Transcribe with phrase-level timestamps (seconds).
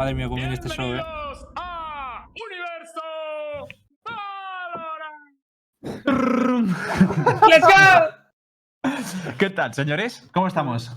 [0.00, 1.02] Madre mía, cómo viene este show, eh.
[1.02, 3.02] ¡Bienvenidos a Universo
[7.46, 9.34] ¡Let's go!
[9.38, 10.26] ¿Qué tal, señores?
[10.32, 10.96] ¿Cómo estamos?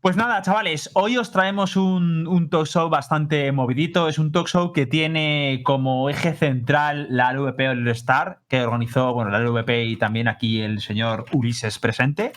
[0.00, 4.08] Pues nada, chavales, hoy os traemos un, un talk show bastante movidito.
[4.08, 9.14] Es un talk show que tiene como eje central la LVP All Star, que organizó,
[9.14, 12.32] bueno, la LVP y también aquí el señor Ulises presente.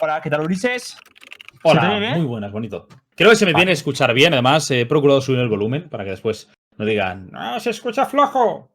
[0.00, 0.82] Hola, ¿qué tal, Ulises?
[0.92, 2.88] ¿Se te Hola, muy buenas, bonito.
[3.18, 3.62] Creo que se me Vale.
[3.62, 7.28] viene a escuchar bien, además he procurado subir el volumen para que después no digan,
[7.32, 8.70] no, se escucha flojo.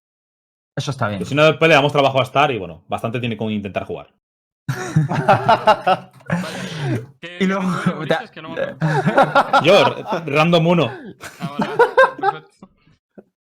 [0.76, 1.26] Eso está bien.
[1.26, 4.14] Si no, después le damos trabajo a estar y bueno, bastante tiene con intentar jugar.
[7.22, 7.72] ¿Qué, Y luego-.
[9.64, 10.92] Yo, random 1.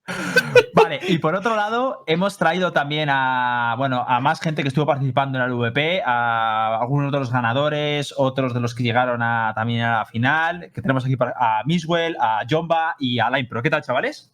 [0.75, 4.87] Vale, y por otro lado, hemos traído también a, bueno, a más gente que estuvo
[4.87, 9.53] participando en la LVP, a algunos de los ganadores, otros de los que llegaron a,
[9.55, 13.63] también a la final, que tenemos aquí a Miswell, a Jomba y a Line Pro.
[13.63, 14.33] ¿Qué tal, chavales?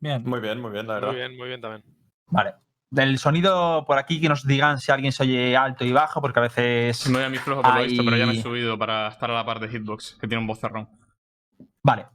[0.00, 0.22] Bien.
[0.24, 1.08] Muy bien, muy bien, la verdad.
[1.08, 1.84] Muy bien, muy bien también.
[2.26, 2.54] Vale.
[2.90, 6.40] Del sonido por aquí, que nos digan si alguien se oye alto y bajo, porque
[6.40, 7.08] a veces...
[7.08, 7.88] Me voy a mi flojo por lo Ahí.
[7.88, 10.40] visto, pero ya me he subido para estar a la par de Hitbox, que tiene
[10.40, 10.88] un bozarrón.
[11.84, 12.06] Vale.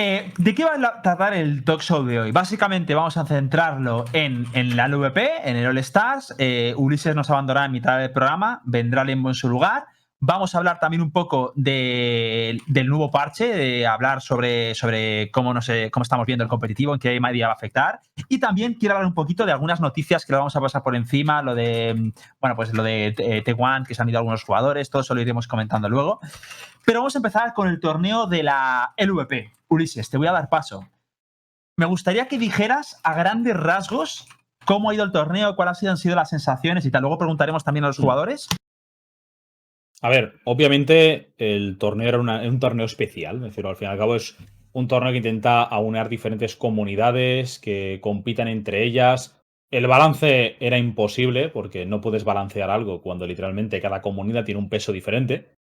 [0.00, 2.30] Eh, ¿De qué va a tratar el talk show de hoy?
[2.30, 6.32] Básicamente vamos a centrarlo en, en la LVP, en el All Stars.
[6.38, 9.86] Eh, Ulises nos abandonará en mitad del programa, vendrá Lembo en su lugar.
[10.20, 15.52] Vamos a hablar también un poco de- del nuevo parche, de hablar sobre, sobre cómo,
[15.52, 17.98] no sé, cómo estamos viendo el competitivo, en qué medida va a afectar.
[18.28, 20.94] Y también quiero hablar un poquito de algunas noticias que lo vamos a pasar por
[20.94, 24.90] encima, lo de, bueno, pues lo de eh, T1, que se han ido algunos jugadores,
[24.90, 26.20] todo eso lo iremos comentando luego.
[26.86, 29.57] Pero vamos a empezar con el torneo de la LVP.
[29.68, 30.88] Ulises, te voy a dar paso.
[31.76, 34.26] Me gustaría que dijeras a grandes rasgos
[34.66, 37.02] cómo ha ido el torneo, cuáles han sido las sensaciones y tal.
[37.02, 38.48] Luego preguntaremos también a los jugadores.
[40.00, 43.90] A ver, obviamente el torneo era una- un torneo especial, es decir, al fin y
[43.90, 44.36] al cabo es
[44.72, 49.40] un torneo que intenta aunar diferentes comunidades que compitan entre ellas.
[49.70, 54.68] El balance era imposible porque no puedes balancear algo cuando literalmente cada comunidad tiene un
[54.68, 55.57] peso diferente.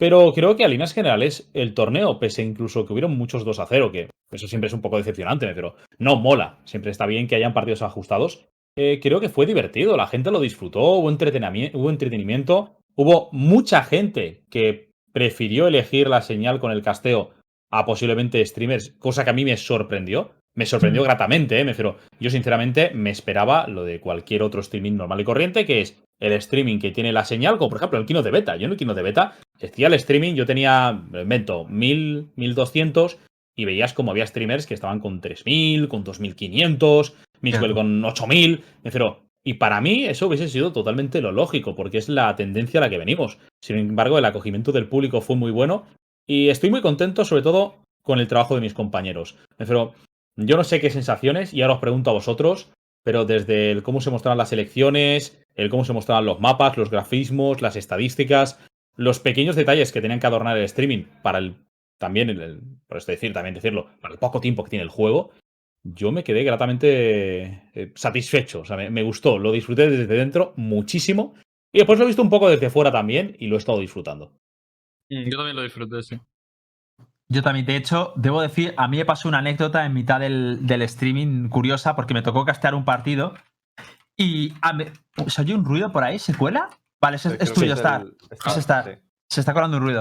[0.00, 3.66] Pero creo que a líneas generales el torneo, pese incluso que hubieron muchos 2 a
[3.66, 6.58] 0, que eso siempre es un poco decepcionante, pero no mola.
[6.64, 8.46] Siempre está bien que hayan partidos ajustados.
[8.78, 12.78] Eh, creo que fue divertido, la gente lo disfrutó, hubo entretenimiento, hubo entretenimiento.
[12.96, 17.32] Hubo mucha gente que prefirió elegir la señal con el casteo
[17.70, 20.30] a posiblemente streamers, cosa que a mí me sorprendió.
[20.54, 21.64] Me sorprendió gratamente, ¿eh?
[21.64, 25.82] Me refiero, yo sinceramente me esperaba lo de cualquier otro streaming normal y corriente, que
[25.82, 28.56] es el streaming que tiene la señal, como por ejemplo el Kino de Beta.
[28.56, 32.30] Yo en el Kino de Beta decía el streaming, yo tenía, me lo invento, 1000,
[32.36, 33.18] 1200
[33.56, 37.74] y veías como había streamers que estaban con 3000, con 2500, Mixwell Claro.
[37.74, 38.58] con 8000.
[38.58, 42.78] Me refiero, y para mí eso hubiese sido totalmente lo lógico, porque es la tendencia
[42.78, 43.38] a la que venimos.
[43.62, 45.86] Sin embargo, el acogimiento del público fue muy bueno
[46.26, 49.36] y estoy muy contento, sobre todo, con el trabajo de mis compañeros.
[49.58, 49.94] Refiero,
[50.36, 52.70] yo no sé qué sensaciones, y ahora os pregunto a vosotros,
[53.02, 56.90] pero desde el cómo se mostraban las elecciones, el cómo se mostraban los mapas, los
[56.90, 58.58] grafismos, las estadísticas,
[59.00, 61.56] los pequeños detalles que tenían que adornar el streaming para el
[61.98, 64.88] también el, el- por esto decir, también decirlo, para el poco tiempo que tiene el
[64.90, 65.30] juego,
[65.82, 68.60] yo me quedé gratamente eh, satisfecho.
[68.60, 71.34] O sea, me, me gustó, lo disfruté desde dentro muchísimo.
[71.72, 74.32] Y después lo he visto un poco desde fuera también y lo he estado disfrutando.
[75.10, 76.18] Yo también lo disfruté, sí.
[77.28, 80.66] Yo también, de hecho, debo decir, a mí me pasó una anécdota en mitad del,
[80.66, 83.34] del streaming curiosa porque me tocó castear un partido
[84.16, 84.90] y a me-
[85.28, 86.18] ¿se oye un ruido por ahí?
[86.18, 86.68] ¿Se cuela?
[87.00, 88.02] Vale, es, es tuyo, Star.
[88.02, 88.84] el- Es Star.
[88.84, 88.90] sí.
[89.28, 90.00] Se está colando un ruido.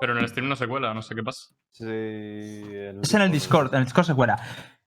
[0.00, 1.54] Pero en el stream no se cuela, no sé qué pasa.
[1.72, 4.38] Sí, en Es en el Discord, en el Discord se cuela.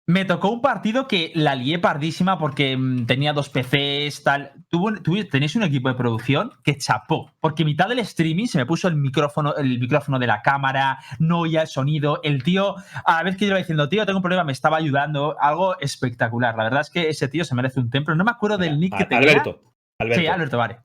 [0.09, 4.53] Me tocó un partido que la lié pardísima porque mm, tenía dos PCs, tal.
[4.69, 4.93] Tuvo,
[5.29, 7.33] tenéis un equipo de producción que chapó.
[7.41, 10.99] Porque en mitad del streaming se me puso el micrófono, el micrófono de la cámara,
[11.19, 12.21] no oía el sonido.
[12.23, 14.77] El tío, a la vez que yo iba diciendo, tío, tengo un problema, me estaba
[14.77, 15.35] ayudando.
[15.41, 16.55] Algo espectacular.
[16.55, 18.15] La verdad es que ese tío se merece un templo.
[18.15, 19.29] No me acuerdo del nick que tenía.
[19.31, 19.61] Alberto.
[19.99, 20.21] Alberto.
[20.21, 20.77] Sí, Alberto, vale.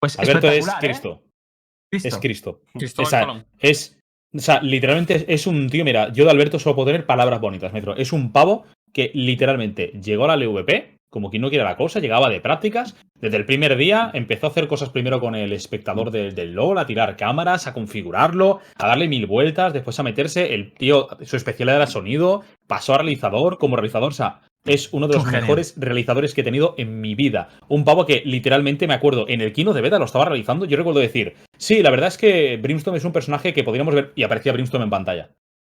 [0.00, 0.72] Pues Alberto es ¿eh?
[0.80, 1.22] Cristo.
[1.90, 2.08] Cristo.
[2.08, 2.62] Es Cristo.
[3.58, 3.98] Es.
[4.34, 5.84] O sea, literalmente es, es un tío.
[5.84, 7.96] Mira, yo de Alberto solo puedo tener palabras bonitas, metro.
[7.96, 12.00] Es un pavo que literalmente llegó a la LVP, como quien no quiere la cosa,
[12.00, 12.96] llegaba de prácticas.
[13.20, 16.78] Desde el primer día empezó a hacer cosas primero con el espectador del, del LOL,
[16.78, 20.54] a tirar cámaras, a configurarlo, a darle mil vueltas, después a meterse.
[20.54, 25.08] El tío, su especialidad era sonido, pasó a realizador, como realizador, o sea, es uno
[25.08, 27.48] de los mejores realizadores que he tenido en mi vida.
[27.68, 30.76] Un pavo que literalmente me acuerdo, en el Kino de Beta lo estaba realizando, yo
[30.76, 34.22] recuerdo decir, sí, la verdad es que Brimstone es un personaje que podríamos ver, y
[34.22, 35.30] aparecía Brimstone en pantalla.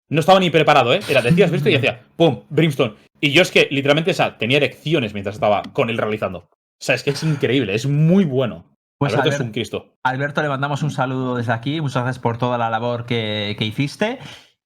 [0.10, 1.00] No estaba ni preparado, ¿eh?
[1.10, 2.44] Era, decías visto y decía, ¡pum!
[2.50, 2.94] Brimstone.
[3.20, 6.40] Y yo es que literalmente, o sea, tenía erecciones mientras estaba con él realizando.
[6.40, 8.66] O sea, es que es increíble, es muy bueno.
[9.00, 9.96] Pues Alberto es un Cristo.
[10.04, 11.82] Alberto, le mandamos un saludo desde aquí.
[11.82, 14.20] Muchas gracias por toda la labor que, que hiciste.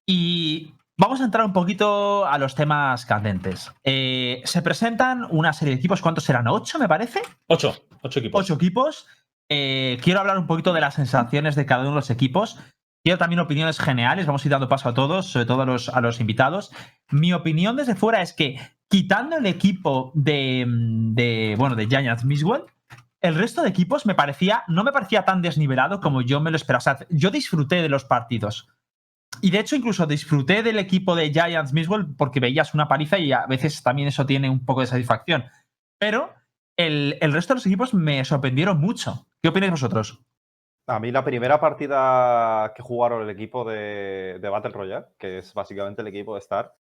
[0.06, 3.70] Y Vamos a entrar un poquito a los temas candentes.
[3.84, 6.48] Eh, se presentan una serie de equipos, ¿cuántos serán?
[6.48, 7.22] ¿Ocho, me parece?
[7.46, 7.72] Ocho,
[8.02, 8.40] ocho equipos.
[8.40, 9.06] Ocho equipos.
[9.48, 12.58] Eh, quiero hablar un poquito de las sensaciones de cada uno de los equipos.
[13.04, 14.26] Quiero también opiniones generales.
[14.26, 16.72] Vamos a ir dando paso a todos, sobre todo a los, a los invitados.
[17.12, 18.58] Mi opinión desde fuera es que,
[18.88, 22.64] quitando el equipo de, de bueno, de Giants Miswell,
[23.20, 26.56] el resto de equipos me parecía, no me parecía tan desnivelado como yo me lo
[26.56, 26.78] esperaba.
[26.78, 28.66] O sea, yo disfruté de los partidos.
[29.42, 33.32] Y de hecho, incluso disfruté del equipo de Giants Miswell porque veías una paliza y
[33.32, 35.44] a veces también eso tiene un poco de satisfacción.
[35.98, 36.32] Pero
[36.76, 39.26] el, el resto de los equipos me sorprendieron mucho.
[39.42, 40.20] ¿Qué opináis vosotros?
[40.86, 45.52] A mí la primera partida que jugaron el equipo de, de Battle Royale, que es
[45.52, 46.74] básicamente el equipo de Star,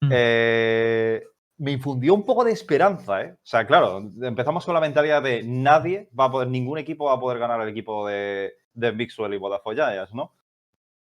[0.00, 0.10] Mm.
[0.12, 1.22] eh,
[1.58, 3.32] me infundió un poco de esperanza, ¿eh?
[3.34, 7.14] O sea, claro, empezamos con la mentalidad de nadie va a poder, ningún equipo va
[7.14, 10.32] a poder ganar el equipo de, de Mixwell y Vodafone Giants, ¿no?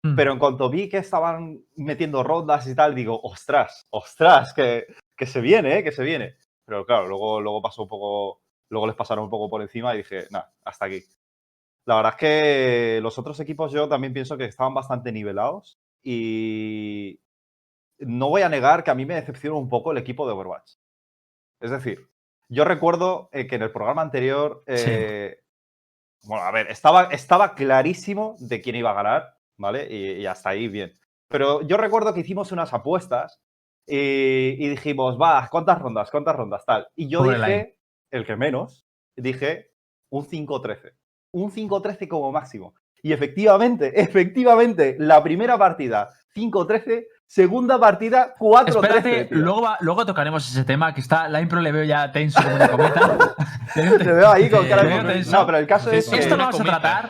[0.03, 0.15] Mm.
[0.15, 4.85] Pero en cuanto vi que estaban metiendo rondas y tal, digo, ostras, ostras, que,
[5.15, 5.83] que se viene, ¿eh?
[5.83, 6.35] que se viene.
[6.65, 9.97] Pero claro, luego, luego pasó un poco, luego les pasaron un poco por encima y
[9.97, 11.03] dije, nada, hasta aquí.
[11.85, 17.19] La verdad es que los otros equipos yo también pienso que estaban bastante nivelados y
[17.97, 20.73] no voy a negar que a mí me decepcionó un poco el equipo de Overwatch.
[21.59, 22.07] Es decir,
[22.47, 25.41] yo recuerdo eh, que en el programa anterior, eh,
[26.23, 29.87] bueno, a ver, estaba, estaba clarísimo de quién iba a ganar, ¿vale?
[29.89, 30.97] Y, y hasta ahí bien.
[31.27, 33.39] Pero yo recuerdo que hicimos unas apuestas
[33.85, 36.09] y, y dijimos, va, ¿cuántas rondas?
[36.09, 36.65] ¿Cuántas rondas?
[36.65, 36.87] Tal.
[36.95, 37.77] Y yo dije,
[38.09, 38.85] el que menos,
[39.15, 39.71] dije
[40.09, 40.93] un 5-13.
[41.31, 42.73] Un 5-13 como máximo.
[43.03, 48.67] Y efectivamente, efectivamente, la primera partida 5-13, segunda partida 4-13.
[48.69, 49.37] Espérate, tío.
[49.37, 52.71] luego, luego tocaremos ese tema, que está, la impro le veo ya tenso como una
[52.71, 53.35] cometa.
[53.73, 55.23] Te veo ahí con cara de...
[55.25, 56.17] No, pero el caso es que...
[56.17, 57.09] Esto lo vamos a tratar.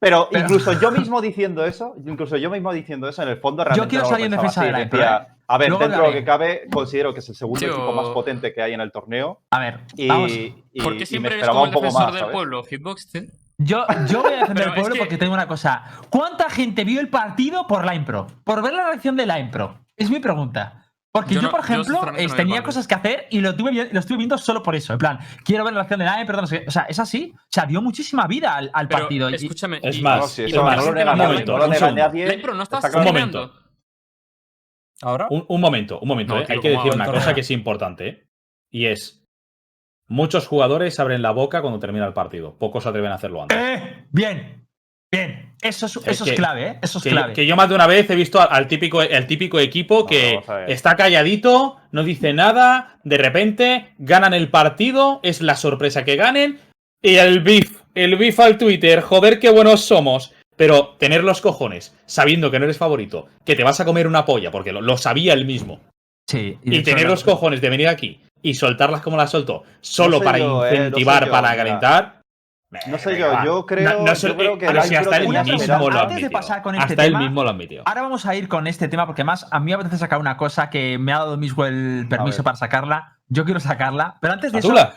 [0.00, 3.62] Pero Pero- incluso yo mismo diciendo eso, incluso yo mismo diciendo eso, en el fondo
[3.62, 5.32] realmente quiero no lo salir en defensa así, de la Impro, decía, ¿eh?
[5.46, 7.68] A ver, Luego dentro de lo que cabe, considero que es el segundo Tío.
[7.74, 10.30] equipo más potente que hay en el torneo A ver, y, vamos.
[10.32, 12.34] y- ¿Por qué siempre eres como el un poco defensor más, del ¿sabes?
[12.34, 13.08] pueblo, Hitbox?
[13.58, 15.84] Yo, yo voy a defender al pueblo que- porque tengo una cosa.
[16.08, 18.26] ¿Cuánta gente vio el partido por la impro?
[18.44, 19.80] Por ver la reacción de la impro.
[19.98, 20.86] Es mi pregunta.
[21.12, 23.72] Porque yo, Yo no- por ejemplo, no el tenía cosas que hacer y lo, tuve,
[23.92, 24.92] lo estuve viendo solo por eso.
[24.92, 26.68] En plan, quiero ver la reacción de no sé qué.
[26.68, 27.32] O sea, es así.
[27.36, 29.28] O sea, dio muchísima vida al, al Pero, partido.
[29.30, 29.80] y- escúchame.
[29.82, 31.18] Es y- más, No, sí, y eso la es no más, lo gente nega un
[31.18, 31.52] no nadie, momento,
[33.40, 33.52] nadie.
[35.02, 35.26] ¿Ahora?
[35.30, 36.34] Un, un momento, un momento.
[36.34, 36.44] No, ¿eh?
[36.46, 38.08] tío, Hay que ¿cómo decir una cosa que es importante.
[38.08, 38.28] ¿eh?
[38.70, 39.26] Y es.
[40.06, 42.56] Muchos jugadores abren la boca cuando termina el partido.
[42.58, 43.58] Pocos se atreven a hacerlo antes.
[43.58, 44.06] ¡Eh!
[44.10, 44.68] Bien.
[45.12, 45.50] Bien.
[45.60, 46.78] Eso es, eso es que- clave, ¿eh?
[46.82, 47.32] Eso es Que, clave.
[47.34, 50.06] que yo más de una vez he visto al, al típico, el típico equipo No,
[50.06, 50.70] que ver.
[50.70, 56.60] está calladito, no dice nada, de repente ganan el partido, es la sorpresa que ganen,
[57.02, 60.32] y el beef, el beef al Twitter, joder qué buenos somos.
[60.56, 64.26] Pero tener los cojones, sabiendo que no eres favorito, que te vas a comer una
[64.26, 65.80] polla, porque lo, lo sabía él mismo,
[66.28, 66.58] Sí.
[66.62, 70.64] y, tener los cojones de venir aquí y soltarlas como las soltó, solo para yo,
[70.66, 71.56] eh, no incentivar, yo, para mira.
[71.64, 72.19] calentar.
[72.86, 75.28] No sé yo, yo creo- No- no yo creo que pero el si hasta él
[75.28, 77.82] mismo lo Antes de pasar con este Hasta él tema- mismo lo admitió.
[77.84, 80.36] Ahora vamos a ir con este tema porque más a mí me apetece sacar una
[80.36, 83.16] cosa que me ha dado mismo el permiso para sacarla.
[83.28, 84.94] Yo quiero sacarla, pero antes de eso, Azula.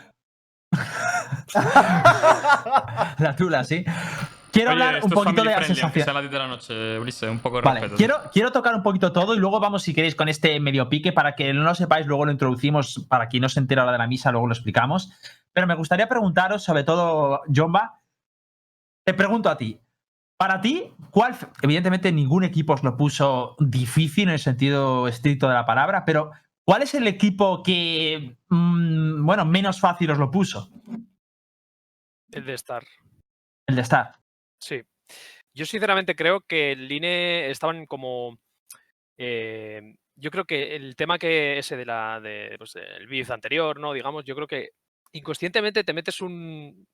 [3.20, 3.84] la tula, sí.
[4.54, 6.06] Quiero Oye, hablar un poquito de la sensación.
[6.06, 7.98] sea las 10 de la noche, Ulises, un poco de Vale, respeto.
[7.98, 11.12] quiero, quiero tocar un poquito todo y luego vamos, si queréis, con este medio pique
[11.12, 13.98] para que no lo sepáis, luego lo introducimos para quien no se entera ahora de
[13.98, 15.12] la misa, luego lo explicamos.
[15.54, 18.02] Pero me gustaría preguntaros, sobre todo, Jomba,
[19.04, 19.80] te pregunto a ti.
[20.38, 21.36] Para ti, ¿cuál?
[21.64, 26.30] Evidentemente, ningún equipo os lo puso difícil en el sentido estricto de la palabra, pero
[26.64, 30.70] ¿cuál es el equipo que, mm, bueno, menos fácil os lo puso?
[32.32, 32.84] El de Star.
[33.66, 34.23] El de Star.
[34.64, 34.82] Sí.
[35.54, 38.38] Yo sinceramente creo que el INE estaban como.
[39.18, 43.80] eh, yo creo que el tema que ese de la de pues, el biz anterior,
[43.80, 43.94] ¿no?
[43.94, 44.70] Digamos, yo creo que
[45.14, 46.86] inconscientemente te metes un,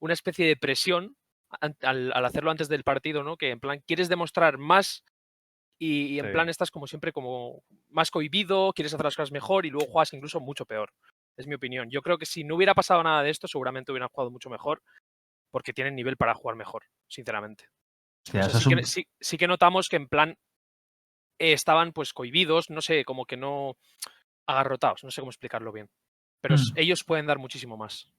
[0.00, 1.16] una especie de presión
[1.60, 3.36] al, al hacerlo antes del partido, ¿no?
[3.36, 5.04] Que en plan quieres demostrar más
[5.78, 6.32] y, y en Sí.
[6.32, 10.12] plan estás como siempre como más cohibido, quieres hacer las cosas mejor y luego juegas
[10.14, 10.90] incluso mucho peor.
[11.38, 11.90] Es mi opinión.
[11.90, 14.82] Yo creo que si no hubiera pasado nada de esto, seguramente hubieran jugado mucho mejor
[15.56, 17.64] porque tienen nivel para jugar mejor, sinceramente.
[18.28, 20.36] O sea, sí, que, un- sí- sí que notamos que en plan
[21.38, 23.76] eh, estaban pues cohibidos, no sé, como que no
[24.46, 25.88] agarrotados, no sé cómo explicarlo bien.
[26.42, 26.72] Pero Mm.
[26.76, 28.12] ellos pueden dar muchísimo más.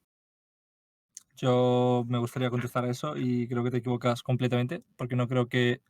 [1.36, 5.48] Yo me gustaría contestar a eso y creo que te equivocas completamente, porque no creo
[5.48, 5.82] que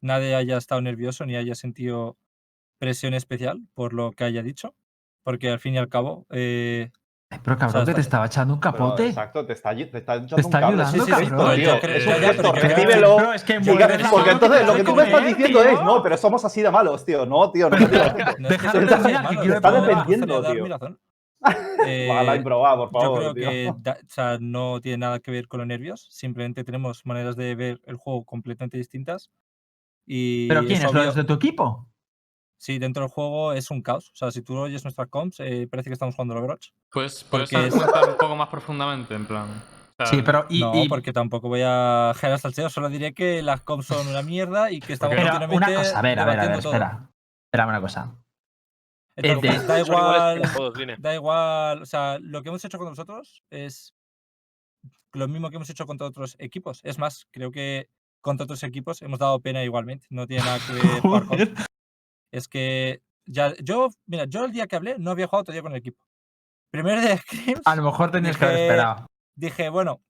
[0.00, 2.18] nadie haya estado nervioso ni haya sentido
[2.78, 4.76] presión especial por lo que haya dicho,
[5.22, 6.90] porque al fin y al cabo, eh,
[7.28, 9.08] Ay, Pero cabrón, O sea, que te está- estaba echando un Pero, capote.
[9.08, 11.56] exacto, te está, te está echando Te está un ayudando, Sí, sí, sí, cabrón.
[11.56, 13.32] tío, Yo es un gesto, pero recíbelo.
[13.32, 15.68] Es que Porque, entonces no lo te que tú me estás diciendo tío.
[15.70, 17.26] es, no, pero somos así de malos, tío.
[17.26, 17.76] No, tío, no.
[17.76, 20.66] Déjalo seamos que malos, quiero es poner- que defendiendo, tío.
[20.68, 21.00] razón.
[22.10, 23.50] Ojalá Eh, improbar, por yo favor, creo tío.
[23.50, 27.34] que da- o sea, no tiene nada que ver con los nervios, simplemente tenemos maneras
[27.36, 29.30] de ver el juego completamente distintas.
[30.06, 30.90] Y ¿Pero quién es es?
[30.90, 31.88] obvio- ¿Los de tu equipo?
[32.58, 34.10] Sí, dentro del juego es un caos.
[34.12, 36.68] O sea, si tú oyes nuestras comps, eh, parece que estamos jugando al Overwatch.
[36.90, 39.44] Pues puedes Porque es- un poco más profundamente, en plan.
[39.48, 43.12] o sea, Sí, pero y, no, y- porque tampoco voy a generar salseo, solo diré
[43.14, 46.24] que las comps son una mierda y que estamos continuamente una cosa, a ver, a
[46.24, 47.10] ver, a ver, espera.
[47.46, 48.16] Espera una cosa.
[49.16, 50.42] Entonces, de- da igual,
[50.98, 53.94] da igual, o sea, lo que hemos hecho con nosotros es
[55.12, 56.80] lo mismo que hemos hecho contra otros equipos.
[56.84, 57.88] Es más, creo que
[58.20, 60.06] contra otros equipos hemos dado pena igualmente.
[60.10, 61.02] No tiene nada que ver.
[62.32, 65.72] Es que ya, yo, mira, yo el día que hablé no había jugado todavía con
[65.72, 65.98] el equipo.
[66.70, 69.06] Primer de Scrims, A lo mejor tenías que haber Dije- esperado.
[69.36, 70.00] dije, bueno,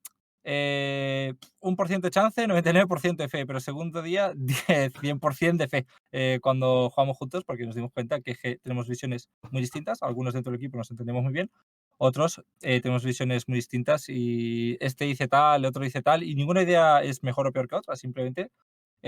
[0.49, 5.69] eh, un por ciento de chance, 99% de fe, pero segundo día, dije 100% de
[5.69, 10.35] fe eh, cuando jugamos juntos, porque nos dimos cuenta que tenemos visiones muy distintas, algunos
[10.35, 11.51] dentro del equipo nos entendemos muy bien,
[11.99, 16.35] otros eh, tenemos visiones muy distintas y este dice tal, el otro dice tal, y
[16.35, 18.51] ninguna idea es mejor o peor que otra, simplemente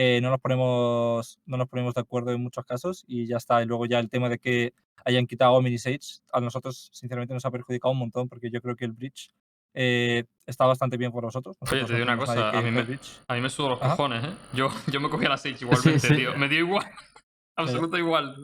[0.00, 3.61] eh, no, nos ponemos, no nos ponemos de acuerdo en muchos casos y ya está.
[3.64, 4.73] Y luego ya el tema de que
[5.05, 8.76] hayan quitado Omni Sage, a nosotros sinceramente nos ha perjudicado un montón, porque yo creo
[8.76, 9.33] que el Bridge
[9.75, 11.57] eh, está bastante bien por nosotros.
[11.59, 12.99] Oye, te digo una cosa, a mí me-.
[13.26, 13.97] A mí me sudo los Ajá.
[13.97, 14.37] cojones, ¿eh?
[14.52, 16.14] Yo, yo me cogí a la Sage igualmente, sí.
[16.14, 16.38] tío.
[16.38, 16.87] Me dio igual.
[17.57, 18.37] Absoluto igual.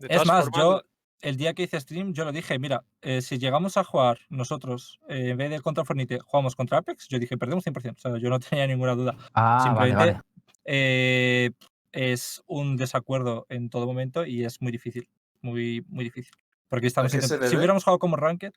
[0.00, 0.82] De Es más, formas, yo
[1.20, 4.98] el día que hice stream, yo lo dije, mira, eh, si llegamos a jugar nosotros,
[5.08, 7.96] eh, en vez de contra Fornite, jugamos contra Apex, yo dije, perdemos 100%.
[7.96, 9.16] O sea, yo no tenía ninguna duda.
[9.34, 10.35] Ah, vale, Simplemente vale.
[10.66, 11.50] Eh,
[11.92, 15.08] es un desacuerdo en todo momento y es muy difícil.
[15.40, 16.34] Muy, muy difícil.
[16.68, 18.52] Porque estamos Si hubiéramos jugado como Ranked,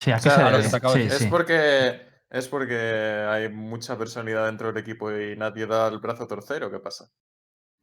[0.00, 1.00] Sí, ¿a O sea, a Sí.
[1.00, 1.26] Es sí.
[1.30, 6.28] porque es porque hay mucha personalidad dentro del equipo y nadie da el brazo a
[6.28, 7.10] torcer o qué pasa.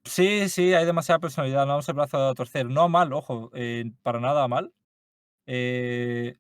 [0.06, 2.66] Sí, sí, hay demasiada personalidad, no vamos el brazo a torcer.
[2.66, 4.74] No mal, ojo, eh, para nada mal.
[5.46, 6.38] Eh,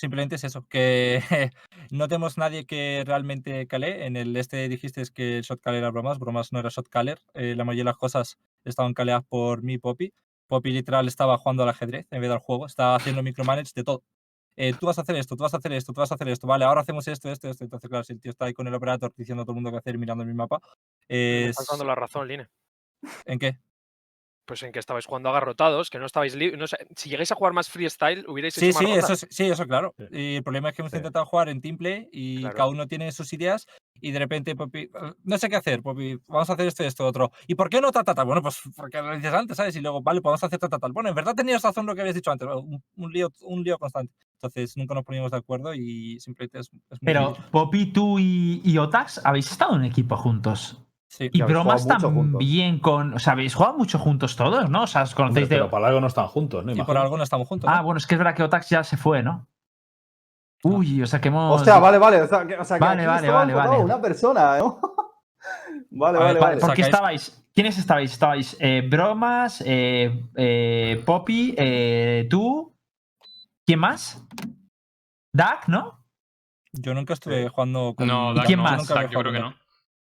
[0.00, 1.22] simplemente es eso, que
[1.90, 4.06] no tenemos nadie que realmente cale.
[4.06, 7.20] En el este dijiste que el shot caller era bromas, bromas no era shot caller.
[7.34, 10.12] eh, la mayoría de las cosas estaban caleadas por mí y Poppy.
[10.48, 14.02] Poppy literal estaba jugando al ajedrez en vez del juego, estaba haciendo micromanage de todo.
[14.56, 16.28] Eh, tú vas a hacer esto, tú vas a hacer esto, tú vas a hacer
[16.28, 17.64] esto, vale, ahora hacemos esto, esto, esto.
[17.64, 19.70] Entonces, claro, si el tío está ahí con el operator diciendo a todo el mundo
[19.70, 20.60] qué hacer mirando mi mapa,
[21.08, 21.50] es...
[21.50, 22.48] estás dando la razón, Line.
[23.26, 23.58] ¿En qué?
[24.50, 27.52] Pues en que estabais jugando agarrotados, que no estabais no sé, Si llegáis a jugar
[27.52, 29.04] más freestyle, hubierais Sí, hecho más sí, rondas.
[29.04, 29.94] eso, es- sí, eso claro.
[29.96, 30.04] Sí.
[30.10, 30.96] Y el problema es que hemos Sí.
[30.96, 32.56] intentado jugar en teamplay y Claro.
[32.56, 33.68] cada uno tiene sus ideas
[34.00, 34.90] y de repente, Poppy, "Eh,
[35.22, 37.30] no sé qué hacer, Poppy, vamos a hacer esto y esto otro.
[37.46, 38.24] ¿Y por qué no ta, ta, ta?
[38.24, 39.76] Bueno, pues porque lo dices antes, ¿sabes?
[39.76, 40.90] Y luego, vale, pues vamos a hacer ta, ta, tal.
[40.90, 43.78] Bueno, en verdad tenías razón lo que habías dicho antes, un, un lío, un lío
[43.78, 44.12] constante.
[44.34, 47.50] Entonces nunca nos poníamos de acuerdo y simplemente es, es muy Pero difícil.
[47.52, 50.82] Poppy, tú y, y Otax habéis estado en equipo juntos.
[51.10, 51.28] Sí.
[51.32, 53.14] Y bromas también con.
[53.14, 54.84] O sea, habéis jugado mucho juntos todos, ¿no?
[54.84, 55.56] O sea, os Hombre, conocéis de.
[55.56, 56.70] pero para algo no están juntos, ¿no?
[56.70, 57.68] Y por algo no estamos juntos.
[57.68, 57.76] ¿no?
[57.76, 59.48] Ah, bueno, es que es verdad que Otax ya se fue, ¿no?
[60.62, 61.56] Uy, o sea que hemos.
[61.56, 62.22] Hostia, vale, vale.
[62.22, 63.78] O sea, que, o sea, que Vale, vale, vale, vale.
[63.78, 64.78] una persona, ¿no?
[65.90, 67.44] vale, ver, vale, Vale, porque estabais.
[67.52, 68.12] ¿Quiénes estabais?
[68.12, 72.72] Estabais eh, Bromas, eh, eh, Poppy, eh, tú.
[73.66, 74.24] ¿Quién más?
[75.34, 76.04] Dak, ¿no?
[76.72, 78.06] Yo nunca estuve jugando con.
[78.06, 78.78] No, ¿Y Dak quién no, más?
[78.78, 79.54] Nunca Dak yo creo que no.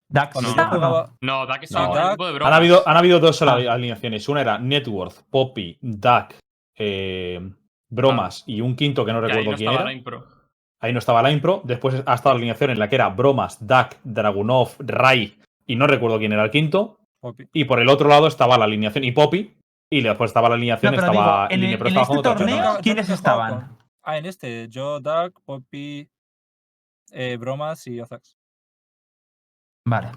[0.08, 0.76] Dak Cuando está yo o no?
[0.76, 4.28] jugaba, No, Dak estaba No, con Dak- de Han habido, han habido dos ali- alineaciones.
[4.28, 6.34] Una era Networth, Poppy, Duck,
[6.76, 7.40] eh,
[7.88, 9.84] Bromas y un quinto que no Y ahí recuerdo no quién estaba era.
[9.84, 10.26] la impro.
[10.80, 11.62] Ahí no estaba la impro.
[11.64, 15.86] Después ha estado la alineación en la que era Bromas, Duck, Dragunov, Rai y no
[15.86, 16.98] recuerdo quién era el quinto.
[17.20, 17.48] Poppy.
[17.52, 19.56] Y por el otro lado estaba la alineación y Poppy.
[19.90, 22.06] Y después estaba la No, alineación, pero estaba digo, en, el- pero en estaba este
[22.06, 22.78] jugando otra Yo torneo, nunca- persona.
[22.78, 23.50] yo ¿quiénes estaban?
[23.54, 26.08] con- Ah, en este, yo, Duck, Poppy,
[27.12, 28.36] eh, Bromas y Ozax.
[29.87, 30.12] Vale.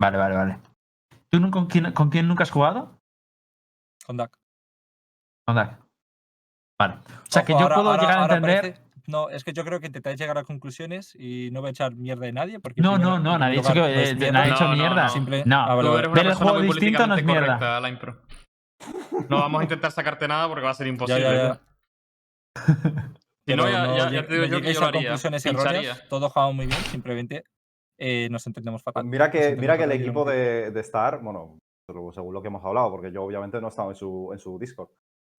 [0.00, 0.58] Vale, vale, vale.
[1.30, 3.00] ¿Tú con quién, con quién nunca has jugado?
[4.06, 4.36] Con Duck.
[5.46, 5.78] Con Dak.
[6.78, 6.94] Vale.
[6.94, 8.60] O sea, que yo ahora- puedo ahora- llegar a entender.
[8.60, 11.70] parece- no, es que yo creo que intentáis llegar a conclusiones y no voy a
[11.70, 12.60] echar mierda de nadie.
[12.60, 14.54] Porque No, no, no, primer nadie ha dicho lugar, que no es eh, nadie ha
[14.54, 15.02] hecho No, no, mierda.
[15.04, 15.08] no.
[15.08, 16.08] simple- No, Ah, vale, vale.
[16.08, 17.46] Ver el juego distinto no es mierda.
[17.46, 18.22] correcta, la impro.
[19.28, 21.22] No vamos a intentar sacarte nada porque va a ser imposible.
[21.22, 21.60] ya, ya.
[23.48, 25.00] Si no, Pero ya, ya, ya lleg- te digo no yo que yo lo haría.
[25.00, 26.08] conclusiones erróneas.
[26.10, 27.44] Todos jugamos muy bien, simplemente
[27.98, 29.04] eh, nos entendemos fatal.
[29.04, 31.58] Mira Nos que, mira que el equipo de, de Star, bueno,
[32.12, 34.58] según- lo que hemos hablado, porque yo obviamente no he estado en su, en su
[34.58, 34.88] Discord,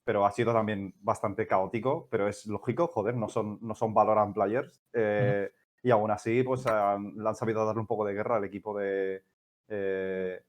[0.06, 4.34] pero ha sido también bastante caótico, pero es lógico, joder, no son, no son Valorant
[4.34, 4.82] players.
[4.94, 5.51] eh,
[5.84, 8.78] Y aún así, pues han, le han sabido darle un poco de guerra al equipo
[8.78, 9.24] de,
[9.70, 10.42] eh,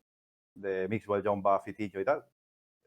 [0.54, 2.24] de Mixwell, John Buff, Fitillo y tal.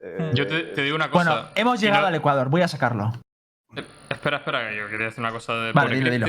[0.02, 1.32] Eh, Yo te, te digo una cosa.
[1.34, 3.12] Bueno, hemos llegado no- al Ecuador, voy a sacarlo.
[3.76, 6.28] Eh, Espera, espera, que yo quería decir una cosa de Vale, dilo, dilo.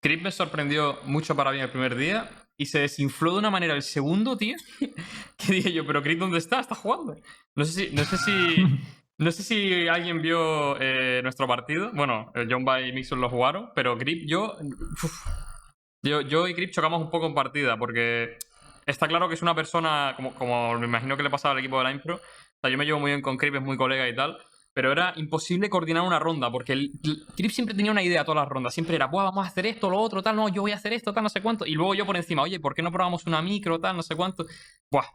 [0.00, 3.74] Crip me sorprendió mucho para bien el primer día y se desinfló de una manera
[3.74, 4.56] el segundo, tío.
[5.36, 6.60] que dije yo, pero Crip, ¿dónde está?
[6.60, 7.16] Está jugando.
[7.54, 8.64] No sé si, no sé si,
[9.18, 11.90] no sé si alguien vio eh, nuestro partido.
[11.92, 14.56] Bueno, John Bay y Mixon lo jugaron, pero Grip, yo,
[16.02, 16.20] yo.
[16.22, 18.38] Yo y Grip chocamos un poco en partida porque
[18.86, 21.78] está claro que es una persona, como, como me imagino que le pasaba al equipo
[21.78, 22.16] de la Impro.
[22.16, 24.38] O sea, yo me llevo muy bien con Crip, es muy colega y tal.
[24.72, 28.42] Pero era imposible coordinar una ronda, porque el, el- Crip siempre tenía una idea todas
[28.42, 28.72] las rondas.
[28.72, 30.92] Siempre era, Buah, vamos a hacer esto, lo otro, tal, no, yo voy a hacer
[30.92, 31.66] esto, tal, no sé cuánto.
[31.66, 34.14] Y luego yo por encima, oye, ¿por qué no probamos una micro, tal, no sé
[34.14, 34.46] cuánto?
[34.92, 35.06] Buah,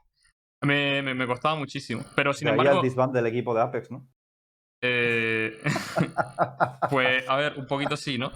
[0.63, 2.03] me, me, me costaba muchísimo.
[2.15, 2.79] Pero sin De ahí embargo.
[2.79, 4.07] al disband del equipo de Apex, ¿no?
[4.83, 5.57] Eh,
[6.89, 8.31] pues, a ver, un poquito sí, ¿no?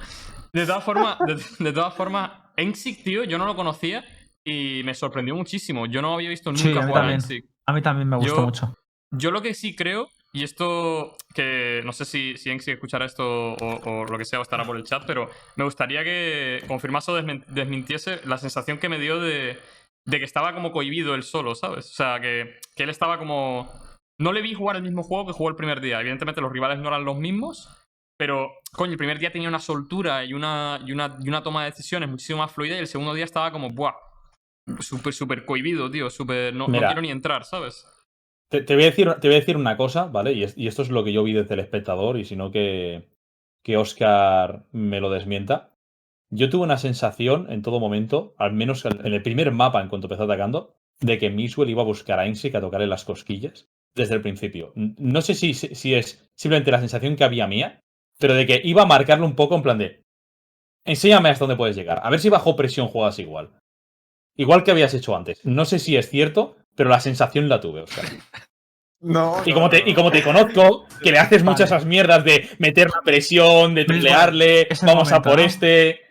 [0.54, 4.04] De todas formas, de, de todas formas, Enxic, tío, yo no lo conocía
[4.44, 5.86] y me sorprendió muchísimo.
[5.86, 7.16] Yo no había visto nunca Sí, a mí jugar a también.
[7.22, 7.46] Enxic.
[7.68, 8.76] A mí también me gustó Yo- mucho.
[9.12, 13.54] Yo lo que sí creo, y esto que no sé si, si Enxic escuchará esto
[13.54, 17.12] o, o lo que sea o estará por el chat, pero me gustaría que confirmase
[17.12, 19.60] o desmintiese la sensación que me dio de,
[20.06, 21.90] de que estaba como cohibido él solo, ¿sabes?
[21.90, 23.72] O sea, que, que él estaba como...
[24.20, 26.02] No le vi jugar el mismo juego que jugó el primer día.
[26.02, 27.70] Evidentemente los rivales no eran los mismos,
[28.20, 31.64] pero, coño, el primer día tenía una soltura y una, y una, y una toma
[31.64, 33.94] de decisiones muchísimo más fluida y el segundo día estaba como, ¡buah!
[34.80, 36.10] Súper, súper cohibido, tío.
[36.10, 36.54] Súper...
[36.54, 37.88] No, quiero ni entrar, ¿sabes?
[38.50, 40.34] Te, voy a decir, te voy a decir una cosa, ¿vale?
[40.34, 42.52] Y, es- y esto es lo que yo vi desde el espectador, y si no
[42.52, 43.08] que,
[43.64, 45.76] que Oscar me lo desmienta.
[46.32, 50.08] Yo tuve una sensación en todo momento, al menos en el primer mapa en cuanto
[50.08, 54.16] empezó atacando, de que Miswell iba a buscar a Einsick a tocarle las cosquillas desde
[54.16, 54.74] el principio.
[54.76, 57.82] No sé si, si es simplemente la sensación que había mía,
[58.20, 60.04] pero de que iba a marcarle un poco en plan de
[60.86, 62.02] enséñame hasta dónde puedes llegar.
[62.04, 63.52] A ver si bajo presión juegas igual.
[64.36, 65.46] Igual que habías hecho antes.
[65.46, 68.06] No sé si es cierto, pero la sensación la tuve, Oscar.
[69.02, 69.42] No.
[69.46, 71.52] Y como, te, y como te conozco, que le haces Vale.
[71.52, 74.08] muchas esas mierdas de meter la presión, de el
[74.86, 75.44] vamos a por ¿no?
[75.44, 76.02] este.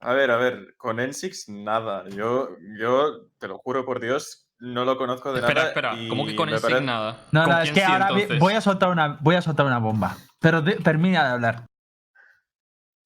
[0.00, 2.04] A ver, a ver, con N6 nada.
[2.10, 5.68] Yo, yo te lo juro por Dios, no lo conozco de Espera, nada.
[5.68, 7.16] espera, y ¿cómo que con me Ensign parece- nada?
[7.32, 9.78] No, ¿Con no, es que sí, ahora voy a soltar una, voy a soltar una
[9.78, 10.16] bomba.
[10.38, 11.64] Pero de- termina de hablar.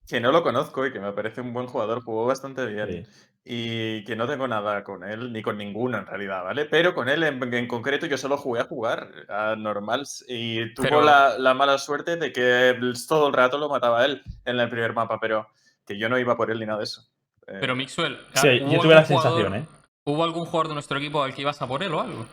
[0.09, 3.05] Que no lo conozco y que me parece un buen jugador, jugó bastante bien.
[3.07, 3.11] Sí.
[3.51, 6.65] Y que no tengo nada con él, ni con ninguno en realidad, ¿vale?
[6.67, 10.85] Pero con él en, en concreto yo solo jugué a jugar a normals y tuvo
[10.87, 14.69] Pero- la, la mala suerte de que todo el rato lo mataba él en el
[14.69, 15.47] primer mapa, pero
[15.87, 17.03] que yo no iba por él ni nada de eso.
[17.47, 19.67] Eh, Pero Mixwell, Sí, ¿hubo yo tuve la algún jugador- sensación, ¿eh?
[20.05, 22.27] ¿Hubo algún jugador de nuestro equipo al que ibas a por él o algo?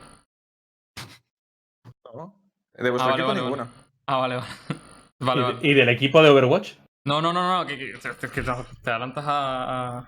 [2.13, 2.41] no.
[2.73, 3.67] De vuestro Ah, vale, equipo vale, ninguno.
[4.07, 4.47] Ah, vale, vale.
[5.19, 5.59] Vale, ¿Y, vale.
[5.69, 6.73] y del equipo de Overwatch?
[7.05, 10.07] No, no, no, no, que, que- que- que te, adelantas a, a,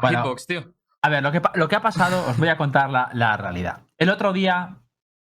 [0.00, 0.22] Bueno.
[0.22, 0.74] Hitbox, tío.
[1.02, 3.36] A ver, lo que, pa- lo que ha pasado, os voy a contar la, la
[3.36, 3.82] realidad.
[3.98, 4.76] El otro día,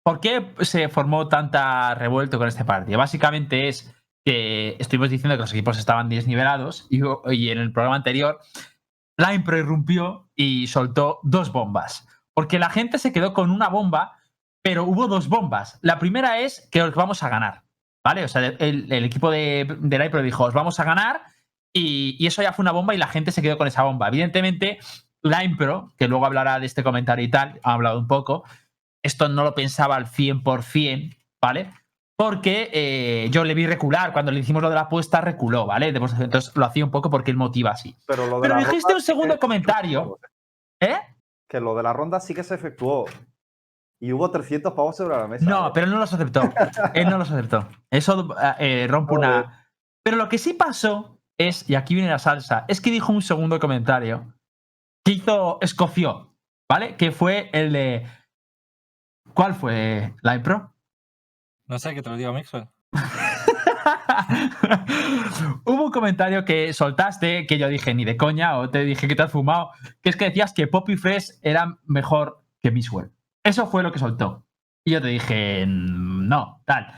[0.04, 2.98] ¿por qué se formó tanta revuelto con este partido?
[2.98, 7.00] Básicamente es que estuvimos diciendo que los equipos estaban desnivelados y,
[7.34, 8.38] y en el programa anterior
[9.18, 12.06] la Impro irrumpió y soltó dos bombas.
[12.34, 14.18] Porque la gente se quedó con una bomba,
[14.62, 15.78] pero hubo dos bombas.
[15.82, 17.64] La primera es que os vamos a ganar.
[18.04, 18.24] ¿Vale?
[18.24, 21.22] O sea, el, el equipo de, de la Impro dijo, os vamos a ganar.
[21.72, 24.08] Y, y eso ya fue una bomba y la gente se quedó con esa bomba.
[24.08, 24.78] Evidentemente,
[25.22, 28.44] la Impro, que luego hablará de este comentario y tal, ha hablado un poco,
[29.02, 31.70] esto no lo pensaba al 100%, ¿vale?
[32.16, 35.88] Porque eh, yo le vi recular, cuando le hicimos lo de la apuesta, reculó, ¿vale?
[35.88, 37.96] Entonces lo hacía un poco porque él motiva así.
[38.06, 40.18] Pero, lo de Pero dijiste un segundo comentario.
[40.80, 40.98] ¿Eh?
[41.48, 43.06] Que lo de la ronda sí que se efectuó.
[44.00, 45.44] Y hubo 300 pavos sobre la mesa.
[45.44, 45.70] No, ¿eh?
[45.74, 46.42] pero él no los aceptó.
[46.94, 47.68] Él no los aceptó.
[47.90, 49.28] Eso eh, rompe Joder.
[49.28, 49.68] una.
[50.02, 53.20] Pero lo que sí pasó es, y aquí viene la salsa, es que dijo un
[53.20, 54.32] segundo comentario
[55.04, 56.34] que hizo, escoció,
[56.68, 56.96] ¿vale?
[56.96, 58.06] Que fue el de.
[59.34, 60.74] ¿Cuál fue la impro?
[61.66, 62.68] No sé, que te lo digo, Mixwell.
[65.64, 69.14] Hubo un comentario que soltaste que yo dije ni de coña o te dije que
[69.14, 69.70] te has fumado,
[70.02, 73.12] que es que decías que Poppy Fresh era mejor que Misswell.
[73.44, 74.44] Eso fue lo que soltó.
[74.84, 76.92] Y yo te dije, "Mm, no, tal.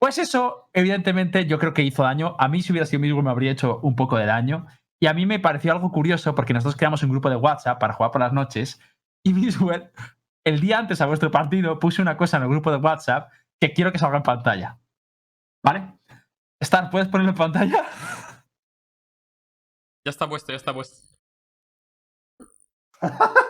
[0.00, 2.36] Pues eso, evidentemente, yo creo que hizo daño.
[2.38, 4.66] A mí, si hubiera sido Misswell, me habría hecho un poco de daño.
[5.00, 7.94] Y a mí me pareció algo curioso porque nosotros creamos un grupo de WhatsApp para
[7.94, 8.80] jugar por las noches.
[9.24, 9.90] Y Misswell,
[10.46, 13.72] el día antes a vuestro partido, puse una cosa en el grupo de WhatsApp que
[13.72, 14.78] quiero que salga en pantalla.
[15.64, 15.98] ¿Vale?
[16.60, 17.84] Star, ¿puedes ponerlo en pantalla?
[20.04, 20.96] Ya está puesto, ya está puesto.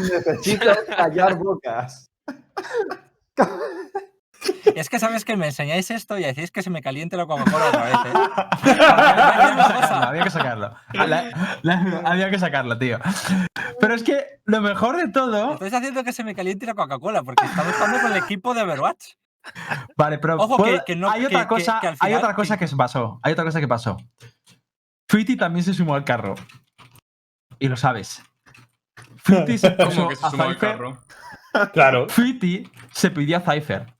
[0.00, 2.10] Necesito callar bocas.
[4.74, 7.68] Es que sabes que me enseñáis esto y decís que se me caliente la Coca-Cola
[7.68, 8.12] otra vez, ¿eh?
[8.82, 10.74] Había, que sacarlo, había que sacarlo.
[10.92, 11.30] La-
[11.62, 12.98] la- había que sacarlo, tío.
[13.80, 15.52] Pero es que lo mejor de todo.
[15.54, 18.62] Estáis haciendo que se me caliente la Coca-Cola porque estamos jugando con el equipo de
[18.62, 19.12] Overwatch.
[19.96, 22.14] Vale, pero Ojo, puedo- que- que no- hay que- otra que- cosa, que al hay
[22.14, 23.20] otra cosa que- que se pasó.
[23.22, 23.96] Hay otra cosa que pasó.
[25.12, 26.34] Fiti también se sumó al carro.
[27.58, 28.22] Y lo sabes.
[29.18, 31.04] Fiti se puso ¿Cómo que se a sumó al carro?
[31.74, 32.08] Claro.
[32.08, 33.92] Fiti se pidió a Cypher.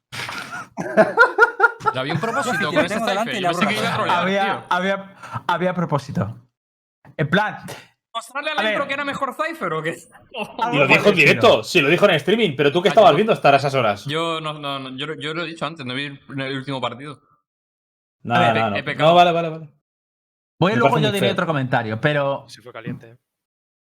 [1.93, 3.35] Ya había un propósito con ese Cypher.
[3.35, 4.65] y Yo pensé que iba a Había, tío.
[4.71, 6.49] había, había propósito.
[7.19, 7.59] En plan,
[8.15, 8.87] ¿Mostrarle a A la ver.
[8.89, 9.97] que era mejor Cypher o qué?
[10.73, 11.63] Y lo dijo en directo.
[11.63, 12.55] Sí, lo dijo en streaming.
[12.57, 14.07] Pero tú qué Ah, estabas viendo hasta esas horas.
[14.07, 16.81] Yo no, no, no, yo, yo lo he dicho antes, no vi el, el último
[16.81, 17.21] partido.
[18.23, 18.77] No, A ver, no, no.
[18.77, 19.11] he pecado.
[19.11, 19.69] No, vale, vale, vale.
[20.71, 21.33] Voy luego yo diré feo.
[21.33, 23.11] otro comentario, pero Se fue caliente.
[23.11, 23.17] ¿eh?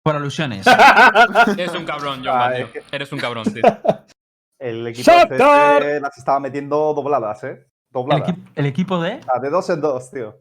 [0.03, 0.65] por alusiones.
[1.57, 3.61] Eres un cabrón, Ah, John, es que- Eres un cabrón, tío.
[4.59, 5.37] El equipo de.
[5.37, 7.51] CS las estaba metiendo dobladas, ¿eh?
[7.51, 8.29] El, Dobladas.
[8.29, 9.19] equi- el equipo de.
[9.31, 10.39] Ah, de dos en dos, tío.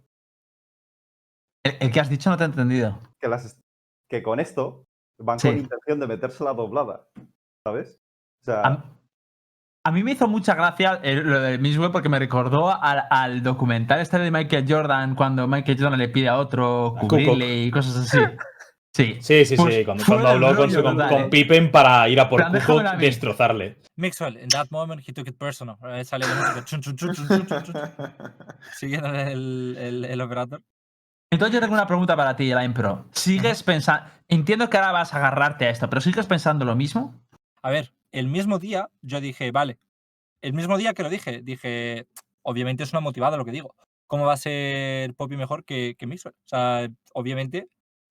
[1.65, 2.99] El, el que has dicho no te he entendido.
[3.19, 3.59] Que, las,
[4.09, 4.87] que con esto
[5.19, 5.49] van Sí.
[5.49, 7.07] con intención de meterse la doblada.
[7.67, 7.99] ¿Sabes?
[8.43, 8.85] O sea, A,
[9.85, 13.43] a mí me hizo mucha gracia el- lo de Miswell porque me recordó al, al
[13.43, 17.97] documental este de Michael Jordan cuando Michael Jordan le pide a otro cubrirle y cosas
[17.97, 18.19] así.
[18.19, 18.25] Sí.
[19.21, 19.85] Sí, sí, Pues sí.
[19.85, 21.29] Cuando, fue cuando el habló con, con, ¿eh?
[21.31, 22.59] Pippen para ir a por mí.
[22.99, 23.79] destrozarle.
[23.97, 25.77] Mixwell, in that moment he took it personal.
[25.93, 26.27] Eh, Sale
[26.65, 27.75] chun, chun, chun, chun, chun, chun, chun,
[28.77, 30.61] siguiendo el, el, el operator.
[31.33, 33.05] Entonces yo tengo una pregunta para ti, Elaine Pro.
[33.13, 34.11] ¿Sigues pensando...
[34.29, 37.15] Entiendo que ahora vas a agarrarte a esto, pero ¿sigues pensando lo mismo?
[37.63, 39.79] A ver, el mismo día yo dije, vale,
[40.43, 42.07] el mismo día que lo dije, dije,
[42.43, 43.75] obviamente es una motivada lo que digo.
[44.07, 46.35] ¿Cómo va a ser Poppy mejor que, que Mixwell?
[46.35, 47.69] O sea, obviamente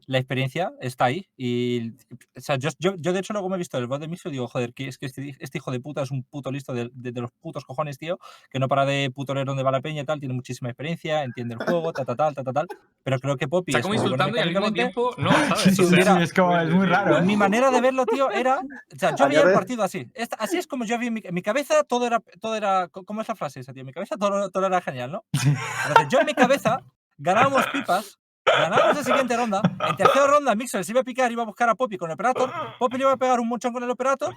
[0.10, 1.30] la experiencia está ahí.
[1.38, 1.92] Y,
[2.36, 4.34] o sea, yo, yo, yo de hecho luego me he visto el bot de Mixwell
[4.34, 6.74] y digo, joder, que es que este, este hijo de puta es un puto listo
[6.74, 8.18] de, de- de los putos cojones, tío,
[8.50, 11.24] que no para de puto leer dónde va la peña y tal, tiene muchísima experiencia,
[11.24, 12.68] entiende el juego, ta, ta, tal, ta, ta, tal.
[13.04, 15.76] Pero creo que Poppy Está es como insultando y al mismo tiempo no, ¿sabes?
[15.78, 17.22] Sí, O sea, es como, es muy raro.
[17.22, 18.58] Mi manera de verlo, tío, era.
[18.60, 20.08] O sea, yo veía el partido así.
[20.16, 22.88] Esta- así es como yo vi en mi, en mi cabeza, todo era, todo era.
[22.88, 23.82] ¿Cómo es la frase esa, tío?
[23.82, 25.24] En mi cabeza todo, todo era genial, ¿no?
[25.88, 26.82] Entonces, yo en mi cabeza
[27.20, 28.18] ganábamos pipas,
[28.58, 29.62] ganábamos la siguiente ronda.
[29.90, 32.14] En tercera ronda, Mixer se iba a picar, iba a buscar a Poppy con el
[32.16, 32.52] Operator.
[32.78, 34.34] Poppy le iba a pegar un mochón con el Operator.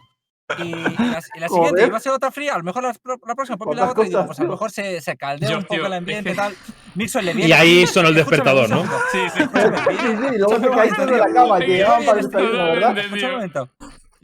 [0.58, 2.54] Y, y la, y la siguiente iba a ser otra fría.
[2.54, 2.88] A lo mejor la,
[3.26, 4.04] la próxima Poppy la ¿Cuántas otra.
[4.04, 5.98] Y digo, pues a lo mejor se, se caldea Yo, un poco tío, el es
[5.98, 6.54] ambiente y que- tal.
[6.94, 7.54] Mixer le Y viene.
[7.54, 8.82] ahí sonó el despertador, ¿no?
[9.12, 9.40] Sí, sí.
[9.42, 12.98] Sí, sí, luego te caíste de la cama, que vi para el desayuno, ¿verdad?
[12.98, 13.68] Escucha un momento.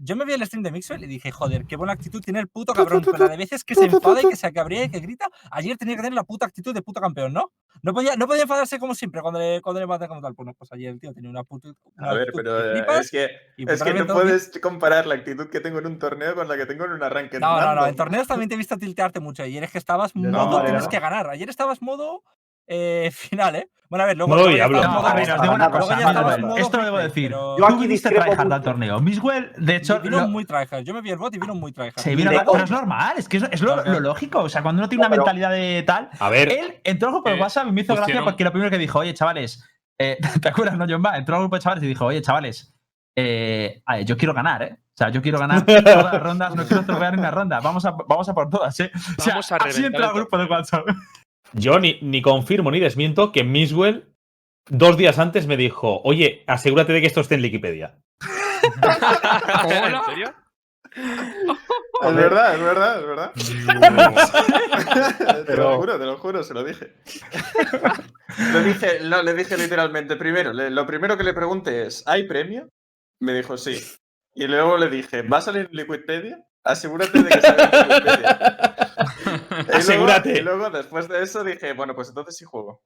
[0.01, 2.49] Yo me vi el stream de Mixwell y dije, joder, qué buena actitud tiene el
[2.49, 3.03] puto cabrón.
[3.03, 5.27] Con la de veces que se enfada y que se cabrea y que grita.
[5.51, 7.53] Ayer tenía que tener la puta actitud de puto campeón, ¿no?
[7.83, 10.35] No podía, no podía enfadarse como siempre cuando le, cuando le matan como tal.
[10.35, 11.71] Pues no, pues ayer el tío tenía una puta.
[11.97, 15.07] una A ver, actitud pero que eh, flipas es que, es que no puedes comparar
[15.07, 17.39] la actitud que tengo en un torneo con la que tengo en un arranque.
[17.39, 17.87] No, no, no.
[17.87, 19.43] En torneos también te he visto tiltearte mucho.
[19.43, 20.89] Ayer es que estabas modo todas tienes maneras.
[20.89, 21.29] que ganar.
[21.31, 22.23] Ayer estabas modo
[22.69, 23.69] eh, final, ¿eh?
[23.91, 24.49] Bueno, a ver, luego.
[24.49, 24.83] Diablo.
[24.83, 25.99] No, modo a ver, os digo una cosa.
[26.59, 27.31] Esto lo debo decir.
[27.31, 29.01] Yo Tú aquí viniste discrepo tryhard al torneo.
[29.01, 30.85] Miswell, de hecho, vino lo- muy tryhard.
[30.85, 31.99] Yo me vi el bot y vino muy tryhard.
[31.99, 34.41] se vino pero es normal, es que es, es lo, lo lógico.
[34.41, 36.11] O sea, cuando uno tiene una mentalidad de tal.
[36.21, 38.45] A ver, Él entró al grupo de Eh, WhatsApp y me hizo gracia pusieron- porque
[38.45, 39.65] lo primero que dijo, oye, chavales,
[39.99, 41.03] eh, ¿te acuerdas, no, John?
[41.03, 41.17] Va?
[41.17, 42.75] Entró al grupo de chavales y dijo, oye, chavales,
[43.17, 44.77] eh, a ver, yo quiero ganar, ¿eh?
[44.79, 47.61] O sea, yo quiero ganar todas las rondas, no quiero tropear ni una ronda.
[47.61, 48.91] Vamos a, vamos a por todas, ¿eh?
[49.19, 50.85] O sea, Vamos a así al el grupo de WhatsApp.
[51.53, 54.09] Yo ni, ni confirmo ni desmiento que Miswell
[54.69, 57.99] dos días antes me dijo, oye, asegúrate de que esto esté en Wikipedia.
[58.23, 60.35] ¿En serio?
[62.01, 63.33] Es verdad, es verdad, es verdad.
[65.39, 66.95] te Pero- lo juro, te lo juro, se lo dije.
[68.53, 72.23] le dije, no, le dije literalmente, primero, le- lo primero que le pregunté es, ¿hay
[72.29, 72.69] premio?
[73.21, 73.81] Me dijo sí.
[74.35, 76.39] Y luego le dije, ¿va a salir en Wikipedia?
[76.65, 78.77] Asegúrate de que salga en Wikipedia.
[79.79, 80.39] Y luego- Asegúrate.
[80.39, 82.83] Y luego, después de eso, dije, bueno, pues entonces sí juego.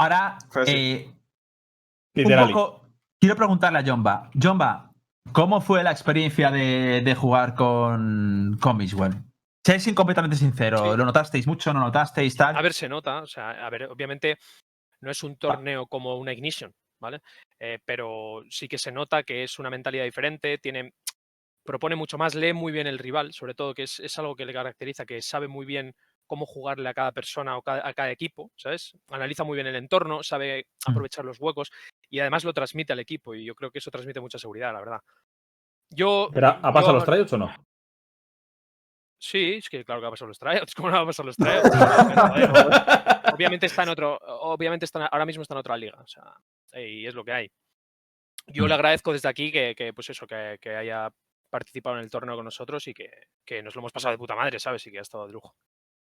[0.00, 1.12] Ahora, eh,
[2.14, 2.88] un poco,
[3.20, 4.30] quiero preguntarle a Jomba.
[4.40, 4.92] Jomba,
[5.32, 9.14] ¿cómo fue la experiencia de, de jugar con, con Miswell?
[9.66, 10.96] Seis completamente sincero, Sí.
[10.96, 11.74] ¿lo notasteis mucho?
[11.74, 12.56] ¿No notasteis tal?
[12.56, 14.38] A ver, se nota, o sea, a ver, obviamente
[15.00, 17.20] no es un torneo como una Ignition, ¿vale?
[17.58, 20.94] Eh, pero sí que se nota que es una mentalidad diferente, tiene,
[21.68, 24.46] propone mucho más, lee muy bien el rival, sobre todo, que es, es algo que
[24.46, 25.94] le caracteriza, que sabe muy bien
[26.26, 28.96] cómo jugarle a cada persona o a cada equipo, ¿sabes?
[29.08, 30.90] Analiza muy bien el entorno, sabe Mm.
[30.92, 31.70] aprovechar los huecos
[32.08, 34.78] y además lo transmite al equipo y yo creo que eso transmite mucha seguridad, la
[34.80, 35.00] verdad.
[35.90, 36.30] Yo...
[36.32, 37.54] Pero, ¿Ha pasado yo- los tryouts o no?
[39.20, 40.74] Sí, es que claro que ha pasado los tryouts.
[40.76, 41.68] ¿Cómo no va a pasar los tryouts?
[41.70, 42.50] Joder,
[43.34, 44.16] obviamente está en otro.
[44.42, 45.98] Obviamente está, ahora mismo está en otra liga.
[46.00, 46.34] O sea,
[46.80, 47.50] y es lo que hay.
[48.46, 48.68] Yo Mm.
[48.68, 51.10] le agradezco desde aquí que, que, pues eso, que, que haya
[51.50, 53.10] participado en el torneo con nosotros y que,
[53.44, 54.86] que nos lo hemos pasado de puta madre, ¿sabes?
[54.86, 55.54] Y que ha estado de lujo.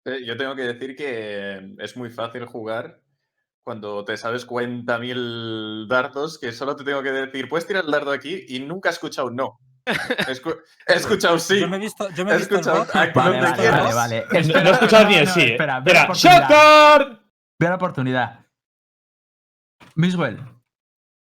[0.05, 3.01] Eh, Yo tengo que decir que es muy fácil jugar
[3.63, 8.11] cuando te sabes 40.000 dardos que solo te tengo que decir, puedes tirar el dardo
[8.11, 9.59] aquí y nunca he escuchado no.
[9.85, 9.91] He,
[10.33, 10.57] escu-
[10.87, 11.59] he escuchado sí.
[11.59, 13.55] Yo me he visto, yo me he He visto el escuchado bot, a- Vale, vale,
[13.57, 13.95] quieras.
[13.95, 14.25] vale, vale.
[14.31, 15.41] No, Espera, no he escuchado ni no, el no, sí.
[15.41, 16.49] Espera, la Espera, oportunidad.
[16.49, 17.19] ¡Shotgun!
[17.59, 18.45] Ve la oportunidad.
[19.95, 20.39] Miswell,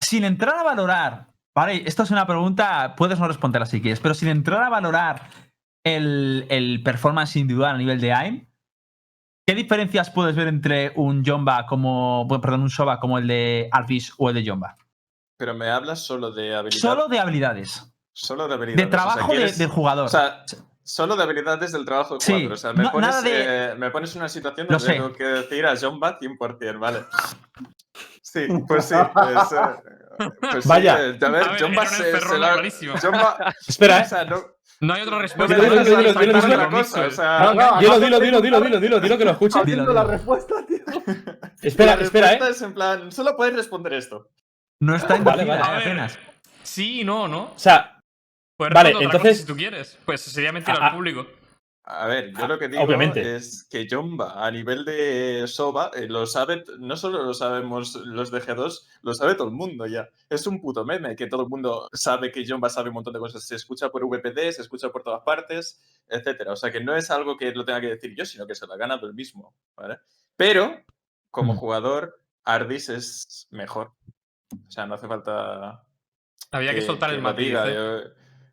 [0.01, 4.13] sin entrar a valorar, vale, esto es una pregunta, puedes no responderla si quieres, pero
[4.13, 5.29] sin entrar a valorar
[5.85, 8.47] el, el performance individual a nivel de AIM,
[9.47, 14.13] ¿qué diferencias puedes ver entre un Jomba como, perdón, un Soba como el de Alvis
[14.17, 14.75] o el de Jomba?
[15.37, 16.79] Pero me hablas solo de habilidades.
[16.81, 18.85] Solo de habilidades, Solo de habilidades.
[18.85, 20.05] de trabajo o sea, de- del jugador.
[20.05, 20.45] O sea,
[20.83, 22.45] solo de habilidades del trabajo de Sí.
[22.45, 25.65] O sea, me, no- pones, de- eh, me pones una situación donde tengo que decir
[25.65, 26.99] a John Bat 100%, ¿vale?
[28.21, 28.95] Sí, pues sí.
[29.13, 30.00] Pues, eh,
[30.39, 30.97] pues sí, Vaya.
[31.01, 31.73] eh, a A ver, John
[32.39, 32.57] la-.
[33.01, 34.05] John Bat- Espera, o ¿eh?
[34.05, 34.41] sea, no,
[34.79, 35.55] No hay otra no respuesta.
[35.55, 37.81] Dilo, dilo, dilo, dilo, dilo, dilo.
[37.81, 39.59] Dilo, dilo, dilo, dilo, preguntar- dilo, dilo, dilo que lo escuche.
[39.65, 40.77] Dilo, Haciendo la respuesta, tío.
[41.61, 42.51] Espera, la espera, respuesta ¿eh?
[42.51, 44.29] es en plan, solo puedes responder esto.
[44.79, 45.61] no está Vale, indecida, vale.
[45.61, 46.19] eh, A ver, apenas.
[46.63, 47.51] Sí y no, ¿no?
[47.55, 47.97] O sea,
[48.57, 49.97] Puedes Vale, entonces- si tú quieres.
[50.05, 51.25] Pues sería mentir Ah, al público.
[51.93, 53.35] A ver, yo lo que digo obviamente.
[53.35, 58.31] es que Jomba, a nivel de Soba, eh, lo sabe, no solo lo sabemos los
[58.31, 60.07] de G2, lo sabe todo el mundo ya.
[60.29, 63.19] Es un puto meme que todo el mundo sabe que Jomba sabe un montón de
[63.19, 63.45] cosas.
[63.45, 66.53] Se escucha por VPD, se escucha por todas partes, etcétera.
[66.53, 68.65] O sea que no es algo que lo tenga que decir yo, sino que se
[68.65, 69.53] lo ha ganado el mismo.
[69.75, 69.97] ¿vale?
[70.37, 70.73] Pero,
[71.29, 71.57] como Mm.
[71.57, 73.91] jugador, Ardis es mejor.
[74.53, 75.83] O sea, no hace falta
[76.51, 77.53] Había que, soltar el matiz.
[77.53, 77.73] ¿eh?
[77.75, 78.01] Yo,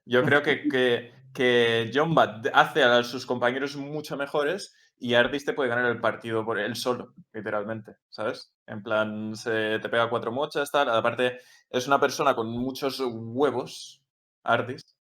[0.06, 5.44] yo creo que, que, que John Bat hace a sus compañeros mucho mejores y Ardis
[5.44, 8.52] te puede ganar el partido por él solo, literalmente, ¿sabes?
[8.66, 10.90] En plan, se te pega cuatro mochas, tal.
[10.90, 11.38] Aparte,
[11.70, 14.02] es una persona con muchos huevos,
[14.42, 14.96] Ardis,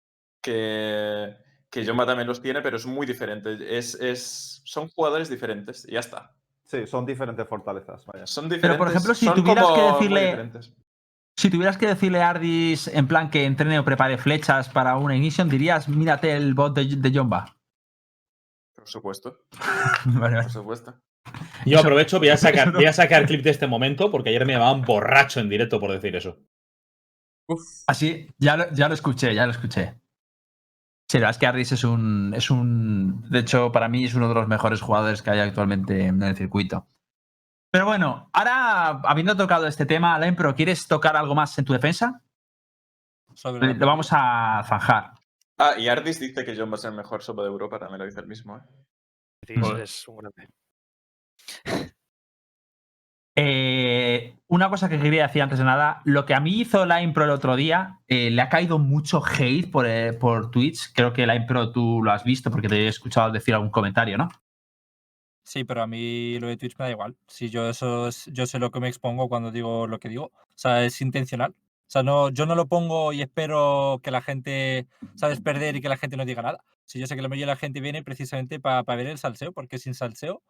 [0.42, 1.36] que,
[1.70, 3.78] que John Bat también los tiene, pero es muy diferente.
[3.78, 6.34] Es, es, son jugadores diferentes y ya está.
[6.64, 8.04] Sí, son diferentes fortalezas.
[8.08, 8.26] Vaya.
[8.26, 8.80] Son diferentes.
[8.80, 10.74] por ejemplo, si son tuvieras que decirle- diferentes.
[11.36, 15.16] Si tuvieras que decirle a Ardis en plan que entrene o prepare flechas para una
[15.16, 17.58] ignition, dirías, mírate el bot de, de Jomba.
[18.76, 19.40] Por supuesto,
[20.06, 20.44] Vale, vale.
[20.44, 20.94] por supuesto.
[21.66, 24.54] yo aprovecho, voy a sacar, voy a sacar clip de este momento porque ayer me
[24.54, 26.38] llamaban borracho en directo por decir eso.
[27.88, 29.96] Así, ya lo, ya lo escuché, ya lo escuché.
[31.10, 33.30] Sí, la verdad es que Ardis es un, es un.
[33.30, 36.36] De hecho, para mí es uno de los mejores jugadores que hay actualmente en el
[36.36, 36.88] circuito.
[37.74, 41.74] Pero bueno, ahora, habiendo tocado este tema, Alain, pero ¿quieres tocar algo más en tu
[41.74, 42.22] defensa?
[43.34, 45.14] sobre la- Lo vamos a zanjar.
[45.58, 47.98] Ah, y Ardis dice que John va a ser el mejor sopa de Europa, también
[47.98, 48.62] lo dice el mismo, ¿eh?
[49.48, 49.82] Sí, Joder.
[49.82, 50.48] es un grande.
[53.36, 57.02] Eh, una cosa que quería decir antes de nada, lo que a mí hizo la
[57.02, 60.94] Impro el otro día, eh, le ha caído mucho hate por, eh, por Twitch.
[60.94, 64.20] Creo que la Impro tú lo has visto porque te he escuchado decir algún comentario,
[64.20, 64.30] ¿no?
[65.44, 67.16] Sí, pero a mí lo de Twitch me da igual.
[67.28, 70.26] Si yo eso es- yo sé lo que me expongo cuando digo lo que digo.
[70.28, 71.52] O sea, es intencional.
[71.52, 75.82] O sea, no, yo no lo pongo y espero que la gente, sabes, perder y
[75.82, 76.64] que la gente no diga nada.
[76.86, 79.52] Si yo sé que la mayoría de la gente viene precisamente para ver el salseo,
[79.52, 80.42] porque sin salseo,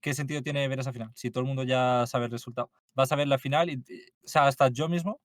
[0.00, 1.10] ¿qué sentido tiene ver esa final?
[1.14, 2.70] Si todo el mundo ya sabe el resultado.
[2.94, 3.76] Vas a ver la final y-
[4.24, 5.20] o sea, hasta yo mismo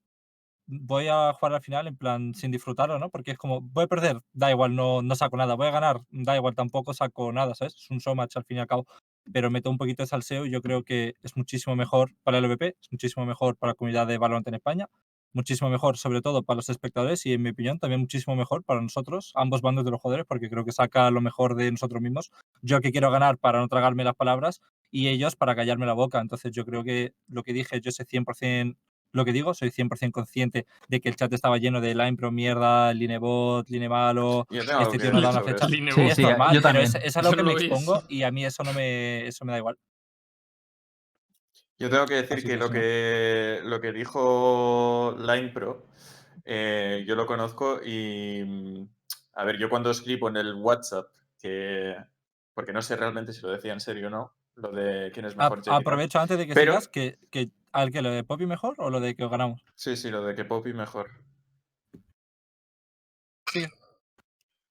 [0.68, 3.10] voy a jugar la final en plan sin disfrutarlo, ¿no?
[3.10, 5.56] Porque es como, voy a perder, da igual, no, no saco nada.
[5.56, 7.76] Voy a ganar, da igual, tampoco saco nada, ¿sabes?
[7.76, 8.86] Es un showmatch al fin y al cabo.
[9.32, 12.46] Pero meto un poquito de salseo y yo creo que es muchísimo mejor para el
[12.48, 14.88] VP, es muchísimo mejor para la comunidad de Valorant en España,
[15.34, 18.82] muchísimo mejor sobre todo para los espectadores y en mi opinión también muchísimo mejor para
[18.82, 22.32] nosotros, ambos bandos de los jugadores, porque creo que saca lo mejor de nosotros mismos.
[22.62, 26.20] Yo que quiero ganar para no tragarme las palabras y ellos para callarme la boca.
[26.22, 28.78] Entonces yo creo que lo que dije, yo sé 100%
[29.12, 32.32] lo que digo, soy 100% consciente de que el chat estaba lleno de line pro
[32.32, 35.68] mierda, linebot, line malo, Yo tengo algo este tío no da una.
[35.68, 35.94] Linebot.
[35.94, 36.86] Sí, Y es sí, normal, yo pero también.
[36.86, 39.46] es, es a lo Yo que me expongo y a mí eso no me, eso
[39.46, 39.78] me da igual.
[41.78, 42.74] Yo tengo que decir que que lo sí.
[42.74, 45.88] que lo que dijo Line Pro,
[46.46, 48.88] eh, yo lo conozco y
[49.34, 51.96] a ver, yo cuando escribo en el WhatsApp que
[52.54, 55.34] porque no sé realmente si lo decía en serio o no, lo de quién es
[55.34, 55.58] A- mejor.
[55.60, 55.74] Jericho.
[55.74, 58.90] aprovecho antes de que Pero- sigas que, que al que lo de Poppy mejor o
[58.90, 59.62] lo de que os ganamos.
[59.76, 61.10] Sí, sí, lo de que Poppy mejor.
[63.52, 63.66] Sí.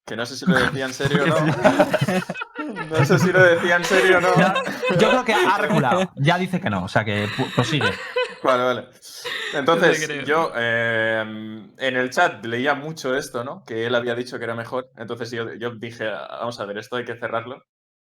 [0.06, 1.46] Que no sé si lo decía en serio o no.
[2.90, 4.28] No sé si lo decía en serio o no.
[4.98, 6.10] Yo creo que ha.
[6.16, 7.90] Ya dice que no, o sea que prosigue.
[8.42, 8.88] Vale, vale.
[9.54, 11.20] Entonces, yo eh,
[11.78, 13.64] en el chat leía mucho esto, ¿no?
[13.64, 14.90] Que él había dicho que era mejor.
[14.96, 17.62] Entonces yo, yo dije, vamos a ver, esto hay que cerrarlo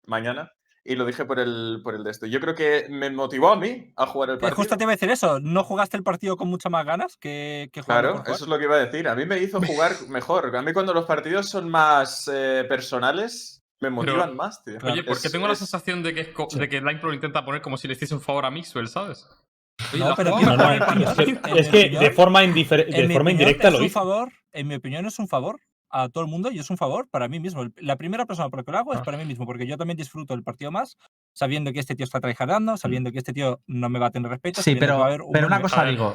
[0.06, 0.50] mañana.
[0.84, 2.26] Y lo dije por el, por el de esto.
[2.26, 4.56] Yo creo que me motivó a mí a jugar el Eh, partido.
[4.56, 7.68] justo te iba a decir eso, ¿no jugaste el partido con muchas más ganas que,
[7.72, 8.34] que jugarlo Claro, jugar?
[8.34, 9.08] eso es lo que iba a decir.
[9.08, 10.54] A mí me hizo jugar mejor.
[10.56, 14.78] A mí cuando los partidos son más eh, personales, me motivan más, tío.
[14.82, 17.14] Oye, porque Es- tengo la sensación de que, es co- de que Line Pro lo
[17.14, 19.26] intenta poner como si le hiciese un favor a Mixwell, ¿sabes?
[19.96, 20.72] No, pero No, no,
[21.56, 23.94] es que, de forma, de forma indirecta es lo un hizo.
[23.94, 25.60] favor, en mi opinión es un favor
[25.90, 27.66] a todo el mundo y es un favor para mí mismo.
[27.76, 29.02] La primera persona por la que lo hago es Ah.
[29.04, 30.96] para mí mismo, porque yo también disfruto el partido más,
[31.34, 34.30] sabiendo que este tío está tryhardando, sabiendo que este tío no me va a tener
[34.30, 34.62] respeto.
[34.62, 35.92] Sí, pero, va a haber un pero una cosa ver.
[35.92, 36.14] digo.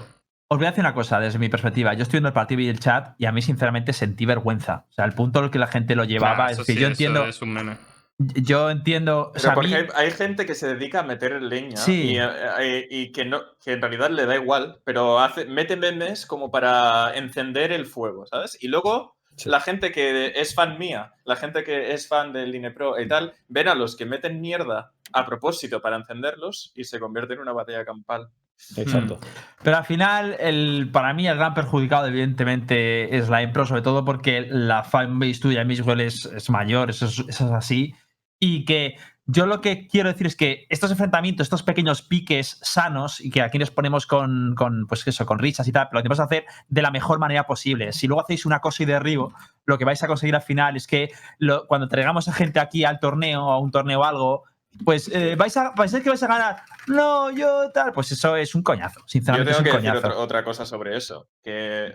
[0.50, 1.94] Os voy a decir una cosa desde mi perspectiva.
[1.96, 4.86] Yo estoy viendo el partido y el chat y a mí, sinceramente, sentí vergüenza.
[4.90, 6.74] O sea, el punto en el que la gente lo llevaba Nah, es eso que
[6.74, 7.26] sí, yo entiendo.
[7.26, 7.78] Es un meme.
[8.20, 9.22] Yo entiendo.
[9.22, 12.12] o Pero sea, porque mí- hay, hay gente que se dedica a meter leña Sí.
[12.14, 16.28] y, eh, y que, no, que en realidad le da igual, pero hace, mete memes
[16.28, 18.56] como para encender el fuego, ¿sabes?
[18.62, 19.50] Y luego Sí.
[19.50, 23.34] la gente que es fan mía, la gente que es fan del Linepro y tal,
[23.48, 27.54] ven a los que meten mierda a propósito para encenderlos y se convierte en una
[27.54, 28.30] batalla campal.
[28.78, 29.20] Exacto.
[29.64, 34.06] Pero al final, el, para mí, el gran perjudicado, evidentemente, es la Impro, sobre todo
[34.06, 37.94] porque la fanbase tuya de Mixwell es, es mayor, eso es, eso es así.
[38.40, 43.22] Y que yo lo que quiero decir es que estos enfrentamientos, estos pequeños piques sanos,
[43.22, 46.04] y que aquí nos ponemos con, con pues eso, con risas y tal, pero lo
[46.04, 47.94] que hacer de la mejor manera posible.
[47.94, 49.34] Si luego hacéis una cosa y derribo,
[49.66, 51.10] lo que vais a conseguir al final es que
[51.40, 54.44] lo- cuando traigamos a gente aquí al torneo, a un torneo o algo,
[54.84, 56.64] pues eh, vais a a que vais a ganar.
[56.88, 57.94] No, yo tal.
[57.94, 59.00] Pues eso es un coñazo.
[59.02, 60.08] Yo Sinceramente, tengo que es un decir coñazo.
[60.08, 61.94] otra, otra cosa sobre eso, que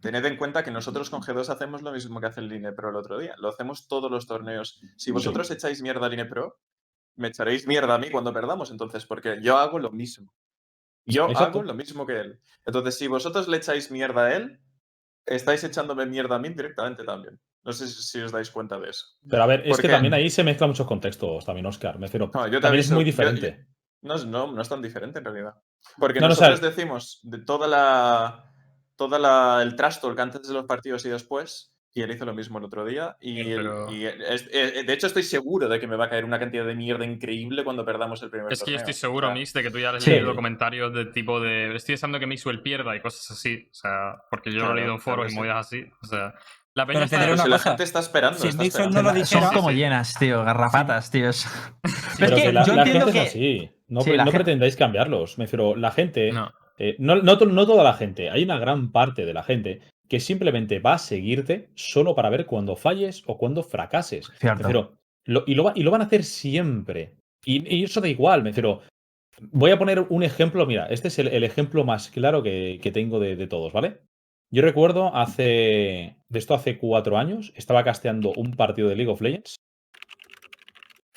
[0.00, 2.96] tened en cuenta que nosotros con G2 hacemos lo mismo que hace el Linepro el
[2.96, 4.80] otro día, lo hacemos todos los torneos.
[4.96, 6.58] Si vosotros echáis mierda al Linepro,
[7.16, 10.34] me echaréis mierda a mí cuando perdamos, entonces, porque yo hago lo mismo.
[11.04, 11.58] Yo Exacto.
[11.58, 12.40] hago lo mismo que él.
[12.64, 14.60] Entonces, si vosotros le echáis mierda a él,
[15.26, 17.38] estáis echándome mierda a mí directamente también.
[17.64, 19.06] No sé si, si os dais cuenta de eso.
[19.28, 21.98] Pero a ver, es ¿Por que también ahí se mezclan muchos contextos también, Oscar.
[21.98, 23.66] Me refiero, No, yo también es muy yo- diferente.
[24.00, 25.54] No, es- no, no es tan diferente en realidad.
[25.96, 28.48] Porque No, nosotros decimos de toda la.
[28.96, 31.71] toda la, el trash talk antes de los partidos y después.
[31.94, 33.16] Y él hizo lo mismo el otro día.
[33.20, 36.06] Y, Sí, él- pero- y es- eh, de hecho, estoy seguro de que me va
[36.06, 38.94] a caer una cantidad de mierda increíble cuando perdamos el primer Es que yo estoy
[38.94, 40.10] seguro, O sea, Mix, de que tú ya has Sí.
[40.10, 41.76] leído comentarios de tipo de.
[41.76, 43.68] Estoy deseando que Mixwell pierda y cosas así.
[43.70, 45.36] O sea, porque yo lo he Claro, leído en foros claro, y sí.
[45.36, 45.84] movidas así.
[46.02, 46.34] O sea,
[46.74, 48.38] la peña está- pero una si la gente está esperando.
[48.38, 49.12] si está Mixwell esperando.
[49.12, 49.74] no lo Son dijera- como sí.
[49.76, 51.28] llenas, tío, garrapatas, tío.
[51.28, 51.46] Es,
[52.18, 53.24] Pero es que que la, yo la entiendo gente que.
[53.26, 53.70] es así.
[53.88, 55.36] No, Sí, no gente- pretendáis cambiarlos.
[55.36, 56.32] Me refiero, la gente.
[56.32, 56.50] No.
[56.78, 58.30] eh, no, no toda la gente.
[58.30, 59.80] Hay una gran parte de la gente
[60.12, 64.30] que simplemente va a seguirte solo para ver cuando falles o cuando fracases.
[64.38, 64.98] Cierto.
[65.24, 67.14] lo- y, lo, va- y lo van a hacer siempre.
[67.46, 68.42] Y, y eso da igual.
[68.42, 68.82] Me refiero.
[69.52, 70.66] Voy a poner un ejemplo.
[70.66, 74.02] Mira, este es el, el ejemplo más claro que, que tengo de, de todos, ¿vale?
[74.50, 76.16] Yo recuerdo hace.
[76.28, 77.54] De esto hace cuatro años.
[77.56, 79.56] Estaba casteando un partido de League of Legends.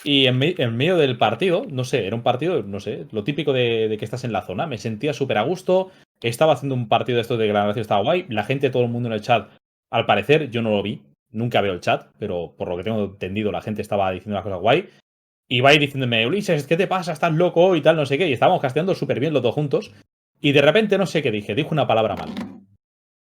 [0.06, 3.26] Y en, me- en medio del partido, no sé, era un partido, no sé, lo
[3.26, 4.68] típico de, de que estás en la zona.
[4.68, 5.92] Me sentía súper a gusto.
[6.28, 8.26] Estaba haciendo un partido de esto de que la grabación estaba guay.
[8.30, 9.50] La gente, todo el mundo en el chat,
[9.92, 11.02] al parecer, yo no lo vi.
[11.32, 14.44] Nunca veo el chat, pero por lo que tengo entendido, la gente estaba diciendo las
[14.44, 14.90] cosas guay.
[15.48, 17.12] Y va ahí diciéndome, Ulises, ¿qué te pasa?
[17.12, 17.76] ¿Estás loco?
[17.76, 18.28] Y tal, no sé qué.
[18.28, 19.92] Y estábamos casteando súper bien los dos juntos.
[20.42, 22.34] Y de repente, no sé qué dije, dijo una palabra mal.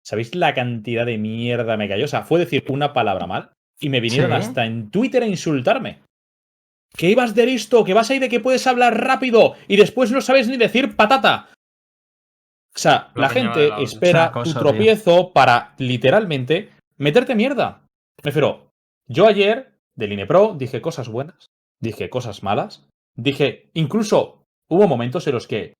[0.04, 2.06] ¿Sabéis la cantidad de mierda me cayó?
[2.06, 4.38] O sea, fue decir una palabra mal y me vinieron Sí.
[4.38, 6.00] hasta en Twitter a insultarme.
[6.96, 10.22] Que ibas de listo, que vas ahí de que puedes hablar rápido y después no
[10.22, 11.50] sabes ni decir patata.
[12.76, 17.84] O sea, La gente la- espera cosa, tu tropiezo para literalmente meterte mierda.
[18.22, 18.72] Me refiero,
[19.08, 21.48] yo ayer del INEPRO dije cosas buenas,
[21.82, 22.86] dije cosas malas,
[23.16, 25.74] dije, incluso hubo momentos en los que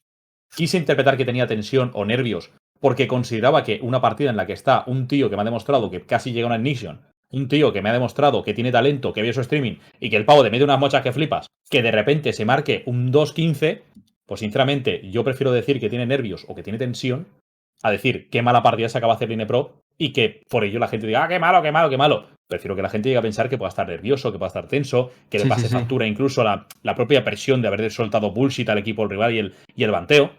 [0.56, 4.54] quise interpretar que tenía tensión o nervios porque consideraba que una partida en la que
[4.54, 7.74] está un tío que me ha demostrado que casi llega a una ignition, un tío
[7.74, 10.44] que me ha demostrado que tiene talento, que vio su streaming y que el pavo
[10.44, 13.82] te mete unas mochas que flipas, que de repente se marque un 2-15,
[14.26, 17.28] pues sinceramente yo prefiero decir que tiene nervios o que tiene tensión
[17.84, 20.88] a decir qué mala partida se acaba de hacer Linepro y que por ello la
[20.88, 22.28] gente diga, ah, qué malo, qué malo, qué malo.
[22.48, 25.12] Prefiero que la gente llegue a pensar que pueda estar nervioso, que pueda estar tenso,
[25.30, 25.74] que Sí, le pase sí, sí.
[25.74, 29.54] factura incluso la, la propia presión de haber soltado bullshit al equipo rival y el,
[29.76, 30.32] y el banteo.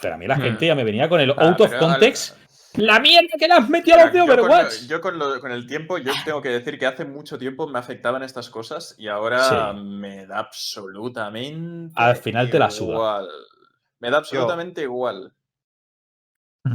[0.00, 0.42] Pero a mí la Hmm.
[0.42, 2.36] gente ya me venía con el Ah, out of context.
[2.76, 4.86] La mierda que le has metido a los de Yo con, lo- Overwatch.
[4.88, 7.78] yo con lo- con el tiempo, yo tengo que decir que hace mucho tiempo me
[7.78, 9.80] afectaban estas cosas y ahora Sí.
[9.80, 12.92] me da absolutamente Al final te la suda.
[12.94, 13.28] igual.
[14.00, 15.32] Me da absolutamente igual.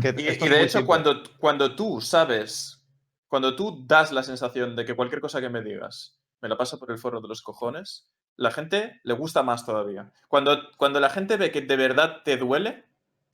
[0.01, 0.31] Que Y, de
[0.63, 0.85] hecho, simple.
[0.85, 2.85] cuando, cuando tú sabes,
[3.27, 6.79] cuando tú das la sensación de que cualquier cosa que me digas me la paso
[6.79, 10.11] por el foro de los cojones, la gente le gusta más todavía.
[10.29, 12.85] Cuando, cuando la gente ve que de verdad te duele,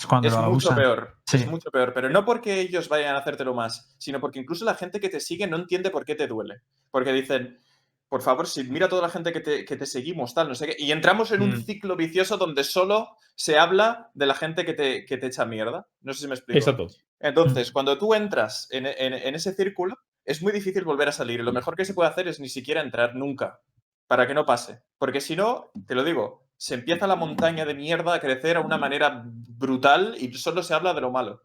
[0.06, 1.18] Es cuando es lo mucho peor.
[1.26, 1.38] Sí.
[1.38, 1.94] Es mucho peor.
[1.94, 5.20] Pero no porque ellos vayan a hacértelo más, sino porque incluso la gente que te
[5.20, 6.62] sigue no entiende por qué te duele.
[6.92, 7.60] Porque dicen,
[8.08, 10.68] por favor, si mira toda la gente que te, que te seguimos, tal, no sé
[10.68, 10.76] qué.
[10.78, 11.62] Y entramos en un Mm.
[11.64, 15.88] ciclo vicioso donde solo se habla de la gente que te, que te echa mierda.
[16.02, 16.58] No sé si me explico.
[16.60, 16.88] Exacto.
[17.20, 21.42] Entonces, cuando tú entras en, en- en ese círculo, es muy difícil volver a salir.
[21.44, 23.60] Lo mejor que se puede hacer es ni siquiera entrar nunca,
[24.08, 24.82] para que no pase.
[24.98, 28.62] Porque si no, te lo digo, se empieza la montaña de mierda a crecer a
[28.62, 31.44] una manera brutal y solo se habla de lo malo.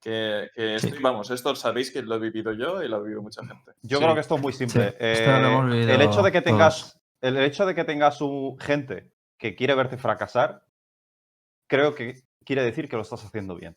[0.00, 0.88] Que, que Sí.
[0.88, 3.72] estoy- vamos, esto sabéis que lo he vivido yo y lo ha vivido mucha gente.
[3.82, 4.02] Yo Sí.
[4.04, 4.90] creo que esto es muy simple.
[4.90, 6.52] Sí, Eh, el hecho de que todos.
[6.52, 10.66] tengas, el hecho de que tengas un, gente que quiere verte fracasar,
[11.66, 13.76] creo que quiere decir que lo estás haciendo bien.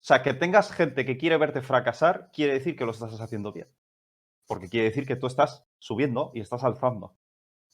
[0.00, 3.52] O sea, que tengas gente que quiere verte fracasar, quiere decir que lo estás haciendo
[3.52, 3.68] bien.
[4.46, 7.16] Porque quiere decir que tú estás subiendo y estás alzando.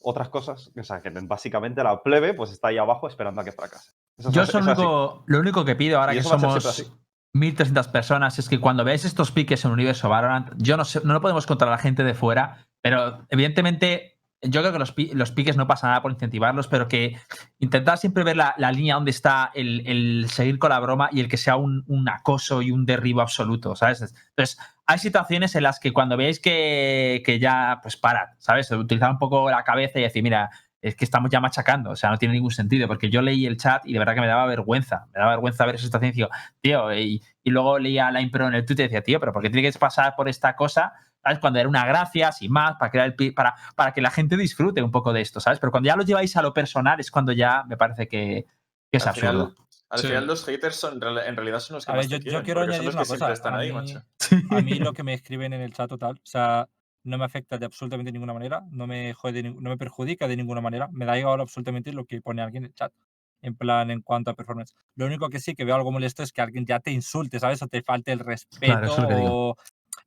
[0.01, 3.51] Otras cosas, o sea, que básicamente la plebe pues está ahí abajo esperando a que
[3.51, 3.91] fracase.
[4.17, 6.95] Eso Yo es único- lo único que pido ahora que a somos siempre
[7.33, 11.13] 1300 personas es que cuando veáis estos piques en Universo Valorant, yo no sé, no
[11.13, 15.57] lo podemos contra la gente de fuera, pero evidentemente yo creo que los, los piques
[15.57, 17.17] no pasa nada por incentivarlos, pero que
[17.59, 21.19] intentar siempre ver la, la línea donde está el, el seguir con la broma y
[21.19, 24.01] el que sea un, un acoso y un derribo absoluto, ¿sabes?
[24.01, 28.71] Entonces, hay situaciones en las que cuando veáis que, que ya, pues parad, ¿sabes?
[28.71, 30.49] Utilizar un poco la cabeza y decir, mira,
[30.81, 33.57] es que estamos ya machacando, o sea, no tiene ningún sentido, porque yo leí el
[33.57, 36.15] chat y de verdad que me daba vergüenza, me daba vergüenza ver esa situación y
[36.15, 36.29] digo,
[36.61, 39.41] tío, y, y luego leía la impro en el Twitter y decía, tío, pero ¿por
[39.41, 40.93] qué tiene que pasar por esta cosa?
[41.23, 41.39] ¿Sabes?
[41.39, 44.81] Cuando era una gracia, sin más, para, crear el, para, para que la gente disfrute
[44.81, 45.59] un poco de esto, ¿sabes?
[45.59, 48.45] Pero cuando ya lo lleváis a lo personal es cuando ya me parece que,
[48.91, 49.67] que es al final, absurdo.
[49.89, 50.07] al Sí.
[50.07, 52.17] final los haters son, en real- en realidad son los que A más ver, yo,
[52.17, 53.33] yo quieren, quiero porque son añadir los una cosa.
[53.33, 54.03] están A ahí, mí, macho.
[54.51, 56.69] a mí lo que me escriben en el chat total, o sea,
[57.03, 60.61] no me afecta de absolutamente ninguna manera, no me jode, no me perjudica de ninguna
[60.61, 62.93] manera, me da igual absolutamente lo que pone alguien en el chat.
[63.41, 64.73] En plan, en cuanto a performance.
[64.95, 67.61] Lo único que sí que veo algo molesto es que alguien ya te insulte, ¿sabes?
[67.61, 68.95] O te falte el respeto.
[69.07, 69.49] digo.
[69.51, 69.55] o-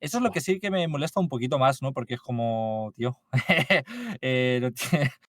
[0.03, 1.93] Eso es lo que sí que me molesta un poquito más, ¿no?
[1.93, 3.17] Porque es como, tío,
[4.21, 5.11] eh, no tiene-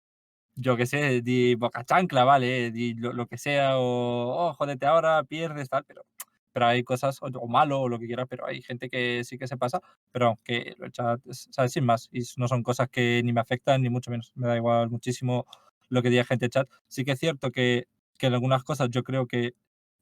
[0.56, 2.70] yo qué sé, di boca chancla, ¿vale?
[2.72, 6.04] Di lo, lo que sea, o oh, jódete ahora, pierdes, tal, pero,
[6.52, 9.38] pero hay cosas, o, o malo, o lo que quieras, pero hay gente que sí
[9.38, 9.80] que se pasa,
[10.12, 11.72] pero que chat, es- ¿sabes?
[11.72, 14.56] Sin más, y no son cosas que ni me afectan, ni mucho menos, me da
[14.56, 15.46] igual muchísimo
[15.90, 16.68] lo que diga gente chat.
[16.88, 17.86] Sí que es cierto que,
[18.18, 19.54] que en algunas cosas yo creo que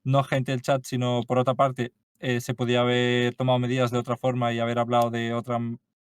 [0.04, 1.92] no gente del chat, sino por otra parte,
[2.22, 5.58] eh, se podía haber tomado medidas de otra forma y haber hablado de otra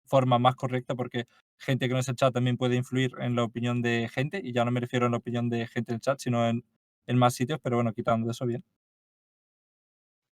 [0.05, 3.43] forma más correcta, porque gente que no es el chat también puede influir en la
[3.43, 6.17] opinión de gente, y ya no me refiero a la opinión de gente del chat,
[6.19, 6.63] sino en,
[7.05, 8.63] en más sitios, pero bueno, quitando eso bien.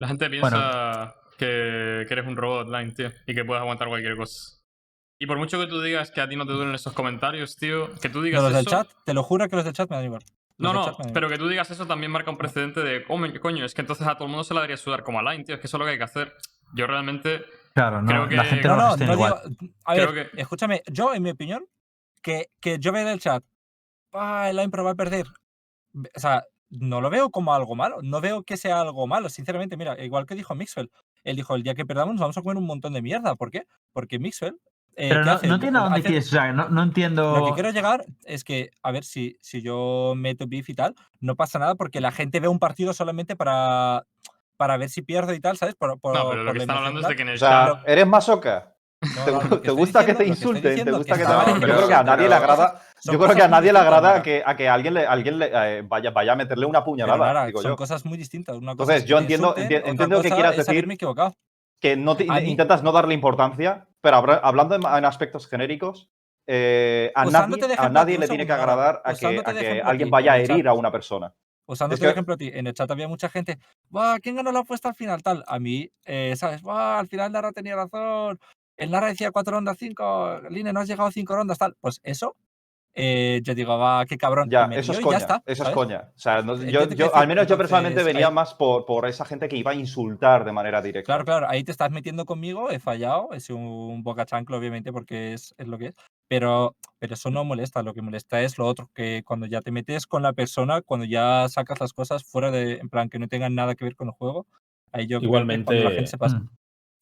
[0.00, 4.16] La gente piensa que, que eres un robot online, tío, y que puedes aguantar cualquier
[4.16, 4.58] cosa.
[5.20, 7.88] Y por mucho que tú digas que a ti no te duelen esos comentarios, tío,
[8.00, 8.58] que tú digas Pero los eso...
[8.58, 10.22] del chat, te lo juro que los del chat me dan igual.
[10.58, 13.74] No, no, pero que tú digas eso también marca un precedente de, "Oh, coño, es
[13.74, 15.60] que entonces a todo el mundo se la debería sudar como a Line, tío, es
[15.60, 16.34] que eso es lo que hay que hacer.
[16.74, 17.44] Yo realmente,
[17.74, 19.34] Claro, no, creo la que- gente No, no, no, igual.
[19.58, 19.72] digo.
[19.84, 21.64] A Creo ver, que- escúchame, yo, en mi opinión,
[22.22, 23.44] que, que yo vea en el chat,
[24.12, 25.26] ah, la impro va a perder.
[26.16, 27.98] O sea, no lo veo como algo malo.
[28.02, 29.76] No veo que sea algo malo, sinceramente.
[29.76, 30.90] Mira, igual que dijo Mixwell.
[31.24, 33.36] Él dijo: el día que perdamos nos vamos a comer un montón de mierda.
[33.36, 33.62] ¿Por qué?
[33.92, 34.58] Porque Mixwell.
[34.98, 37.36] Eh, Pero ¿qué no, no entiendo a dónde Hace- quieres, o sea, no, no entiendo.
[37.38, 40.94] Lo que quiero llegar es que, a ver, si, si yo meto beef y tal,
[41.20, 44.04] no pasa nada porque la gente ve un partido solamente para,
[44.56, 45.74] para ver si pierdo y tal, ¿sabes?
[45.76, 47.66] Por, por- no, pero lo que están hablando es de que en el O sea,
[47.76, 47.88] chat...
[47.88, 48.74] ¿eres masoca?
[49.00, 50.84] No, ¿Te, no, te gusta que diciendo- te lo estoy insulten?
[50.84, 52.82] ¿Te gusta que te Yo pero- creo que a nadie le agrada.
[53.04, 55.82] Yo creo que a nadie le agrada que, a que alguien, le, alguien le, eh,
[55.86, 57.76] vaya, vaya a meterle una Pero, puñalada, Lara, digo son yo.
[57.76, 58.56] cosas muy distintas.
[58.56, 60.98] Una cosa Entonces, es que yo te entiendo- insulten, entiendo que quieras decir-.
[61.80, 66.10] Que no te- intentas no darle importancia, pero hablando en, aspectos genéricos,
[66.46, 70.66] eh, a, nadie, a le tiene que agradar a que, a alguien vaya a herir
[70.68, 71.34] a una persona.
[71.66, 73.58] Usándote Es que- ejemplo a ti, en el chat había mucha gente.
[74.22, 75.22] ¿quién ganó la apuesta al final?
[75.22, 75.44] Tal.
[75.46, 76.62] A mí, eh, ¿sabes?
[76.66, 78.40] Al final Lara tenía razón.
[78.78, 80.40] El Lara decía cuatro rondas, cinco.
[80.48, 81.76] Line, no has llegado a cinco rondas, tal.
[81.80, 82.36] Pues eso,
[82.98, 84.50] eh, yo digo, va, qué cabrón.
[84.50, 85.12] Ya, me eso es coña.
[85.18, 85.34] ya está.
[85.46, 85.74] eso es ¿sabes?
[85.74, 86.10] coña.
[86.14, 89.06] O sea, no- yo, yo- al menos yo personalmente entonces, venía ahí- más por, por
[89.08, 91.06] esa gente que iba a insultar de manera directa.
[91.06, 94.92] Claro, claro, ahí te estás metiendo conmigo, he fallado, he sido un boca chanclo, obviamente,
[94.92, 95.94] porque es, es lo que es.
[96.28, 99.70] Pero, pero eso no molesta, lo que molesta es lo otro, que cuando ya te
[99.70, 103.28] metes con la persona, cuando ya sacas las cosas fuera de, en plan, que no
[103.28, 104.46] tengan nada que ver con el juego,
[104.92, 106.40] ahí yo creo que la Igualmente- gente se pasa.
[106.40, 106.48] Mm.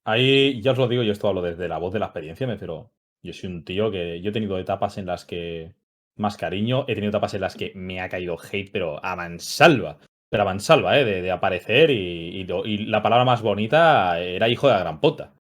[0.05, 2.53] Ahí ya os lo digo, yo esto hablo desde la voz de la experiencia, me
[2.53, 2.92] refiero.
[3.22, 5.74] Yo soy un tío que yo he tenido etapas en las que
[6.16, 9.98] más cariño, he tenido etapas en las que me ha caído hate, pero a mansalva.
[10.30, 11.04] Pero a mansalva, ¿eh?
[11.04, 14.80] De, de aparecer y, y lo- y la palabra más bonita era hijo de la
[14.80, 15.34] gran puta.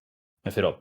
[0.44, 0.80] Me refiero.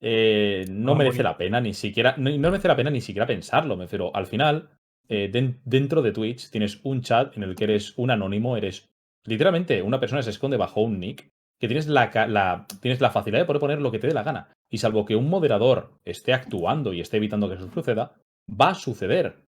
[0.00, 2.14] eh, no merece la pena ni siquiera.
[2.18, 3.76] No, no merece la pena ni siquiera pensarlo.
[3.76, 4.14] Me refiero.
[4.14, 4.68] Al final,
[5.08, 8.90] eh, den- dentro de Twitch tienes un chat en el que eres un anónimo, eres
[9.24, 13.40] literalmente una persona que se esconde bajo un nick que tienes la- tienes la facilidad
[13.40, 14.52] de poder poner lo que te dé la gana.
[14.70, 18.12] Y salvo que un moderador esté actuando y esté evitando que eso suceda,
[18.48, 19.44] va a suceder.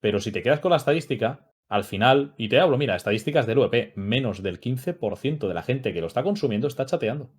[0.00, 3.58] Pero si te quedas con la estadística, al final, y te hablo, mira, estadísticas del
[3.58, 7.30] UEP, menos del 15% de la gente que lo está consumiendo está chateando.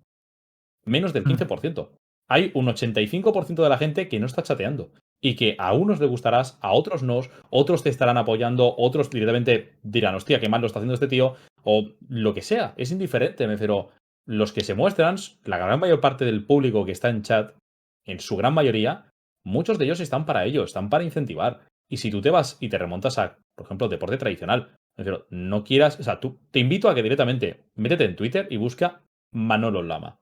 [0.84, 1.28] Menos del Mm.
[1.28, 1.90] 15%.
[2.28, 4.92] Hay un 85% de la gente que no está chateando.
[5.20, 9.72] y que a unos les gustarás, a otros no, otros te estarán apoyando, otros directamente
[9.82, 11.34] dirán, hostia, qué mal lo está haciendo este tío,
[11.64, 13.88] o lo que sea, es indiferente, me refiero.
[14.26, 17.56] Los que se muestran, la gran mayor parte del público que está en chat,
[18.06, 19.07] en su gran mayoría,
[19.44, 21.60] muchos de ellos están para ello, están para incentivar.
[21.90, 24.74] Y si tú te vas y te remontas a, por ejemplo, deporte tradicional,
[25.30, 29.02] no quieras, o sea, tú te invito a que directamente métete en Twitter y busca
[29.32, 30.18] Manolo Lama.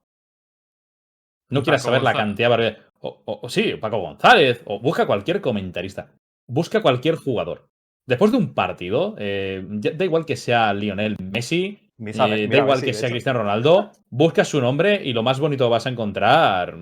[1.51, 5.41] No quieras saber la cantidad, barbaridad- o, o- o sí, Paco González, o busca cualquier
[5.41, 6.11] comentarista,
[6.49, 7.69] busca cualquier jugador.
[8.09, 11.91] Después de un partido, eh, da igual que sea Lionel Messi,
[12.27, 13.11] eh, da igual Messi, que de sea.
[13.11, 16.77] Cristiano Ronaldo, busca su nombre y lo más bonito vas a encontrar.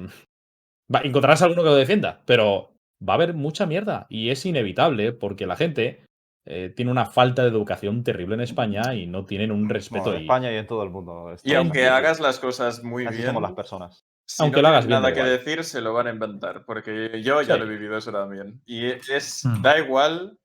[0.93, 2.73] Va, encontrarás alguno que lo defienda, pero
[3.07, 6.05] va a haber mucha mierda y es inevitable porque la gente
[6.47, 10.05] eh, tiene una falta de educación terrible en España y no tienen un respeto.
[10.05, 11.35] Bueno, en y- España y en todo el mundo.
[11.43, 14.05] Y aunque hagas las cosas muy así bien, somos las personas.
[14.27, 15.39] si Aunque no lo hagas bien, da nada que igual.
[15.39, 16.65] decir, se lo van a inventar.
[16.67, 17.61] Porque yo ya Sí.
[17.61, 18.61] lo he vivido eso también.
[18.67, 19.63] Y es, Mm.
[19.63, 20.39] da igual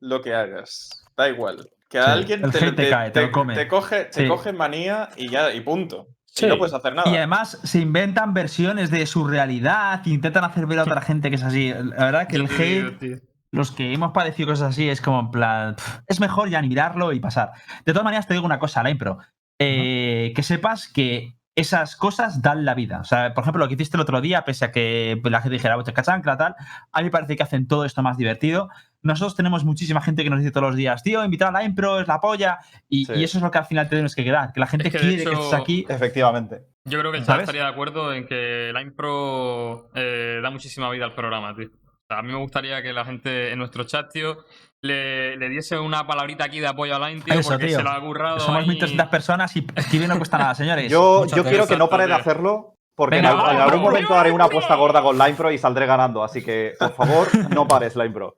[0.00, 1.04] lo que hagas.
[1.16, 1.70] Da igual.
[1.88, 3.20] Que a Sí, alguien el te, hate te cae, te
[3.54, 4.28] te coge, te Sí.
[4.28, 6.06] coge manía y ya, y punto.
[6.40, 6.46] Sí.
[6.46, 7.10] Y no puedes hacer nada.
[7.10, 11.36] Y además se inventan versiones de su realidad, intentan hacer ver a otra gente que
[11.36, 11.72] es así.
[11.72, 13.16] La verdad que el hate, tío.
[13.52, 15.74] los que hemos padecido cosas así, es como en plan.
[15.76, 17.52] pff, Es mejor ya ni mirarlo y pasar.
[17.84, 19.18] De todas maneras, te digo una cosa, Line Pro.
[19.58, 23.00] eh, Que sepas que esas cosas dan la vida.
[23.00, 25.54] O sea, por ejemplo, lo que hiciste el otro día, pese a que la gente
[25.54, 26.54] dijera, "Bocha, cachancla, tal,
[26.92, 28.68] a mí me parece que hacen todo esto más divertido.
[29.02, 32.00] Nosotros tenemos muchísima gente que nos dice todos los días, tío, invitar a Line Pro
[32.00, 32.58] es la polla.
[32.88, 33.12] Y, Sí.
[33.16, 34.52] y eso es lo que al final tenemos que quedar.
[34.52, 35.86] Que la gente Es que, de quiere que estés aquí.
[35.88, 36.62] Efectivamente.
[36.84, 40.88] Yo creo que el chat estaría de acuerdo en que Line Pro eh, da muchísima
[40.90, 41.68] vida al programa, tío.
[41.68, 44.38] O sea, a mí me gustaría que la gente en nuestro chat, tío,
[44.82, 47.76] le, le diese una palabrita aquí de apoyo a Line, tío, Eso, porque tío.
[47.78, 48.40] se lo ha currado.
[48.40, 48.78] Somos ahí.
[48.78, 50.90] 1.300 personas y escribir no cuesta nada, señores.
[50.90, 53.72] Yo, yo quiero que no pare de hacerlo porque en, Venga, al- en vamos, algún
[53.82, 56.22] vamos, momento haré una apuesta gorda con Line Pro y saldré ganando.
[56.24, 58.36] Así que, por favor, no pares, Line Pro.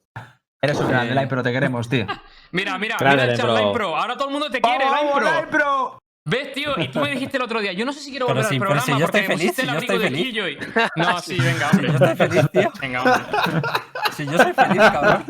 [0.64, 2.06] Eres un grande, Line, pero te queremos, tío.
[2.52, 3.56] Mira, mira, Grande, mira el Line chat Pro.
[3.58, 3.96] Line Pro.
[3.96, 5.24] Ahora todo el mundo te quiere, Line ¡Vamos, Pro.
[5.32, 5.98] Line Pro!
[6.24, 6.78] ¿Ves, tío?
[6.78, 8.58] Y tú me dijiste el otro día, yo no sé si quiero volver sí, al
[8.60, 10.32] programa si yo porque estoy me feliz, pusiste si el abrigo estoy de feliz.
[10.32, 10.58] Killjoy.
[10.96, 11.88] No, sí, venga, hombre.
[11.88, 12.72] Yo estoy feliz, tío.
[12.80, 13.22] Venga, hombre.
[14.12, 15.24] Si yo soy feliz, cabrón.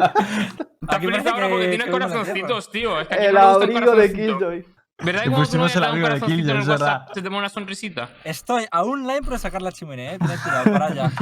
[0.82, 3.00] Estás feliz ahora que- porque tienes que corazoncitos, tío.
[3.00, 4.12] Es que El abrigo de.
[4.12, 4.66] Killjoy.
[5.04, 6.62] ¿Verdad que cuando pusimos tú el le das un abrigo de corazoncito en Killjoy, el
[6.62, 7.14] es WhatsApp verdad.
[7.14, 8.10] se te pone una sonrisita?
[8.24, 10.18] Estoy a un line por sacar la chimenea, eh.
[10.18, 11.12] Tened cuidado, para allá.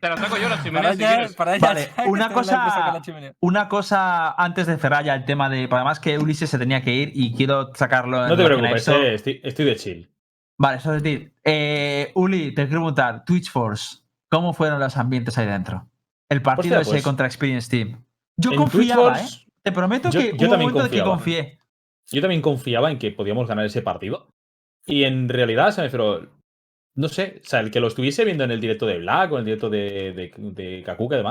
[0.00, 1.34] Te la saco yo la Para chimenea si allá, quieres.
[1.34, 1.58] para.
[1.58, 3.02] Vale, una cosa-.
[3.40, 5.68] Una cosa antes de cerrar ya el tema de.
[5.70, 9.14] Además que Ulises se tenía que ir y quiero sacarlo en No te preocupes, eh,
[9.14, 10.10] estoy, estoy de chill.
[10.58, 11.32] Vale, eso es decir.
[11.44, 13.98] eh, Uli, te quiero preguntar, Twitch Force,
[14.30, 15.88] ¿cómo fueron los ambientes ahí dentro?
[16.28, 18.04] El partido Hostia, ese pues, contra Experience Team.
[18.36, 19.48] Yo confiaba, Force, ¿eh?
[19.64, 21.10] Te prometo yo- que yo hubo un también momento en que confiaba.
[21.16, 21.58] confié.
[22.10, 24.28] Yo también confiaba en que podíamos ganar ese partido.
[24.86, 25.90] Y en realidad, ¿sabes?
[25.92, 26.28] Pero
[26.94, 29.34] no sé, o sea, el que lo estuviese viendo en el directo de Black o
[29.36, 31.22] en el directo de, de, Kakuka y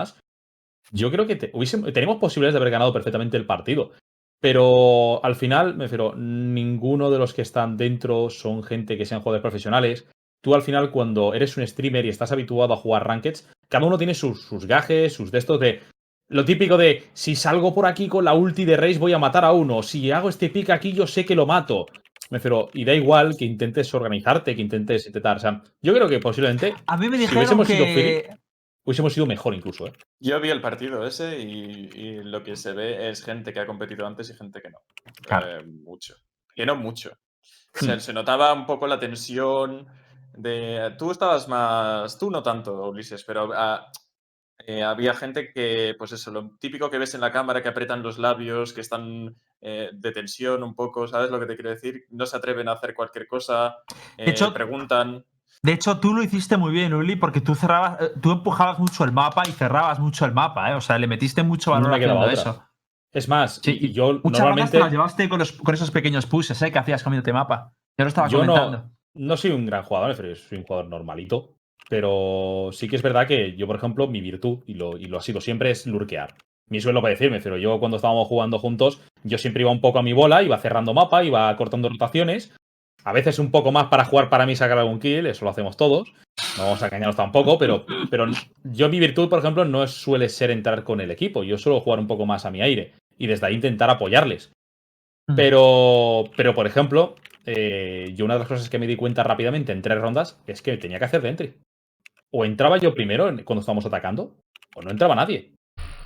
[0.91, 3.91] yo creo que hubiese- tenemos posibilidades de haber ganado perfectamente el partido.
[4.41, 9.21] Pero al final, me refiero, ninguno de los que están dentro son gente que sean
[9.21, 10.07] jugadores profesionales.
[10.43, 13.99] Tú al final, cuando eres un streamer y estás habituado a jugar rankeds, cada uno
[13.99, 15.81] tiene sus, sus gajes, sus de estos de.
[16.27, 19.45] Lo típico de si salgo por aquí con la ulti de Raze voy a matar
[19.45, 19.83] a uno.
[19.83, 21.85] Si hago este pick aquí, yo sé que lo mato.
[22.31, 25.35] Me refiero, y da igual que intentes organizarte, que intentes intentar.
[25.37, 28.29] O sea, yo creo que posiblemente A mí me Si dijeron hubiésemos sido que.
[28.85, 29.85] hubiésemos sido mejor incluso.
[29.87, 29.93] ¿eh?
[30.19, 33.67] Yo vi el partido ese y, y lo que se ve es gente que ha
[33.67, 34.79] competido antes y gente que no.
[35.23, 35.59] Claro.
[35.59, 36.15] Eh, mucho.
[36.55, 37.11] Que no mucho.
[37.73, 39.87] Se, se notaba un poco la tensión
[40.33, 40.95] de...
[40.97, 42.17] Tú estabas más...
[42.17, 43.91] Tú no tanto, Ulises, pero ah,
[44.67, 48.03] eh, había gente que, pues eso, lo típico que ves en la cámara, que apretan
[48.03, 52.05] los labios, que están eh, de tensión un poco, ¿sabes lo que te quiero decir?
[52.09, 53.77] No se atreven a hacer cualquier cosa,
[54.17, 55.25] eh, hecho, preguntan...
[55.63, 59.03] De hecho, tú lo hiciste muy bien, Uli, porque tú cerrabas, eh, tú empujabas mucho
[59.03, 60.73] el mapa y cerrabas mucho el mapa, ¿eh?
[60.73, 62.31] O sea, le metiste mucho No valor haciendo otra.
[62.33, 62.63] eso.
[63.13, 66.25] Es más, Sí, y- yo Muchas normalmente te las llevaste con, los- con esos pequeños
[66.25, 66.71] pushes, ¿eh?
[66.71, 67.73] Que hacías comiéndote mapa.
[67.97, 68.77] Yo lo estaba Yo comentando.
[68.77, 71.57] no, no soy un gran jugador, pero soy un jugador normalito.
[71.91, 75.17] Pero sí que es verdad que yo, por ejemplo, mi virtud, y lo, y lo
[75.17, 76.35] ha sido siempre, es lurkear.
[76.69, 79.99] Mi suelo para decirme, pero yo cuando estábamos jugando juntos, yo siempre iba un poco
[79.99, 82.55] a mi bola, iba cerrando mapa, iba cortando rotaciones.
[83.03, 85.75] A veces un poco más para jugar para mí sacar algún kill, eso lo hacemos
[85.75, 86.13] todos.
[86.57, 88.25] No vamos a engañarnos tampoco, pero, pero
[88.63, 91.43] yo mi virtud, por ejemplo, no suele ser entrar con el equipo.
[91.43, 94.53] Yo suelo jugar un poco más a mi aire y desde ahí intentar apoyarles.
[95.27, 95.35] Mm.
[95.35, 97.15] Pero, pero por ejemplo,
[97.45, 100.61] eh, yo una de las cosas que me di cuenta rápidamente en tres rondas es
[100.61, 101.53] que tenía que hacer de entry.
[102.33, 104.37] O entraba yo primero cuando estábamos atacando,
[104.75, 105.55] o no entraba nadie.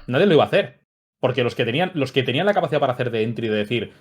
[0.07, 0.81] Nadie lo iba a hacer.
[1.19, 3.93] Porque los que tenían, los que tenían la capacidad para hacer de entry, de decir,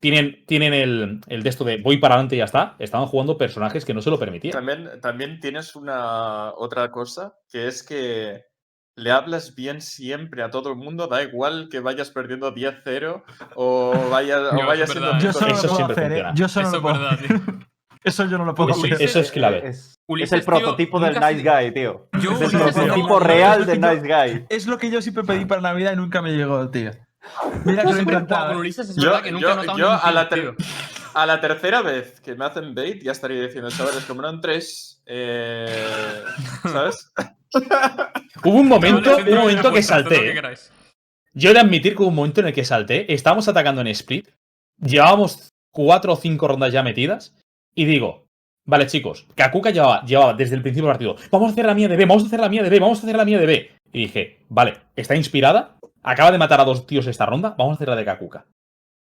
[0.00, 3.36] tienen, tienen el, el de esto de voy para adelante y ya está, estaban jugando
[3.36, 4.52] personajes que no se lo permitían.
[4.52, 8.44] También, también tienes una otra cosa, que es que
[8.96, 13.22] le hablas bien siempre a todo el mundo, da igual que vayas perdiendo 10-0
[13.54, 16.12] o vayas, No, o vayas es siendo verdad, Yo Eso solo lo puedo siempre hacer,
[16.12, 16.30] ¿eh?
[16.34, 17.40] Yo solo Eso lo es puedo verdad, hacer.
[18.04, 19.00] Eso yo no lo puedo hacer.
[19.00, 19.68] Eso es clave.
[19.68, 22.08] Es, el tío, prototipo del nice se- guy, tío.
[22.20, 24.44] Yo Es el Ulises, prototipo no, real no, del nice guy.
[24.48, 26.90] Es lo que yo siempre pedí para Navidad y nunca me llegó, tío.
[27.64, 28.18] Mira que lo.
[28.52, 28.56] ¿eh?
[28.56, 30.66] Ulises, es Yo, verdad que nunca yo- yo a, la tilt, ter- tío.
[31.14, 35.00] a la tercera vez que me hacen bait ya estaría diciendo, chavales, como eran tres,
[35.06, 36.24] eh,
[36.64, 37.12] ¿sabes?
[38.44, 40.32] Hubo un momento, un momento que salté.
[40.32, 40.54] que ¿eh?
[41.34, 43.12] Yo he de admitir que hubo un momento en el que salté.
[43.12, 44.28] Estábamos atacando en split.
[44.80, 47.34] Llevábamos cuatro o cinco rondas ya metidas.
[47.74, 48.26] Y digo,
[48.66, 51.16] vale, chicos, Kakuka llevaba, llevaba desde el principio del partido.
[51.30, 52.98] Vamos a hacer la mía de B, vamos a hacer la mía de B, vamos
[52.98, 53.70] a hacer la mía de B.
[53.92, 55.76] Y dije, vale, está inspirada.
[56.02, 57.54] Acaba de matar a dos tíos esta ronda.
[57.56, 58.46] Vamos a hacer la de Kakuka.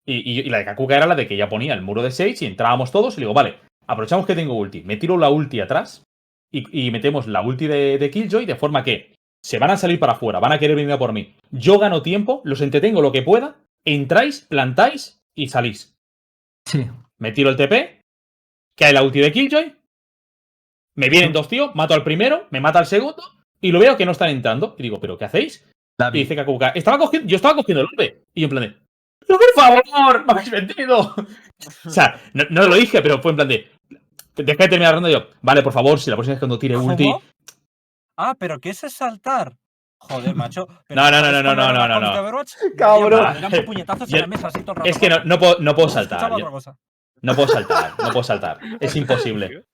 [0.05, 2.11] Y, y- y la de Kakuka era la de que ya ponía el muro de
[2.11, 3.17] Sage y entrábamos todos.
[3.17, 3.55] Y digo, vale,
[3.87, 4.81] aprovechamos que tengo ulti.
[4.83, 6.03] Me tiro la ulti atrás.
[6.51, 9.99] Y, y metemos la ulti de, de Killjoy de forma que se van a salir
[9.99, 11.33] para afuera, van a querer venir a por mí.
[11.51, 13.55] Yo gano tiempo, los entretengo lo que pueda,
[13.85, 15.95] entráis, plantáis y salís.
[16.65, 16.85] Sí.
[17.17, 18.01] Me tiro el TP,
[18.75, 19.75] cae la ulti de Killjoy,
[20.95, 23.23] me vienen dos tíos, mato al primero, me mata al segundo
[23.59, 24.75] y lo veo que no están entrando.
[24.77, 25.67] Y digo, ¿pero qué hacéis?
[26.11, 28.25] Y dice Kakuka, estaba cogiendo, yo estaba cogiendo el orbe.
[28.33, 28.77] Y yo en plan de,
[29.27, 30.25] ¡pero por favor!
[30.25, 31.15] ¡Me habéis vendido!
[31.85, 33.71] o sea, no, no lo dije, pero fue en plan de,
[34.35, 36.59] deja de terminar la ronda y yo, vale, por favor, si la próxima vez cuando
[36.59, 37.21] tire ulti, ¿Cómo?
[38.17, 39.55] Ah, pero ¿qué es saltar?
[39.97, 40.67] Joder, macho.
[40.87, 42.45] pero No, no, no, ¿sabes no, no, no, no, no.
[42.77, 43.33] Cabrón.
[43.35, 44.89] Me daban puñetazos en Yo- la mesa así todo el rato.
[44.89, 46.23] es que no, no puedo, no puedo saltar.
[46.31, 46.77] otra yo- cosa.
[47.23, 48.59] No puedo saltar, no puedo saltar.
[48.79, 49.65] Es imposible.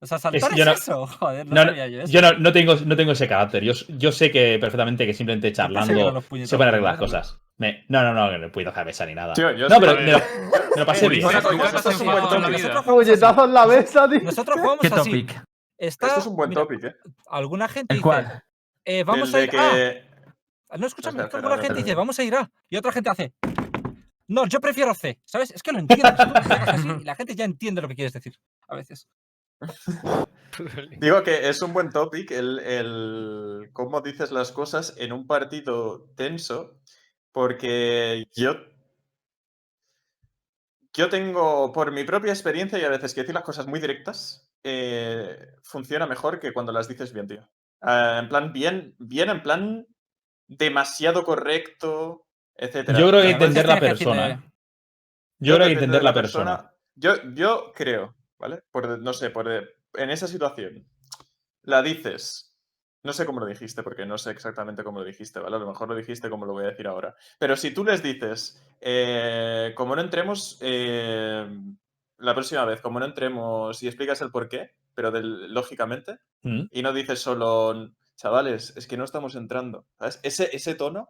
[0.00, 1.06] O sea, saltar es, yo no- eso.
[1.06, 2.12] Joder, no, No, sabía yo eso.
[2.12, 3.62] yo no, no tengo, no tengo ese carácter.
[3.62, 7.40] Yo, yo sé que perfectamente que simplemente charlando puñetazos se pueden arreglar las cosas.
[7.56, 9.32] Me- no, no, no, no puedo cabeza ni nada.
[9.32, 10.18] Tío, yo no, sí, pero me lo,
[10.74, 11.22] me lo pasé bien.
[11.24, 11.52] Enfadado
[13.44, 14.20] en la mesa, tío.
[14.20, 14.96] Nosotros jugamos ¿Qué así.
[14.96, 15.42] topic?
[15.78, 16.94] Está, Esto es un buen mira, topic, ¿eh?
[17.30, 18.42] Alguna gente ¿El dice,
[18.84, 19.58] eh, vamos a ir que...
[19.58, 20.76] A.
[20.76, 22.50] No, escúchame, alguna gente dice, vamos a ir A.
[22.68, 23.32] Y otra gente hace.
[24.28, 25.20] No, yo prefiero C.
[25.24, 25.50] ¿Sabes?
[25.50, 26.14] Es que lo entiendes.
[26.18, 28.38] Así y la gente ya entiende lo que quieres decir.
[28.68, 29.08] A veces.
[30.98, 36.10] Digo que es un buen topic el, el cómo dices las cosas en un partido
[36.16, 36.78] tenso,
[37.32, 38.54] porque yo,
[40.92, 44.48] yo tengo, por mi propia experiencia y a veces que decir las cosas muy directas,
[44.62, 47.48] eh, funciona mejor que cuando las dices bien, tío.
[47.80, 49.86] Ah, en plan, bien, bien, en plan
[50.46, 52.98] demasiado correcto, etcétera.
[52.98, 54.28] Yo creo que entender la persona.
[54.30, 54.38] ¿eh?
[55.38, 56.70] Yo creo que entender de la persona.
[56.96, 58.62] Yo, yo creo, ¿vale?
[58.70, 60.86] Por, no sé, por, en esa situación,
[61.62, 62.50] la dices.
[63.02, 65.56] No sé cómo lo dijiste, porque no sé exactamente cómo lo dijiste, ¿vale?
[65.56, 67.14] A lo mejor lo dijiste como lo voy a decir ahora.
[67.38, 71.46] Pero si tú les dices, eh, como no entremos, eh,
[72.16, 76.62] la próxima vez, como no entremos y explicas el por qué, pero del- lógicamente, ¿Mm?
[76.70, 79.84] y no dices solo, chavales, es que no estamos entrando.
[79.98, 80.20] ¿Sabes?
[80.22, 81.08] Ese, ese tono,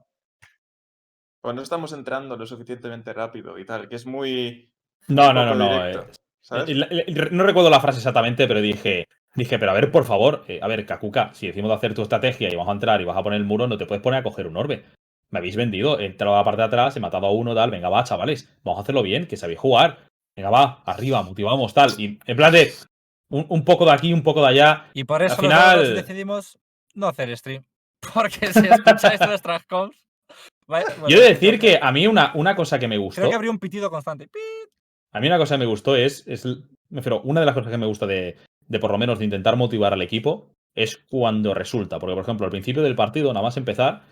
[1.45, 4.73] pues no estamos entrando lo suficientemente rápido y tal, que es muy.
[5.09, 5.69] No, no, no, no.
[5.69, 6.07] directo,
[6.53, 10.47] eh, eh, no recuerdo la frase exactamente, pero dije, dije, pero a ver, por favor,
[10.49, 13.05] eh, a ver, Kakuka, si decimos de hacer tu estrategia y vamos a entrar y
[13.05, 14.87] vas a poner el muro, no te puedes poner a coger un orbe.
[15.31, 17.71] Me habéis vendido, he entrado a la parte de atrás, he matado a uno, tal,
[17.71, 19.99] venga, va, chavales, vamos a hacerlo bien, que sabéis jugar.
[20.35, 21.91] Venga, va, arriba, motivamos, tal.
[21.99, 22.73] Y en plan de
[23.29, 24.87] un, un poco de aquí, un poco de allá.
[24.95, 26.59] Y por eso Al final- decidimos
[26.95, 27.65] no hacer stream.
[28.15, 30.04] Porque si escucháis nuestras calls.
[30.67, 30.85] ¿Vale?
[31.01, 33.21] Bueno, Yo he de decir que a mí una, una cosa que me gustó.
[33.21, 34.29] Creo que habría un pitido constante.
[35.13, 37.71] A mí una cosa que me gustó es, es me refiero, una de las cosas
[37.71, 38.37] que me gusta de,
[38.67, 41.99] de por lo menos de intentar motivar al equipo es cuando resulta.
[41.99, 44.03] Porque, por ejemplo, al principio del partido, nada más empezar,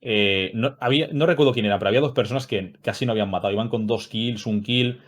[0.00, 3.30] eh, no, había, no recuerdo quién era, pero había dos personas que casi no habían
[3.30, 3.52] matado.
[3.52, 5.00] Iban con dos kills, un kill.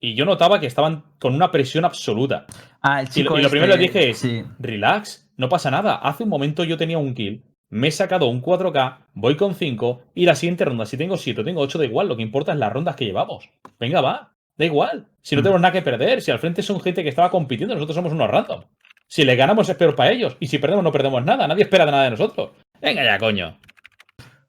[0.00, 2.46] Y yo notaba que estaban con una presión absoluta.
[2.80, 4.42] Ah, el Y lo- chico y lo primero que este, dije es- Sí.
[4.58, 5.94] Relax, no pasa nada.
[5.96, 7.42] Hace un momento yo tenía un kill,
[7.72, 11.40] me he sacado un 4K, voy con 5 y la siguiente ronda, si tengo 7
[11.40, 12.06] o tengo 8, da igual.
[12.08, 13.48] Lo que importa es las rondas que llevamos.
[13.80, 15.06] Venga, va, da igual.
[15.22, 15.44] Si no Mm.
[15.44, 18.28] tenemos nada que perder, si al frente son gente que estaba compitiendo, nosotros somos unos
[18.30, 18.62] random.
[19.08, 21.46] Si le ganamos es peor para ellos y si perdemos no perdemos nada.
[21.48, 22.50] Nadie espera nada de nosotros.
[22.80, 23.58] Venga ya, coño.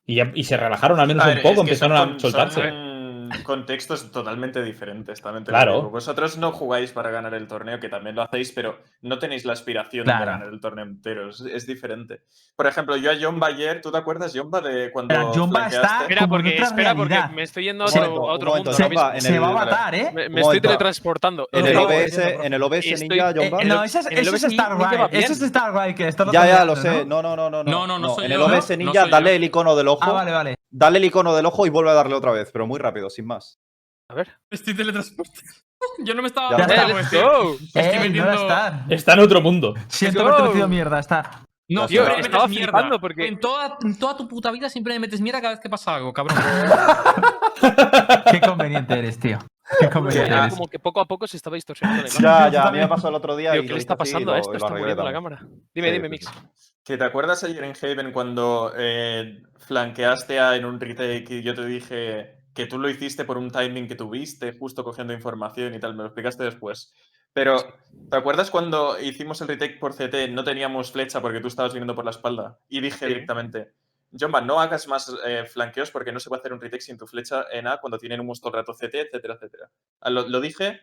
[0.05, 2.61] Y, ya- y se relajaron al menos un poco, son empezaron a soltarse.
[2.61, 2.93] son
[3.41, 5.75] contextos totalmente diferentes, también Claro.
[5.77, 5.89] digo.
[5.89, 9.53] Vosotros no jugáis para ganar el torneo, que también lo hacéis, pero no tenéis la
[9.53, 10.19] aspiración Claro.
[10.19, 11.29] de ganar el torneo entero.
[11.29, 12.21] Es, es diferente.
[12.55, 16.01] Por ejemplo, yo a Jomba ayer, ¿tú te acuerdas, Jomba, de cuando Pero Jomba está-
[16.01, 16.93] Espera, porque, espera
[17.34, 18.77] me estoy yendo a otro, momento, a un otro momento, mundo.
[18.77, 19.11] se va mismo.
[19.15, 20.11] en Se el- va a matar, ¿eh?
[20.13, 21.47] Me, estoy teletransportando.
[21.51, 23.63] En No, el OBS, no, en el OBS Estoy- Ninja, Eh, Jomba.
[23.63, 24.77] no, ese es, ese es Star
[25.11, 25.41] es.
[25.41, 27.05] Star que esto Ya, ya, lo sé.
[27.05, 27.21] ¿no?
[27.21, 27.88] No, no, no, no.
[27.88, 28.41] No, no, En el.
[28.41, 29.99] OBS Ninja, dale el icono del ojo.
[30.03, 30.55] Ah, vale, vale.
[30.76, 33.28] Dale el icono del ojo y vuelve a darle otra vez, pero muy rápido, sin
[33.28, 33.59] más.
[34.09, 34.38] A ver.
[34.49, 35.45] Estoy teletransportado.
[36.03, 36.76] Yo no me estaba Ya está.
[36.86, 37.21] cuenta, ¡Let's tío.
[37.43, 37.53] go!
[37.53, 38.86] Estoy Eh, no metiendo- Star.
[38.89, 39.74] Está en otro mundo.
[39.88, 40.28] Siento go.
[40.30, 41.30] haberte metido mierda, Star.
[41.69, 42.15] No, está.
[42.15, 45.41] me Estaba flipando porque- En toda, en toda tu puta vida siempre me metes mierda
[45.41, 46.38] cada vez que pasa algo, cabrón.
[48.32, 49.39] Qué conveniente eres, tío.
[49.80, 50.53] Qué conveniente Era eres.
[50.55, 52.21] como que poco a poco se estaba distorsionando la imagen.
[52.24, 54.11] Ya, ya, a mí me pasó el otro día Tío, y ¿qué le está así
[54.11, 54.51] pasando lo- a esto?
[54.51, 55.39] lo Está muriendo la cámara.
[55.74, 56.28] Dime, Sí, dime, Mix.
[56.84, 61.55] ¿Que te acuerdas ayer en Haven cuando eh, flanqueaste a, en un retake y yo
[61.55, 65.79] te dije que tú lo hiciste por un timing que tuviste, justo cogiendo información y
[65.79, 65.93] tal?
[65.93, 66.93] Me lo explicaste después.
[67.31, 67.57] Pero,
[68.11, 71.95] ¿te acuerdas cuando hicimos el retake por CT, no teníamos flecha porque tú estabas viniendo
[71.95, 72.59] por la espalda?
[72.67, 73.71] Y dije directamente,
[74.19, 77.07] Jomba, no hagas más eh, flanqueos porque no se puede hacer un retake sin tu
[77.07, 79.71] flecha en A cuando tienen un todo el rato CT, etcétera, etcétera.
[80.01, 80.81] Ah, Lo, lo dije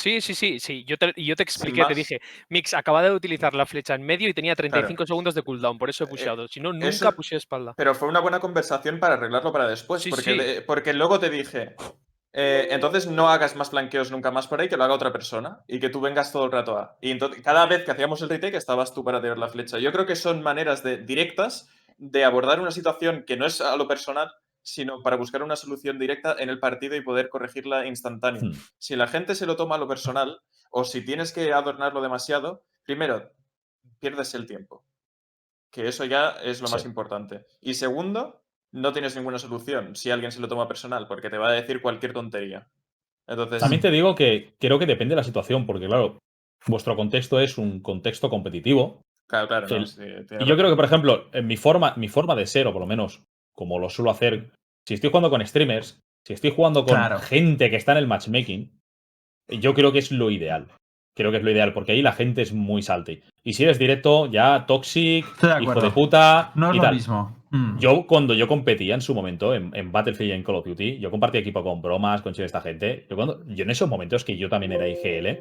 [0.00, 0.84] Sí, sí, sí, sí.
[0.84, 4.02] Yo te, y yo te expliqué, te dije, Mix, acaba de utilizar la flecha en
[4.02, 6.48] medio y tenía 35 segundos de cooldown, por eso he Eh, pusheado.
[6.48, 7.74] Si no, nunca eso- pushe espalda.
[7.76, 10.00] Pero fue una buena conversación para arreglarlo para después.
[10.02, 10.34] Sí, porque, sí.
[10.36, 11.74] le- porque luego te dije,
[12.32, 15.60] eh, entonces no hagas más flanqueos nunca más por ahí, que lo haga otra persona
[15.68, 16.96] y que tú vengas todo el rato a.
[17.02, 19.78] Y entonces, cada vez que hacíamos el retake estabas tú para tirar la flecha.
[19.78, 23.76] Yo creo que son maneras de, directas de abordar una situación que no es a
[23.76, 24.32] lo personal,
[24.72, 28.42] sino para buscar una solución directa en el partido y poder corregirla instantáneo.
[28.42, 28.52] Hmm.
[28.78, 30.40] Si la gente se lo toma a lo personal
[30.70, 33.32] o si tienes que adornarlo demasiado, primero,
[33.98, 34.84] pierdes el tiempo.
[35.70, 37.46] Que eso ya es lo más importante.
[37.60, 38.42] Y segundo,
[38.72, 41.82] no tienes ninguna solución si alguien se lo toma personal, porque te va a decir
[41.82, 42.68] cualquier tontería.
[43.26, 46.18] Entonces, También te digo que creo que depende de la situación, porque claro,
[46.66, 49.02] vuestro contexto es un contexto competitivo.
[49.28, 49.66] claro, claro.
[49.68, 50.02] no, sí,
[50.40, 52.80] Y yo creo que, por ejemplo, en mi forma, mi forma de ser, o por
[52.80, 54.50] lo menos, como lo suelo hacer,
[54.86, 57.18] si estoy jugando con streamers, si estoy jugando con Claro.
[57.18, 58.70] gente que está en el matchmaking,
[59.48, 60.68] yo creo que es lo ideal.
[61.16, 63.20] Creo que es lo ideal, porque ahí la gente es muy salty.
[63.42, 66.52] Y si eres directo, ya toxic, de hijo de puta.
[66.54, 66.94] No es y lo tal.
[66.94, 67.36] mismo.
[67.50, 67.78] Mm.
[67.78, 70.98] Yo, cuando yo competía en su momento en, en Battlefield y en Call of Duty,
[70.98, 73.06] yo compartía equipo con bromas, con esta gente.
[73.10, 75.40] Yo, cuando, yo en esos momentos que yo también era IGL,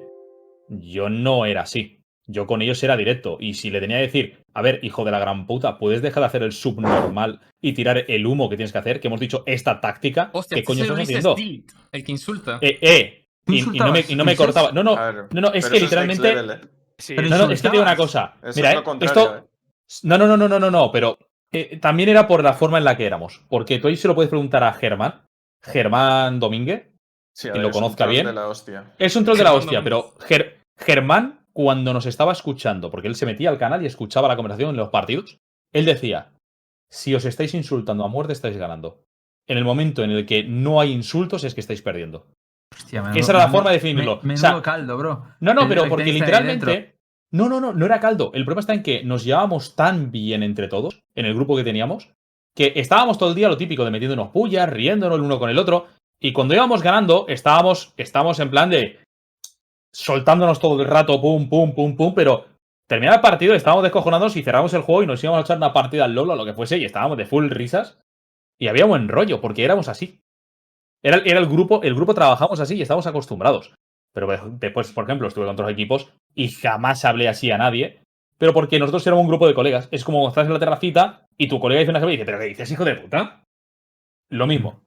[0.69, 1.98] yo no era así.
[2.31, 3.37] Yo con ellos era directo.
[3.39, 6.21] Y si le tenía que decir, a ver, hijo de la gran puta, ¿puedes dejar
[6.21, 8.99] de hacer el subnormal y tirar el humo que tienes que hacer?
[8.99, 10.29] Que hemos dicho esta táctica.
[10.33, 11.67] Hostia, ¿Qué coño es el estás haciendo?
[11.91, 12.59] El que insulta.
[12.61, 13.25] Eh, eh.
[13.45, 14.71] ¿Tú Y, y no me, y no me insultabas, cortaba.
[14.73, 15.27] No, no, Claro.
[15.31, 16.29] no, no, es que literalmente.
[16.31, 16.59] ¿eh?
[16.99, 18.35] Sí, Pero No, no, es que te digo una cosa.
[18.43, 19.37] Eso Mira, es lo eh, esto.
[19.37, 19.43] ¿eh?
[20.03, 21.17] No, no, no, no, no, no, no, pero
[21.51, 23.41] eh, también era por la forma en la que éramos.
[23.49, 25.21] Porque tú ahí se lo puedes preguntar a Germán,
[25.63, 26.87] Germán Domínguez.
[27.33, 28.25] Sí, que a ver, lo es un conozca troll bien.
[28.27, 28.93] de la hostia.
[28.99, 33.15] Es un troll de la hostia, pero Ger- Germán, cuando nos estaba escuchando, porque él
[33.15, 35.39] se metía al canal y escuchaba la conversación en los partidos,
[35.73, 36.31] él decía:
[36.89, 39.03] Si os estáis insultando a muerte, estáis ganando.
[39.45, 42.27] En el momento en el que no hay insultos, es que estáis perdiendo.
[42.73, 44.19] Hostia, que esa era la menudo- forma de definirlo.
[44.23, 45.25] me- O sea, menudo caldo, bro.
[45.41, 46.95] No, no, El- pero porque literalmente.
[47.33, 48.31] No, no, no, no era caldo.
[48.33, 51.65] El problema está en que nos llevábamos tan bien entre todos, en el grupo que
[51.65, 52.09] teníamos,
[52.55, 55.57] que estábamos todo el día lo típico de metiéndonos pullas, riéndonos el uno con el
[55.59, 55.87] otro.
[56.21, 58.99] Y cuando íbamos ganando, estábamos, estábamos en plan de.
[59.93, 62.45] Soltándonos todo el rato, pum, pum, pum, pum, pero.
[62.87, 65.73] Terminaba el partido, estábamos descojonándonos y cerramos el juego y nos íbamos a echar una
[65.73, 67.99] partida al LOL o lo que fuese y estábamos de full risas.
[68.57, 70.21] Y había buen rollo, porque éramos así.
[71.03, 73.75] Era, era el grupo, el grupo trabajamos así y estábamos acostumbrados.
[74.11, 78.01] Pero pues, después, por ejemplo, estuve con otros equipos y jamás hablé así a nadie.
[78.37, 79.87] Pero porque nosotros éramos un grupo de colegas.
[79.91, 82.39] Es como estás en la terracita y tu colega dice una cosa y dice, ¿pero
[82.39, 83.43] qué dices, hijo de puta?
[84.29, 84.81] Lo mismo.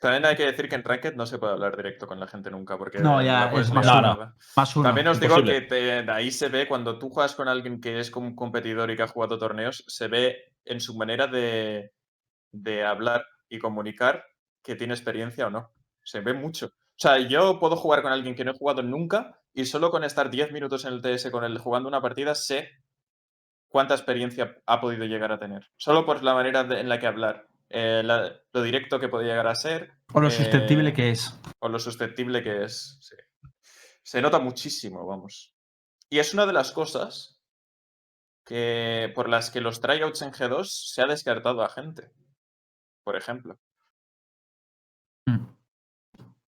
[0.00, 2.50] También hay que decir que en Ranked no se puede hablar directo con la gente
[2.50, 3.94] nunca, porque No, ya, puedes es más uno.
[4.02, 4.34] parda.
[4.56, 4.88] Más uno.
[4.88, 5.60] También os digo imposible.
[5.62, 8.34] que te- de ahí se ve cuando tú juegas con alguien que es como un
[8.36, 11.92] competidor y que ha jugado torneos, se ve en su manera de,
[12.52, 14.24] de hablar y comunicar
[14.62, 15.72] que tiene experiencia o no.
[16.02, 16.66] Se ve mucho.
[16.66, 20.04] O sea, yo puedo jugar con alguien que no he jugado nunca y solo con
[20.04, 22.70] estar 10 minutos en el TS con él jugando una partida sé
[23.68, 25.66] cuánta experiencia ha podido llegar a tener.
[25.76, 29.26] Solo por la manera de- en la que hablar, eh, la- lo directo que puede
[29.26, 29.92] llegar a ser.
[30.12, 31.38] O lo eh, susceptible que es.
[31.58, 32.98] o lo susceptible que es.
[33.00, 33.16] sí.
[34.04, 35.54] Se nota muchísimo, vamos.
[36.10, 37.40] Y es una de las cosas
[38.46, 42.12] que por las que los tryouts en G2 se ha descartado a gente.
[43.02, 43.58] Por ejemplo.
[45.26, 45.46] Mm.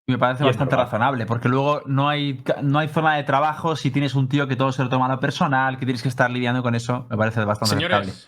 [0.07, 4.15] Me parece bastante razonable, porque luego no hay, no hay zona de trabajo si tienes
[4.15, 6.61] un tío que todo se lo toma a lo personal, que tienes que estar lidiando
[6.61, 7.07] con eso.
[7.09, 7.75] Me parece bastante.
[7.75, 8.27] Señores,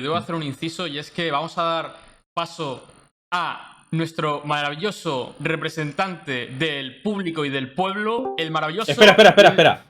[0.00, 1.96] debo hacer un inciso y es que vamos a dar
[2.34, 2.86] paso
[3.32, 8.90] a nuestro maravilloso representante del público y del pueblo, el maravilloso.
[8.90, 9.84] Espera, espera, espera, espera.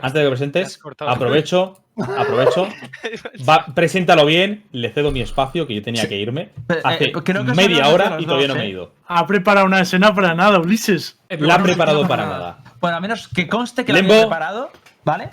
[0.00, 1.10] Antes de que presentes, cortado.
[1.10, 2.68] aprovecho, aprovecho.
[3.48, 6.50] Va, preséntalo bien, le cedo mi espacio, que yo tenía que irme.
[6.68, 8.70] Eh, Hace eh, que os media hora y todavía dos, no me he ¿eh?
[8.70, 8.92] ido.
[9.08, 11.18] Ha preparado una escena para nada, Ulises.
[11.28, 12.58] Eh, La ha preparado para nada.
[12.80, 14.12] Bueno, a menos que conste que lo Lembo.
[14.14, 14.70] había preparado,
[15.04, 15.30] ¿vale?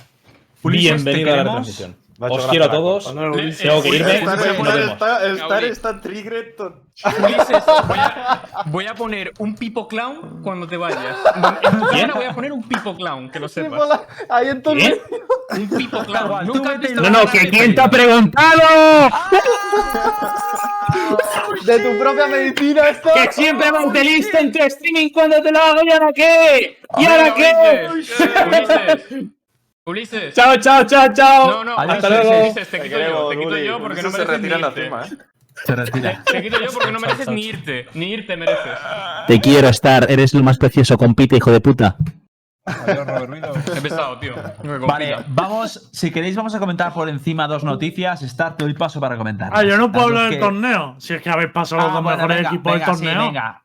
[0.63, 1.95] Ulises, Bienvenido a la retransmisión.
[2.17, 3.13] Os gracia quiero a todos.
[3.13, 4.21] Tengo que irme.
[4.21, 4.75] Nos vemos.
[4.75, 5.19] está,
[7.05, 7.63] Ulises,
[8.67, 11.17] voy a, poner un pipo clown cuando te vayas.
[11.35, 12.07] En tu ¿Quién?
[12.07, 14.01] cámara voy a poner un pipo clown, que lo sepas.
[14.29, 14.97] Ahí entonces.
[15.49, 15.61] ¿Quién?
[15.63, 18.61] Un pipo lo- No, no, que quién te ha preguntado.
[21.65, 23.09] De tu propia medicina esto.
[23.13, 26.77] Que siempre vas de listo en tu streaming cuando te lo hago y ahora qué.
[26.97, 29.27] ¿Y ahora qué?
[29.89, 30.33] Ulises.
[30.33, 31.47] Chao, chao, chao, chao.
[31.51, 32.25] No, no, Adiós, hasta Ulises.
[32.25, 32.43] luego.
[32.45, 34.71] Ulises, te Te quito yo, queremos, te quito yo porque no se mereces retira la
[34.71, 35.09] cima, ¿eh?
[35.65, 36.23] Se retira.
[36.31, 37.85] Te quito yo porque no mereces ni irte.
[37.93, 38.77] Ni irte mereces.
[39.27, 40.07] Te quiero, Star.
[40.11, 40.97] Eres lo más precioso.
[40.97, 41.95] Compite, hijo de puta.
[42.65, 43.53] Adiós, Robert Ruido.
[43.77, 44.33] He pesado, tío.
[44.63, 48.21] No me Vale, vamos, si queréis vamos a comentar por encima dos noticias.
[48.21, 49.51] Start, te doy paso para comentar.
[49.53, 50.95] Ah, yo no puedo hablar dos del que- torneo.
[50.97, 53.03] Si es que habéis pasado los Ah, dos bueno, mejores venga, equipos venga, del sí,
[53.05, 53.25] torneo.
[53.27, 53.63] venga,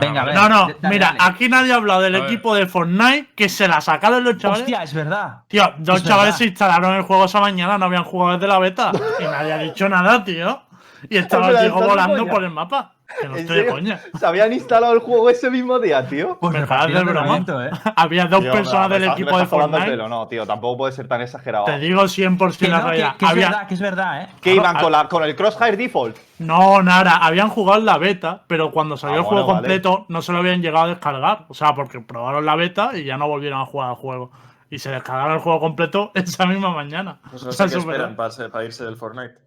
[0.00, 0.34] venga, a ver.
[0.34, 1.18] No, no, dale, mira, dale.
[1.20, 2.28] aquí nadie ha hablado del A ver.
[2.28, 4.62] equipo de Fortnite que se la sacaron los chavales.
[4.62, 5.40] Hostia, es verdad.
[5.48, 6.38] Tío, dos es chavales verdad.
[6.38, 8.92] se instalaron el juego esa mañana, no habían jugado desde la beta.
[9.18, 10.62] Y nadie ha dicho nada, tío.
[11.08, 12.92] Y estaba el volando por el mapa.
[13.20, 14.00] Que no ¿En estoy de coña.
[14.18, 16.38] Se habían instalado el juego ese mismo día, tío.
[16.40, 17.36] Pues Me parece de broma.
[17.38, 17.70] ¿eh?
[17.96, 19.84] Había dos Tío, personas del estás- equipo me de el Fortnite.
[19.86, 20.08] pelo.
[20.08, 21.64] No, tío, tampoco puede ser tan exagerado.
[21.66, 23.16] Te digo 100% Que la no, que, realidad.
[23.16, 24.28] que es Había- verdad, que es verdad, ¿eh?
[24.40, 26.16] ¿Qué iban Ah, con, la, con el Crosshair Default?
[26.40, 29.68] No, nada, habían jugado la beta, pero cuando salió Ah, el juego bueno, vale.
[29.80, 31.44] completo no se lo habían llegado a descargar.
[31.48, 34.32] O sea, porque probaron la beta y ya no volvieron a jugar al juego.
[34.68, 37.20] Y se descargaron el juego completo esa misma mañana.
[37.30, 39.45] Pues O no sea, sé qué esperan para irse del Fortnite.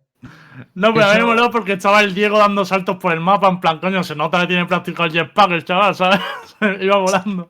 [0.75, 3.19] No, pero a mí Eso- me moló porque estaba el Diego dando saltos por el
[3.21, 6.19] mapa, en plan, coño, se nota que tiene practicado el jetpack el chaval, ¿sabes?
[6.81, 7.49] Iba volando.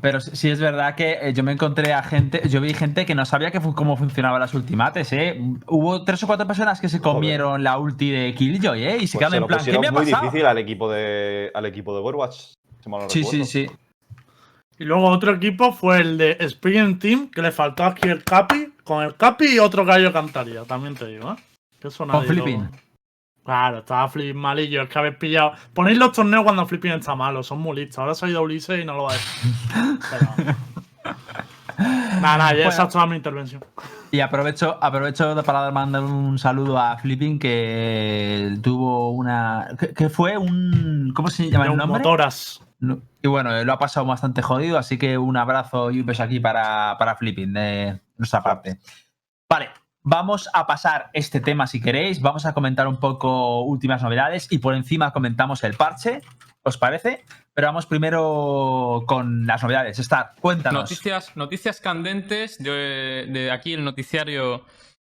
[0.00, 3.14] Pero sí es verdad que eh, yo me encontré a gente, yo vi gente que
[3.14, 5.40] no sabía que fu- cómo funcionaban las ultimates, ¿eh?
[5.66, 8.96] Hubo tres o cuatro personas que se comieron la ulti de Killjoy, ¿eh?
[9.00, 10.24] Y se Pues quedaron se en plan, ¿qué me ha muy pasado?
[10.24, 12.36] difícil al equipo de, al equipo de Overwatch.
[12.80, 13.44] si mal no Sí, sí, recuerdo.
[13.46, 13.66] sí.
[14.80, 18.72] Y luego otro equipo fue el de Experience Team, que le faltó aquí el Capi,
[18.88, 21.36] con el Capi y otro gallo cantaría, también te digo, ¿eh?
[21.78, 22.68] Que eso Con lo- Flipping.
[23.44, 25.52] Claro, estaba Flipping malillo, es que habéis pillado.
[25.72, 27.98] Ponéis los torneos cuando Flipping está malo, son muy listos.
[27.98, 29.52] Ahora se ha ido Ulises y no lo va a decir.
[30.10, 30.56] Pero...
[32.20, 33.64] Nada, nada, ya esa es toda mi intervención.
[34.10, 39.68] Y aprovecho, aprovecho para mandar un saludo a Flipping que tuvo una.
[39.78, 41.12] que, que fue un.
[41.14, 41.98] ¿Cómo se llama el nombre?
[42.00, 42.60] motoras.
[42.80, 46.06] No- Y bueno, eh, lo ha pasado bastante jodido, así que un abrazo y un
[46.06, 48.78] beso aquí para, para Flipping de nuestra parte.
[49.50, 49.70] Vale,
[50.02, 52.20] vamos a pasar este tema si queréis.
[52.20, 56.20] Vamos a comentar un poco últimas novedades y por encima comentamos el parche.
[56.62, 57.24] ¿Os parece?
[57.54, 59.98] Pero vamos primero con las novedades.
[59.98, 60.82] Star, cuéntanos.
[60.82, 64.64] Noticias, noticias candentes de, de aquí el noticiario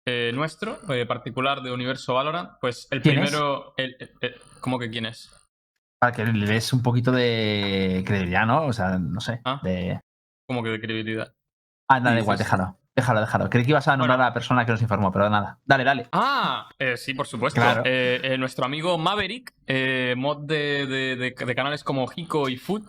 [0.06, 2.50] eh, nuestro, eh, particular de Universo Valorant.
[2.60, 3.74] Pues el primero.
[3.76, 5.32] el- el- el- ¿Cómo que quién es?
[6.00, 8.66] Para que le des un poquito de credibilidad, ¿no?
[8.66, 9.40] O sea, no sé.
[9.44, 9.60] Ah.
[9.62, 10.00] de-
[10.48, 11.34] ¿Cómo que de credibilidad?
[11.88, 12.78] Ah, nada, igual, déjalo.
[12.94, 13.50] Déjalo, déjalo.
[13.50, 14.24] Creí que ibas a nombrar Bueno.
[14.24, 15.58] a la persona que nos informó, pero nada.
[15.64, 16.06] Dale, dale.
[16.12, 17.60] Ah, eh, sí, por supuesto.
[17.60, 17.82] Claro.
[17.84, 19.52] Eh, eh, nuestro amigo Maverick,
[20.16, 22.84] mod de, de- de- de canales como Hiko y Food,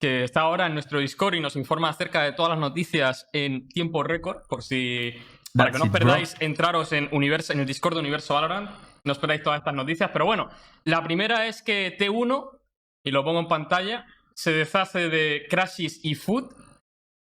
[0.00, 3.68] que está ahora en nuestro Discord y nos informa acerca de todas las noticias en
[3.68, 5.12] tiempo récord, por si.
[5.54, 5.98] Para que no os bro.
[6.00, 8.70] perdáis, entraros en, Universo, en el Discord de Universo Valorant,
[9.04, 10.10] no os perdáis todas estas noticias.
[10.12, 10.48] Pero bueno,
[10.84, 12.58] la primera es que T1,
[13.04, 16.54] y lo pongo en pantalla, se deshace de Crashes y Food,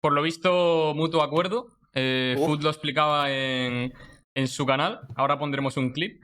[0.03, 1.69] por lo visto, mutuo acuerdo.
[1.93, 2.37] Eh.
[2.39, 3.93] Food lo explicaba en,
[4.37, 5.01] en su canal.
[5.17, 6.23] Ahora pondremos un clip.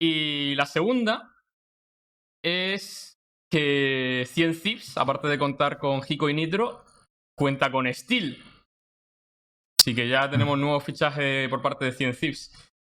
[0.00, 1.34] Y la segunda
[2.42, 3.14] es
[3.50, 6.84] que 100 Thieves, aparte de contar con Hiko y Nitro,
[7.36, 8.42] cuenta con Steel.
[9.80, 12.73] Así que ya tenemos nuevo fichaje por parte de 100 Thieves.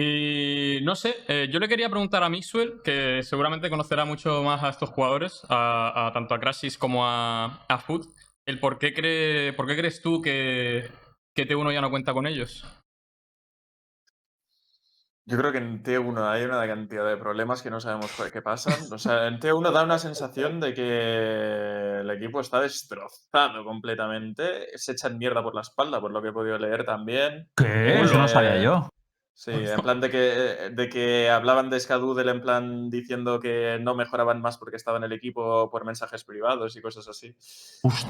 [0.00, 4.62] Y no sé, eh, yo le quería preguntar a Mixwell, que seguramente conocerá mucho más
[4.62, 8.06] a estos jugadores, a, a tanto a Crashes como a, a Food,
[8.46, 10.88] el por qué, cree, por qué crees tú que,
[11.34, 12.64] que T1 ya no cuenta con ellos.
[15.26, 18.40] Yo creo que en T1 hay una cantidad de problemas que no sabemos qué qué
[18.40, 18.92] pasan.
[18.92, 24.68] O sea, en T1 da una sensación de que el equipo está destrozado completamente.
[24.78, 27.48] Se echan mierda por la espalda, por lo que he podido leer también.
[27.56, 28.00] ¿Qué?
[28.00, 28.88] Eso no sabía yo.
[29.40, 30.18] Sí, en plan de que,
[30.72, 35.04] de que hablaban de Skadoodle en plan diciendo que no mejoraban más porque estaba en
[35.04, 37.36] el equipo por mensajes privados y cosas así.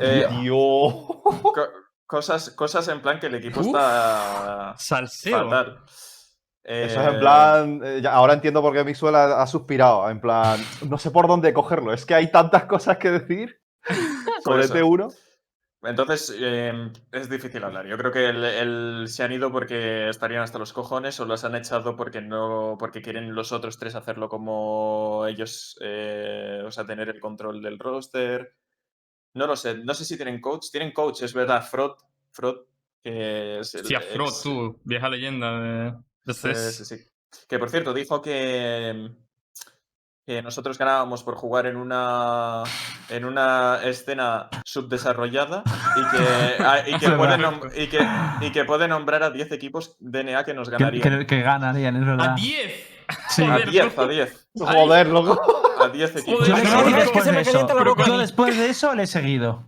[0.01, 0.27] Eh.
[0.49, 1.53] Co-
[2.07, 3.67] cosas, cosas en plan que el equipo Uf.
[3.67, 5.45] está Salseo.
[5.51, 5.83] fatal.
[6.65, 7.81] Eso es Eh, en plan.
[7.85, 10.09] eh, ya- ahora entiendo por qué Mixwell ha, ha suspirado.
[10.09, 10.59] En plan,
[10.89, 11.93] no sé por dónde cogerlo.
[11.93, 13.61] Es que hay tantas cosas que decir
[14.43, 14.73] sobre eso.
[14.75, 15.15] T1.
[15.89, 17.87] Entonces, eh, es difícil hablar.
[17.87, 21.45] Yo creo que el, el- se han ido porque estarían hasta los cojones o los
[21.45, 26.85] han echado porque no porque quieren los otros tres hacerlo como ellos, eh, o sea,
[26.87, 28.55] tener el control del roster.
[29.35, 29.77] No lo sé.
[29.79, 30.67] No sé si tienen coach.
[30.71, 31.63] Tienen coach, es verdad.
[31.69, 31.93] Frod.
[32.31, 32.57] Frod.
[33.03, 37.05] Que es el Hostia, Frod, ex- tú, vieja leyenda de, de Sí, sí, sí.
[37.49, 39.11] Que por cierto, dijo que,
[40.29, 42.63] que nosotros ganábamos por jugar en una
[43.09, 45.63] en una escena subdesarrollada
[45.97, 48.07] y que, ah, y que, puede, nom- y que,
[48.43, 51.21] y que puede nombrar a 10 equipos DNA que nos ganarían.
[51.21, 52.33] que- que ganarían, es verdad.
[52.33, 52.89] ¡A 10!
[53.31, 53.43] Sí.
[53.43, 54.05] A Joder, 10, bro.
[54.05, 54.49] a 10.
[54.55, 55.41] Joder, loco.
[55.83, 56.47] A 10 equipos.
[56.47, 58.19] Yo no, seguí no, después de eso.
[58.19, 59.65] después de eso le he seguido.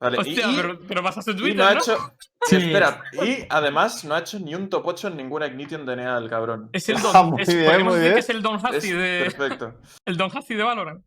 [0.00, 1.80] Vale, y- Hostia, y- pero, pero pasaste y Twitter, no ha ¿no?
[1.80, 1.98] hecho.
[2.46, 2.56] Sí.
[2.56, 6.30] Espera, y además no ha hecho ni un top 8 en ninguna Ignition DNA el
[6.30, 6.70] cabrón.
[6.72, 7.30] Es el Ah, Don.
[7.30, 8.14] muy es- bien, podemos muy decir bien.
[8.14, 9.30] que es el Don Es Hasty de.
[9.36, 9.74] perfecto.
[10.06, 11.04] El Don Hasty de Valorant.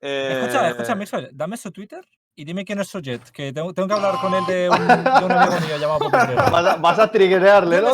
[0.00, 3.88] Escucha, Eh, escucha, Mixwell, dame su Twitter y dime quién es Sojet, que tengo, tengo
[3.88, 6.08] que hablar con él de un, de un amigo mío llamado.
[6.10, 7.88] Vas a, vas a triggerearle, ¿no?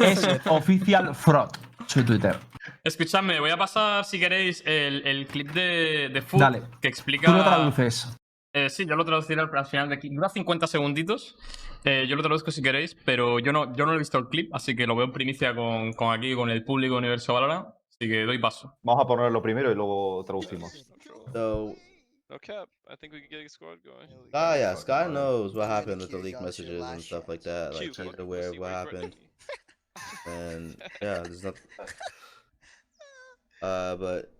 [0.00, 1.48] Es oficial fraud
[1.88, 2.38] su Twitter.
[2.84, 6.62] Escuchadme, voy a pasar, si queréis, el, el clip de, de Food Dale.
[6.80, 7.26] que explica.
[7.26, 8.16] Tú lo traduces.
[8.54, 10.08] Eh, sí, yo lo traduciré al, al final de aquí.
[10.10, 11.36] Dura 50 segunditos.
[11.84, 14.54] Eh, yo lo traduzco si queréis, pero yo no, yo no he visto el clip,
[14.54, 17.68] así que lo veo en primicia con, con aquí, con el público Universo Valorant.
[17.88, 18.76] Así que doy paso.
[18.82, 20.72] Vamos a ponerlo primero y luego traducimos.
[21.32, 21.74] So,
[22.28, 22.68] No cap.
[22.90, 24.08] I think we can get a squad going.
[24.32, 27.74] ah, yeah, Sky knows what happened with the leaked messages and stuff like that.
[27.74, 29.14] Like, he's what- aware of what happened.
[30.26, 31.54] And yeah, there's not.
[33.62, 34.32] Uh, but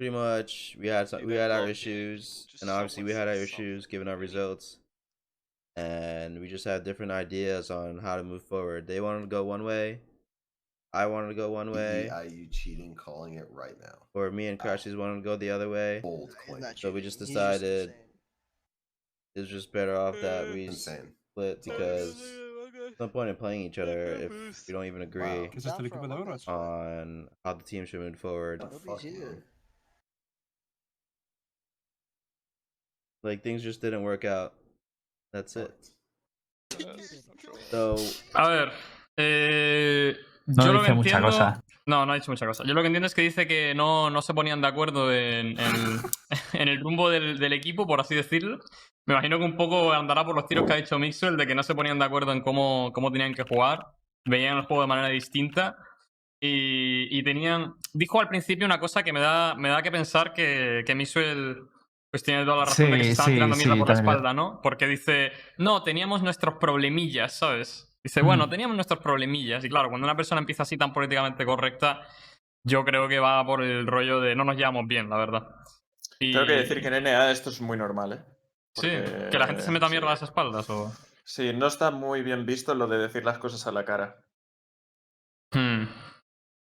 [0.00, 3.84] pretty much we had some, we had our issues, and obviously we had our issues
[3.84, 4.78] given our results,
[5.76, 8.86] and we just had different ideas on how to move forward.
[8.86, 10.00] They wanted to go one way,
[10.90, 13.98] I wanted to go one way, are you cheating calling it right now.
[14.14, 16.00] or me and Crashes wanted to go the other way.
[16.02, 16.64] Bold claim.
[16.76, 17.92] So we just decided
[19.36, 21.12] it's just better off that we Insane.
[21.32, 22.16] split because
[22.72, 25.82] there's no point in playing each other if we don't even agree ¿Qué es esto,
[25.82, 26.48] el equipo de Overwatch?
[26.48, 28.64] on how the team should move forward.
[33.22, 34.52] Like things just didn't work out.
[35.32, 35.70] That's it.
[37.70, 37.94] So
[38.34, 38.72] A ver.
[39.16, 40.16] Eh,
[40.46, 41.62] No yo lo que mucha entiendo- cosa.
[41.86, 42.64] No, no ha dicho mucha cosa.
[42.64, 45.58] Yo lo que entiendo es que dice que no, no se ponían de acuerdo en,
[45.58, 46.00] en-
[46.52, 48.60] en el rumbo del, del equipo, por así decirlo.
[49.06, 51.54] Me imagino que un poco andará por los tiros que ha dicho Mixwell, de que
[51.54, 53.86] no se ponían de acuerdo en cómo, cómo tenían que jugar.
[54.24, 55.76] Veían el juego de manera distinta.
[56.40, 57.74] Y, y tenían.
[57.92, 61.62] Dijo al principio una cosa que me da, me da que pensar que, que Mixwell
[62.10, 63.94] pues tiene toda la razón de que se estaban sí, tirando mierda sí, por la
[63.94, 64.60] espalda, ¿no?
[64.62, 67.86] Porque dice, no, teníamos nuestros problemillas, ¿sabes?
[68.02, 68.50] Dice, bueno, Mm.
[68.50, 69.64] teníamos nuestros problemillas.
[69.64, 72.00] Y claro, cuando una persona empieza así tan políticamente correcta,
[72.64, 75.54] yo creo que va por el rollo de no nos llevamos bien, la verdad.
[76.18, 76.32] Y...
[76.32, 78.24] Tengo que decir que en NA esto es muy normal, ¿eh?
[78.74, 78.88] Sí,
[79.30, 79.90] que la gente se meta sí.
[79.92, 80.92] mierda a las espaldas o...
[81.24, 84.20] Sí, no está muy bien visto lo de decir las cosas a la cara.
[85.52, 85.84] Hmm.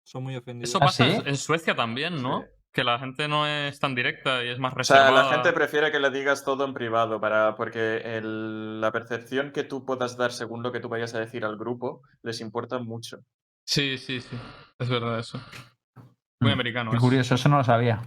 [0.05, 0.71] Son muy ofendidos.
[0.71, 1.11] Eso ¿Ah, pasa sí?
[1.17, 2.45] en- en Suecia también, ¿no?
[2.73, 5.25] Que la gente no es tan directa y es más O sea, reservada.
[5.25, 9.65] la gente prefiere que le digas todo en privado, para, porque el- la percepción que
[9.65, 13.19] tú puedas dar según lo que tú vayas a decir al grupo les importa mucho.
[13.67, 14.37] Sí, sí, sí.
[14.79, 15.41] Es verdad eso.
[16.41, 16.91] Muy Mm, americano.
[16.93, 17.07] Qué eso.
[17.07, 18.03] curioso, eso no lo sabía.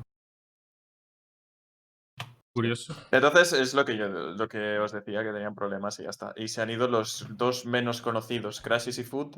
[2.55, 2.95] Curioso.
[3.11, 6.33] Entonces es lo que yo lo que os decía, que tenían problemas y ya está.
[6.35, 9.37] Y se han ido los dos menos conocidos, Crashes y Food,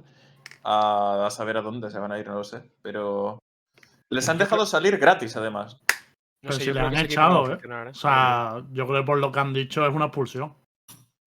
[0.64, 2.70] a, a saber a dónde se van a ir, no lo sé.
[2.82, 3.40] Pero
[4.10, 5.80] les han dejado salir gratis, además.
[6.44, 7.58] No Pero sé, si le han echado, ¿eh?
[7.64, 7.90] ¿eh?
[7.90, 10.56] O sea, yo creo que por lo que han dicho es una expulsión.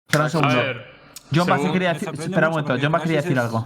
[0.09, 0.57] Espera un A segundo.
[0.57, 0.87] ver,
[1.33, 2.09] John Bass según- quería decir.
[2.09, 3.61] Espera un momento, John Bass quería decir algo.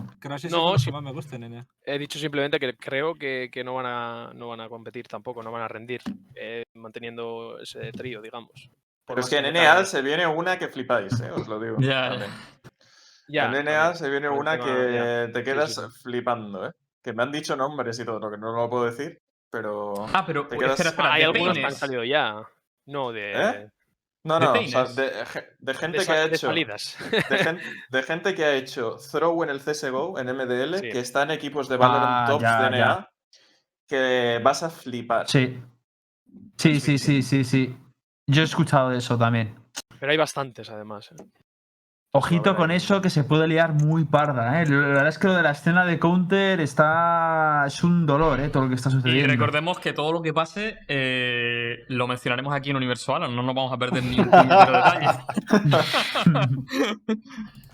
[0.50, 1.66] No, que más me nene.
[1.84, 5.42] He dicho simplemente que creo que, que no, van a, no van a competir tampoco,
[5.42, 6.00] no van a rendir,
[6.34, 8.70] eh, manteniendo ese trío, digamos.
[9.06, 11.30] Pero es que en NA se viene una que flipáis, ¿eh?
[11.30, 11.76] os lo digo.
[11.80, 16.72] Ya, en NA se viene una que te quedas flipando, ¿eh?
[17.02, 19.20] Que me han dicho nombres y todo, lo que no lo puedo decir,
[19.50, 19.94] pero...
[20.12, 22.42] Ah, pero Te espera, quedas- espera, Hay algunos que han salido ya.
[22.86, 23.32] No, de.
[23.32, 23.70] ¿Eh?
[24.24, 24.96] No, ¿De no, o sea, peines?
[24.96, 26.48] de, ge- de gente de, que ha hecho...
[26.52, 30.88] De, gen- de gente que ha hecho throw en el CSGO, en MDL, Sí.
[30.90, 33.10] que está en equipos de Valorant Ah, Tops ya, de NA,
[33.86, 35.28] que vas a flipar.
[35.28, 35.62] Sí.
[36.58, 37.76] Sí, sí, sí, sí, sí.
[38.26, 39.54] Yo he escuchado de eso también.
[40.00, 41.10] Pero hay bastantes, además.
[41.12, 41.24] ¿eh?
[42.10, 44.66] Ojito con eso que se puede liar muy parda, ¿eh?
[44.66, 47.64] La verdad es que lo de la escena de Counter está.
[47.66, 48.48] Es un dolor, ¿eh?
[48.48, 49.28] Todo lo que está Y sucediendo.
[49.30, 53.72] recordemos que todo lo que pase eh, lo mencionaremos aquí en Universal, no nos vamos
[53.74, 55.08] a perder ni un detalle.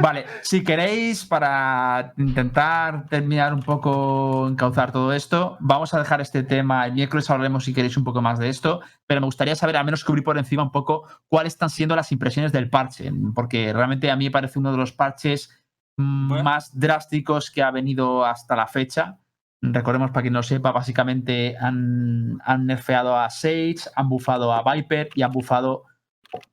[0.00, 6.42] Vale, si queréis, para intentar terminar un poco, encauzar todo esto, vamos a dejar este
[6.42, 6.86] tema.
[6.86, 9.84] El miércoles hablaremos, si queréis, un poco más de esto, pero me gustaría saber, al
[9.84, 14.10] menos cubrir por encima un poco, cuáles están siendo las impresiones del parche, porque realmente
[14.10, 15.50] a mí me parece uno de los parches
[15.96, 16.44] mm, Bueno.
[16.44, 19.18] más drásticos que ha venido hasta la fecha.
[19.60, 25.08] Recordemos, para quien no sepa, básicamente han, han nerfeado a Sage, han bufado a Viper
[25.16, 25.84] y han bufado,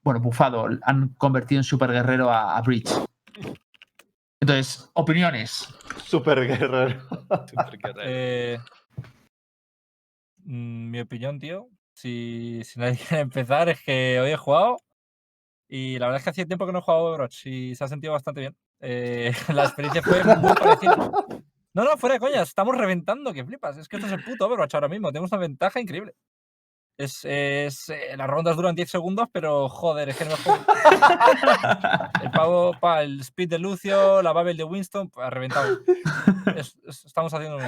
[0.03, 2.89] bueno, bufado, han convertido en super guerrero a, a Breach.
[4.39, 5.67] Entonces, opiniones.
[6.03, 7.01] Super guerrero.
[7.47, 8.01] Super guerrero.
[8.03, 8.59] Eh,
[10.43, 14.77] mm, mi opinión, tío, si, si nadie quiere empezar, es que hoy he jugado
[15.67, 17.87] y la verdad es que hacía tiempo que no he jugado Overwatch y se ha
[17.87, 18.55] sentido bastante bien.
[18.81, 20.95] Eh, la experiencia fue muy parecida.
[21.73, 23.77] No, no, fuera de coña, estamos reventando, que flipas.
[23.77, 26.15] Es que esto es el puto Overwatch ahora mismo, tenemos una ventaja increíble.
[26.97, 30.65] Es, es, eh, las rondas duran 10 segundos, pero joder, es que no jodo.
[32.23, 35.77] El pavo, pa, el speed de Lucio, la Babel de Winston, ha reventado.
[36.55, 37.63] Es- es- estamos haciendo un...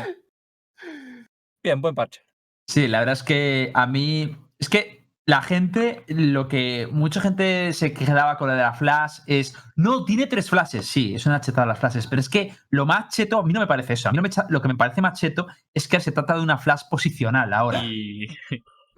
[1.64, 2.22] Bien, buen parche.
[2.70, 4.36] Sí, la verdad es que a mí.
[4.60, 9.20] Es que la gente, lo que mucha gente se quedaba con lo de la flash
[9.28, 9.56] es.
[9.76, 10.86] No, tiene tres flashes.
[10.86, 12.08] Sí, es una chetada las flashes.
[12.08, 14.08] Pero es que lo más cheto, a mí no me parece eso.
[14.08, 16.42] A mí no me lo que me parece más cheto es que se trata de
[16.42, 17.84] una flash posicional ahora.
[17.84, 18.28] Y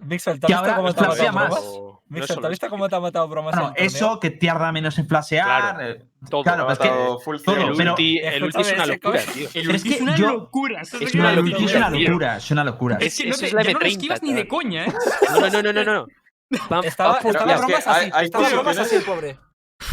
[0.01, 2.01] Mixel, ¿te ahora cómo te ha matado?
[2.09, 3.73] No Mixel, ¿te visto cómo te ha matado bromas torneo?
[3.75, 5.45] eso que tarda menos en flashear.
[5.45, 6.43] Claro, eh, todo.
[6.43, 6.87] claro, es que.
[6.87, 7.19] todo,
[7.77, 9.47] pero- ulti, el ulti es una locura, tío.
[9.47, 10.81] el Pero es ulti es que una yo- locura.
[10.81, 12.97] es una no locura, es una locura, es una locura.
[12.99, 14.85] Es que no Eso te, es la yo no lo M30, esquivas ni de coña,
[14.85, 14.93] ¿eh?
[15.33, 16.07] No, no, no, no, no.
[16.71, 16.83] no.
[16.83, 19.37] Estaba, bromas así, hay estaba bromas así pobre.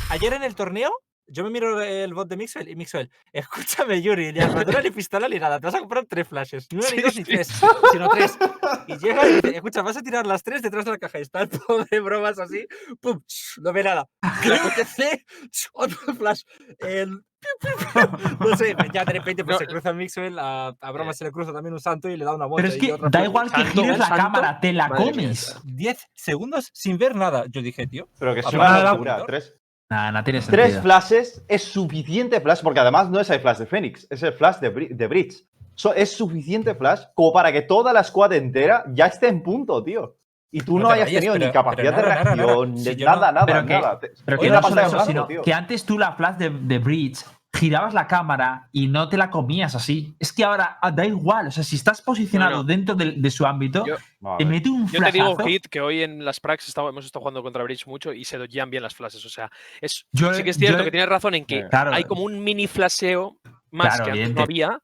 [0.08, 0.90] Ayer en el torneo,
[1.28, 5.28] yo me miro el bot de Mixwell y Mixwell, escúchame, Yuri, ni armadura, ni pistola,
[5.28, 5.58] ni nada.
[5.58, 6.68] Te vas a comprar tres flashes.
[6.72, 7.18] No sí, ni dos sí.
[7.20, 7.48] ni tres,
[7.92, 8.38] sino tres.
[8.86, 11.18] Y llega y dice, escucha, vas a tirar las tres detrás de la caja.
[11.18, 12.66] Y está el pobre bromas así,
[13.00, 13.20] pum,
[13.58, 14.08] no ve nada.
[15.72, 16.42] otro flash.
[18.40, 20.92] No sé, ya de repente pues, se cruza Mixwell, a, a eh.
[20.92, 22.70] Broma se le cruza también un santo y le da una vuelta.
[22.70, 25.56] Pero es que da igual que gires la cámara, te la comes.
[25.64, 27.46] 10 segundos sin ver nada.
[27.48, 28.08] Yo dije, tío.
[28.18, 29.54] Pero que es una locura, 3.
[29.88, 30.40] Nah, no tiene.
[30.40, 34.32] Tres flashes es suficiente flash, porque además no es el flash de Phoenix, es el
[34.32, 35.44] flash de, de Bridge.
[35.74, 39.82] So, es suficiente flash como para que toda la squad entera ya esté en punto,
[39.84, 40.16] tío.
[40.50, 44.00] Y tú no, hayas tenido ni capacidad nada, de reacción, nada, nada, nada.
[44.24, 44.38] pero.
[44.38, 47.24] Que, eso, que antes tú la flash de, de Bridge
[47.56, 50.14] girabas la cámara y no te la comías así.
[50.18, 51.48] Es que ahora ah, da igual.
[51.48, 52.64] O sea, si estás posicionado No, no.
[52.64, 53.96] dentro de, de su ámbito, Yo-
[54.38, 55.36] te mete un Yo te digo.
[55.44, 58.70] Hit, que hoy en las prax hemos estado jugando contra Bridge mucho y se doyan
[58.70, 59.24] bien las flashes.
[59.24, 59.50] O sea,
[59.80, 61.92] es, Yo- sí que es cierto yo- que tienes razón en que Claro.
[61.92, 63.38] hay como un mini flaseo
[63.70, 64.80] más Claro, que antes no había,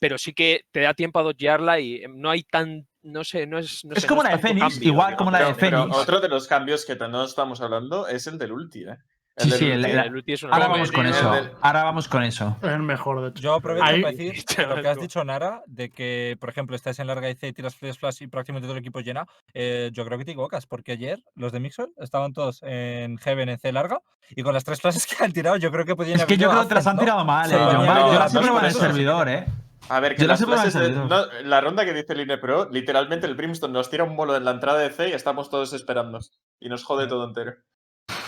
[0.00, 2.86] pero sí que te da tiempo a dodgearla y no hay tan.
[3.02, 3.84] No sé, no es.
[3.84, 5.18] No Es sé, como no la de Fénix, cambio, igual digamos.
[5.18, 5.96] como la de pero Fénix.
[5.98, 8.96] otro de los cambios que no estamos hablando es el del ulti, ¿eh?
[9.36, 11.30] Sí, sí, el- el es una Ahora vamos con eso.
[11.32, 12.56] del- Ahora vamos con eso.
[12.62, 13.42] Es el mejor, de hecho.
[13.42, 16.98] Yo aprovecho Ahí- para decir lo que has dicho, Nara, de que, por ejemplo, estás
[17.00, 19.26] en larga IC y tiras flash flash y prácticamente todo el equipo llena.
[19.52, 23.48] eh, yo creo que te equivocas, porque ayer los de Mixwell estaban todos en Heaven
[23.48, 23.98] en C larga
[24.30, 26.38] y con las tres flashes que han tirado, yo creo que podían Es que haber
[26.38, 27.02] yo creo que te las han ¿no?
[27.02, 27.72] tirado mal, eh, John.
[27.72, 29.46] Yo las las he probado en el servidor, eh.
[29.88, 31.06] A ver, que Yo la las de- servidor.
[31.10, 34.44] no, la ronda que dice Line Pro, literalmente el Brimstone nos tira un bolo en
[34.44, 36.20] la entrada de C y estamos todos esperando.
[36.60, 37.52] Y nos jode todo entero.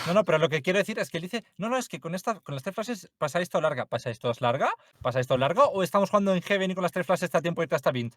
[0.07, 2.01] No, no, pero lo que quiero decir es que él dice, no, no, es que
[2.01, 3.87] con, esta, con las tres flashes pasáis todo larga.
[3.87, 4.71] ¿Pasáis todos larga?
[5.03, 5.65] ¿Pasáis todo largo?
[5.65, 7.91] ¿O estamos jugando en Heaven y con las tres flashes está a tiempo irte hasta
[7.91, 8.15] Vint?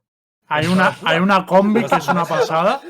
[0.48, 2.82] Hay una, hay una combi que es una pasada.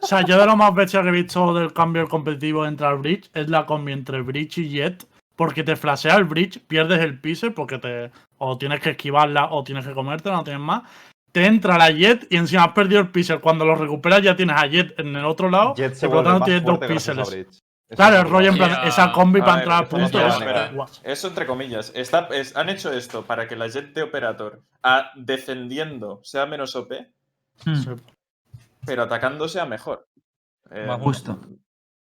[0.00, 2.86] O sea, yo de lo más bestia que he visto del cambio del competitivo entre
[2.88, 5.06] el Bridge es la combi entre Bridge y Jet.
[5.34, 8.10] Porque te flashea el Bridge, pierdes el piso porque te.
[8.38, 10.82] O tienes que esquivarla o tienes que comértela, no tienes más.
[11.30, 13.40] Te entra la Jet y encima has perdido el piso.
[13.40, 15.74] Cuando lo recuperas ya tienes a Jet en el otro lado.
[15.76, 17.62] Jet se y por lo tanto tienes dos píxeles.
[17.96, 21.00] Claro, el rollo en plan, esa combi para entrar a espera, punto espera, es.
[21.04, 21.90] Eso entre comillas.
[21.94, 26.76] Está, es- han hecho esto para que la jet de operator a- defendiendo sea menos
[26.76, 26.92] OP,
[27.64, 27.94] Hmm,
[28.84, 30.06] pero atacando sea mejor.
[30.70, 31.40] Eh, Justo.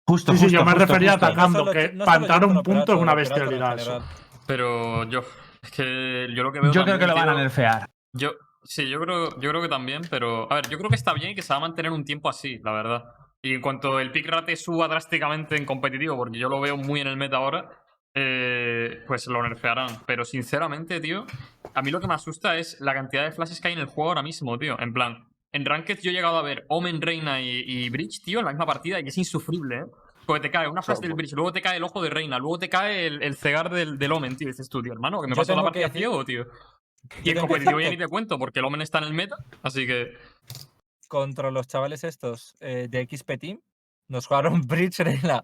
[0.07, 1.27] Justo, Sí, sí, yo me justo, refería justo.
[1.27, 4.03] a atacando, que no para entrar un punto es una bestialidad eso.
[4.47, 5.21] Pero yo.
[5.63, 6.73] Es que yo lo que veo.
[6.73, 7.89] Yo creo que lo van a nerfear.
[8.13, 8.33] Yo,
[8.65, 10.51] sí, yo creo, yo creo que también, pero.
[10.51, 12.29] A ver, yo creo que está bien y que se va a mantener un tiempo
[12.29, 13.05] así, la verdad.
[13.45, 17.03] Y en cuanto el pick rate suba drásticamente en competitivo, porque yo lo veo muy
[17.03, 17.69] en el meta ahora,
[18.15, 20.01] eh, pues lo nerfearán.
[20.07, 21.27] Pero sinceramente, tío,
[21.75, 23.87] a mí lo que me asusta es la cantidad de flashes que hay en el
[23.87, 24.81] juego ahora mismo, tío.
[24.81, 28.39] En plan, en Ranked yo he llegado a ver Omen, Reina y, y Bridge, tío,
[28.39, 29.85] en la misma partida y es insufrible, ¿eh?
[30.25, 32.59] Porque te cae una flash del Bridge, luego te cae el ojo de Reina, luego
[32.59, 34.49] te cae el, el cegar del, del Omen, tío.
[34.49, 36.47] Dices tú, tío, hermano, que me pasó la partida ciego, tío.
[37.23, 39.87] Y en competitivo ya ni te cuento, porque el Omen está en el meta, así
[39.87, 40.17] que.
[41.07, 43.61] Contra los chavales estos eh, de XP Team.
[44.09, 45.43] Nos jugaron Bridge la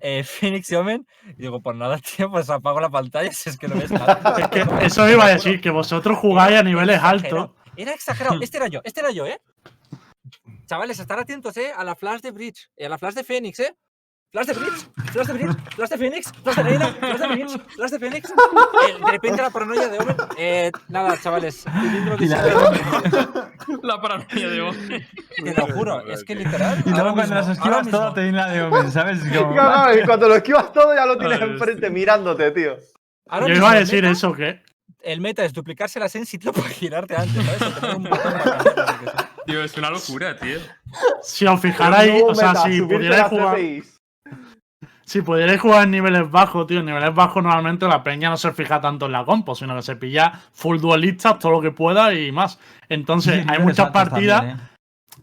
[0.00, 1.06] eh, Phoenix y Omen.
[1.36, 4.36] Y digo, pues nada, tío, pues apago la pantalla si es que no ves nada.
[4.38, 7.50] Es que eso iba a decir, que vosotros jugáis a niveles altos.
[7.76, 8.38] Era exagerado.
[8.42, 9.40] Este era yo, este era yo, ¿eh?
[10.66, 11.72] Chavales, estar atentos, ¿eh?
[11.76, 13.76] A la flash de Bridge y a la flash de Phoenix, ¿eh?
[14.32, 17.60] Flash de Bridge, flash de Bridge, flash de Phoenix, flash de Reina, flash de Bridge,
[17.76, 18.30] flash de Phoenix.
[18.30, 18.34] Eh,
[19.04, 20.16] de repente la paranoia de Omen.
[20.38, 21.64] Eh, nada, chavales.
[23.82, 25.06] la- paranoia de Omen.
[25.36, 26.82] Te lo juro, es que literal.
[26.86, 29.22] Y luego cuando las esquivas todo te viene la de Omen, ¿sabes?
[29.22, 31.92] Es como- No, no, y cuando lo esquivas todo ya lo tienes enfrente sí.
[31.92, 32.78] mirándote, tío.
[33.28, 34.62] ahora Yo iba a el decir meta- eso, que
[35.02, 37.96] El meta es duplicarse la sensitiva para girarte antes, ¿sabes?
[37.96, 38.10] Un qué.
[39.44, 40.58] Tío, es una locura, tío.
[41.22, 43.56] Si os fijarais, Nuevo o sea, si pudierais jugar.
[45.12, 48.50] Si pudierais jugar en niveles bajos, tío, en niveles bajos normalmente la peña no se
[48.52, 52.14] fija tanto en la compo, sino que se pilla full duelistas, todo lo que pueda
[52.14, 52.58] y más.
[52.88, 54.70] Entonces, hay muchas partidas, también, ¿eh?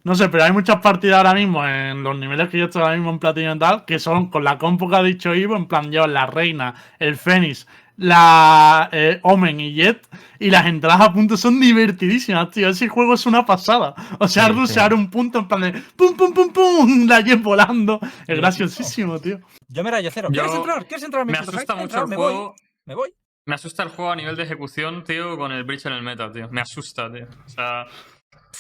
[0.03, 2.97] no sé, pero hay muchas partidas ahora mismo en los niveles que yo estoy ahora
[2.97, 5.65] mismo en platino y tal, que son con la compo que ha dicho Ivo, en
[5.65, 7.65] plan yo, la reina, el Fénix,
[7.99, 10.07] la eh, Omen y Jet,
[10.39, 12.69] y las entradas a punto son divertidísimas, tío.
[12.69, 13.93] Ese juego es una pasada.
[14.19, 17.41] O sea, Sí, rusear un punto en plan de pum, pum, pum, pum, la Jet
[17.43, 17.99] volando.
[18.25, 19.39] Es graciosísimo, tío.
[19.67, 20.29] Yo me rayo cero.
[20.31, 20.85] Yo- ¿Quieres entrar?
[20.87, 22.47] ¿Quieres entrar a mi Me puto asusta mucho el me juego.
[22.49, 22.55] Voy,
[22.85, 23.13] me voy.
[23.45, 26.31] Me asusta el juego a nivel de ejecución, tío, con el breach en el meta,
[26.31, 26.47] tío.
[26.51, 27.27] Me asusta, tío.
[27.45, 27.85] O sea,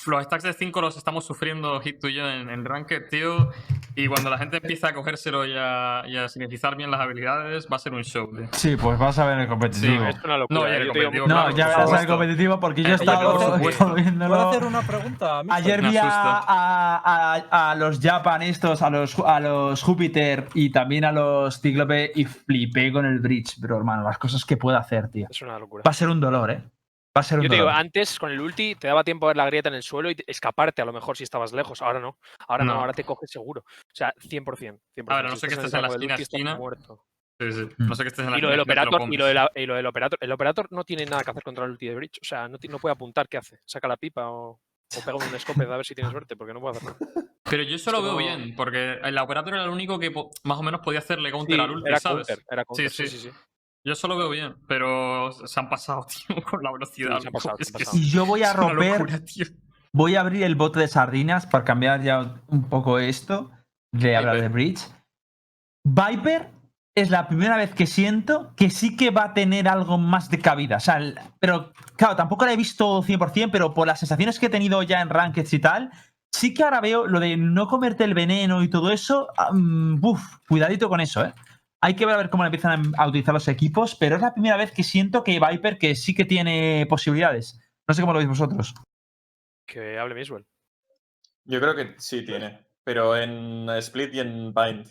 [0.05, 3.49] los stacks de 5 los estamos sufriendo hit to yo en, en Ranked, tío.
[3.95, 7.67] Y cuando la gente empieza a cogérselo y a, y a sintetizar bien las habilidades,
[7.71, 8.47] va a ser un show, tío.
[8.53, 10.03] Sí, pues vas a ver el competitivo.
[10.05, 10.59] Sí, Es una locura.
[10.61, 12.93] No, y el yo te digo, competitivo, No, claro, ya verás el competitivo porque yo
[12.95, 13.83] estado por supuesto.
[13.85, 14.49] ¿Puedo viéndolo.
[14.49, 15.43] hacer una pregunta?
[15.43, 15.63] mister?
[15.63, 21.11] Ayer vi a, a- los Japan estos, a los, a los Júpiter y también a
[21.11, 25.27] los Cíclope y flipé con el Bridge, pero hermano, las cosas que puede hacer, tío.
[25.29, 25.83] Es una locura.
[25.85, 26.63] Va a ser un dolor, ¿eh?
[27.19, 29.31] Va a ser un Yo te digo, antes con el ulti te daba tiempo a
[29.31, 31.81] ver la grieta en el suelo y te- escaparte a lo mejor si estabas lejos.
[31.81, 32.17] Ahora no.
[32.47, 32.79] Ahora no, No.
[32.79, 33.59] ahora te coges seguro.
[33.67, 34.79] O sea, 100%.
[34.95, 35.11] 100%.
[35.11, 36.55] A ver, a no Si ser que estás estés en la esquina, esquina.
[36.55, 37.03] muerto.
[37.37, 37.63] Sí, sí.
[37.77, 37.87] Mm.
[37.89, 39.33] No sé que estés en la Y lo del te lo operator, y lo, de
[39.33, 41.87] la- y lo del operator, el operator no tiene nada que hacer contra el ulti
[41.89, 42.19] de Bridge.
[42.21, 43.59] O sea, no, puede apuntar, ¿qué hace?
[43.65, 44.61] Saca la pipa o,
[44.93, 46.99] o pega un escope a ver si tiene suerte, porque no puede hacer nada.
[47.43, 50.09] Pero yo eso lo veo bien, porque el operator era el único que
[50.45, 52.27] más o menos podía hacerle counter Sí, al ulti, era ¿sabes?
[52.27, 53.17] counter, era counter, sí, sí, sí.
[53.17, 53.37] sí, sí.
[53.85, 57.15] Yo eso lo veo bien, pero se han pasado, tío, con la velocidad.
[57.17, 57.97] Sí, se han pasado, Es se han que pasado.
[57.97, 59.45] Y yo voy a romper, locura, tío.
[59.93, 63.51] voy a abrir el bote de sardinas para cambiar ya un poco esto
[63.91, 64.81] de hablar de Bridge.
[65.85, 66.49] Viper
[66.95, 70.39] es la primera vez que siento que sí que va a tener algo más de
[70.39, 70.77] cabida.
[70.77, 74.47] O sea, el- pero claro, tampoco la he visto 100%, pero por las sensaciones que
[74.47, 75.91] he tenido ya en Rankeds y tal,
[76.31, 79.29] sí que ahora veo lo de no comerte el veneno y todo eso.
[80.01, 81.33] uf, cuidadito con eso, ¿eh?
[81.81, 84.57] Hay que ver a ver cómo empiezan a utilizar los equipos, pero es la primera
[84.57, 87.59] vez que siento que Viper que sí que tiene posibilidades.
[87.87, 88.73] No sé cómo lo veis vosotros.
[89.65, 90.45] Que hable Miswell.
[91.45, 94.87] Yo creo que sí tiene, pero en Split y en Bind.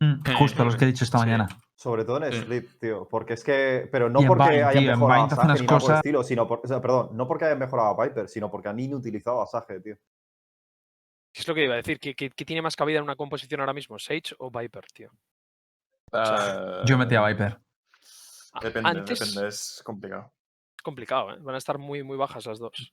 [0.00, 1.24] Mm, justo los que he dicho esta sí.
[1.26, 1.48] mañana.
[1.76, 2.32] Sobre todo en.
[2.32, 3.08] Split, tío.
[3.08, 3.88] Porque es que.
[3.90, 6.60] Pero no porque Vine, hayan tío, mejorado a Sage nada por cosas- estilo, sino por,
[6.64, 9.80] o sea, perdón, no porque hayan mejorado a Viper, sino porque han inutilizado a Sage,
[9.80, 9.96] tío.
[11.32, 11.98] ¿Qué es lo que iba a decir?
[12.00, 13.98] ¿Qué, qué- qué tiene más cabida en una composición ahora mismo?
[13.98, 15.10] ¿Sage o Viper, tío?
[16.12, 17.58] Ah, Yo metí a Viper.
[18.60, 20.32] Depende, Antes depende, es complicado.
[20.76, 21.38] es complicado, ¿eh?
[21.40, 22.92] Van a estar muy, muy bajas las dos.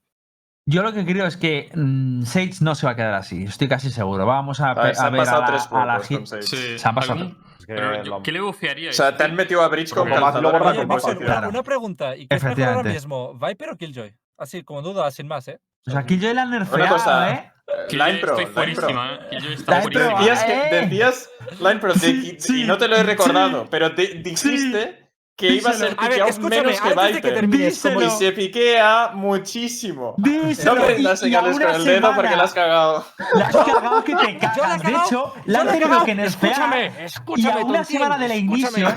[0.65, 3.67] Yo lo que creo es que mm, Sage no se va a quedar así, estoy
[3.67, 4.25] casi seguro.
[4.25, 6.41] Vamos a, A ver, se a han ver a la, tres a la hit-.
[6.43, 7.19] Sí, Se han pasado.
[7.59, 8.95] Es que Pero yo- lo- ¿qué le O bufiaríais?
[8.95, 11.49] sea, te han metido a Bridge Como más lo borra una, Claro.
[11.49, 12.15] una pregunta.
[12.15, 13.33] ¿Y qué es mejor ahora mismo?
[13.33, 14.15] ¿Viper o Killjoy?
[14.37, 15.59] Así, como duda, sin más, ¿eh?
[15.87, 17.51] O sea, Killjoy la han nerfeado, cosa, ¿eh?
[17.89, 18.89] Que Line Pro, estoy Line Pro.
[18.89, 19.19] ¿eh?
[19.31, 20.19] Que yo está Line Pro, fuerísima.
[20.19, 20.81] Decías, que, ¡Eh!
[20.81, 21.29] decías
[21.59, 23.05] Line Pro, Sí, y- sí, y no te lo he sí.
[23.05, 26.01] recordado, pero te dijiste que iba a ser Díselo.
[26.01, 27.33] A ver, piqueado menos que de que Viper.
[27.33, 28.17] termines, como Y Díselo.
[28.19, 30.15] se piquea muchísimo.
[30.17, 33.05] Díselo, No y- prendas y señales con el dedo porque la has cagado.
[33.35, 34.83] La has cagado que te la cagas.
[34.83, 36.51] De hecho, la han la tenido que nerfear.
[36.51, 38.79] Escúchame, Y escúchame, a una semana del escúchame.
[38.81, 38.95] inicio.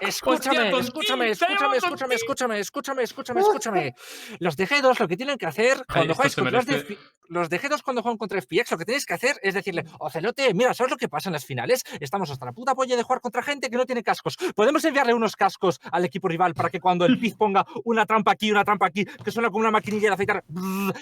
[0.00, 3.94] Escúchame, escúchame, escúchame, escúchame, escúchame, escúchame, escúchame, escúchame.
[4.38, 6.92] Los de G2 lo que tienen que hacer cuando se contra los de, merece.
[6.94, 9.84] F- los de G2 cuando juegan contra FPX, lo que tenéis que hacer es decirle,
[10.00, 11.84] Ocelote, mira, ¿sabes lo que pasa en las finales?
[12.00, 14.36] Estamos hasta la puta polla de jugar contra gente que no tiene cascos.
[14.56, 18.32] Podemos enviarle unos cascos al equipo rival para que cuando el Piz ponga una trampa
[18.32, 20.44] aquí, una trampa aquí, que suena como una maquinilla de afeitar,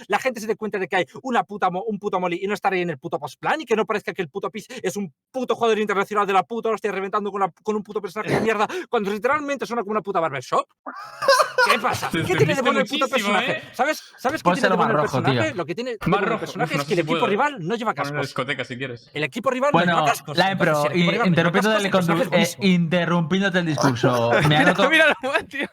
[0.09, 2.55] la gente se dé cuenta de que hay una puta un puto molly y no
[2.55, 4.97] estar ahí en el puto postplan y que no parezca que el puto Piz es
[4.97, 8.35] un puto jugador internacional de la puta hostia reventando con, la- con un puto personaje
[8.35, 10.67] de mierda cuando literalmente suena como una puta barbershop.
[11.73, 12.09] ¿Qué pasa?
[12.11, 13.53] ¿Qué tiene de bueno el puto personaje?
[13.53, 13.63] ¿eh?
[13.73, 15.49] ¿Sabes, ¿sabes qué tiene de bueno el rojo, personaje?
[15.49, 15.55] tío.
[15.57, 16.41] Lo que tiene de Más bueno el rojo.
[16.41, 17.27] personaje no es que el equipo puedo.
[17.27, 18.21] rival no lleva una cascos.
[18.23, 19.11] discoteca si quieres.
[19.15, 20.37] El equipo rival no Bueno, lleva cascos.
[20.37, 24.31] la Entonces, pero si no lleva interrumpiéndote cascos, el es eh, interrumpiéndote el discurso.
[24.49, 25.69] Me anoto, Mira, mira, tío.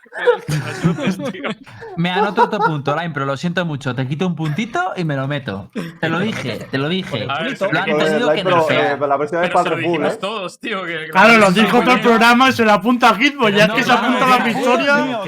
[1.98, 3.96] me anoto otro punto, Line, pero lo siento mucho.
[3.96, 5.70] Te quito un puntito y me lo meto.
[6.00, 7.26] Te lo dije, te lo dije.
[7.26, 7.94] Lo han Line, que
[8.44, 9.02] nerfear.
[9.02, 10.18] eh, la vez Pero para ¿eh?
[10.20, 10.82] todos, tío.
[11.12, 13.54] Claro, la lo dijo todo el programa y se le apunta a Hitbox.
[13.54, 15.20] Ya es No, que se apunta la victoria.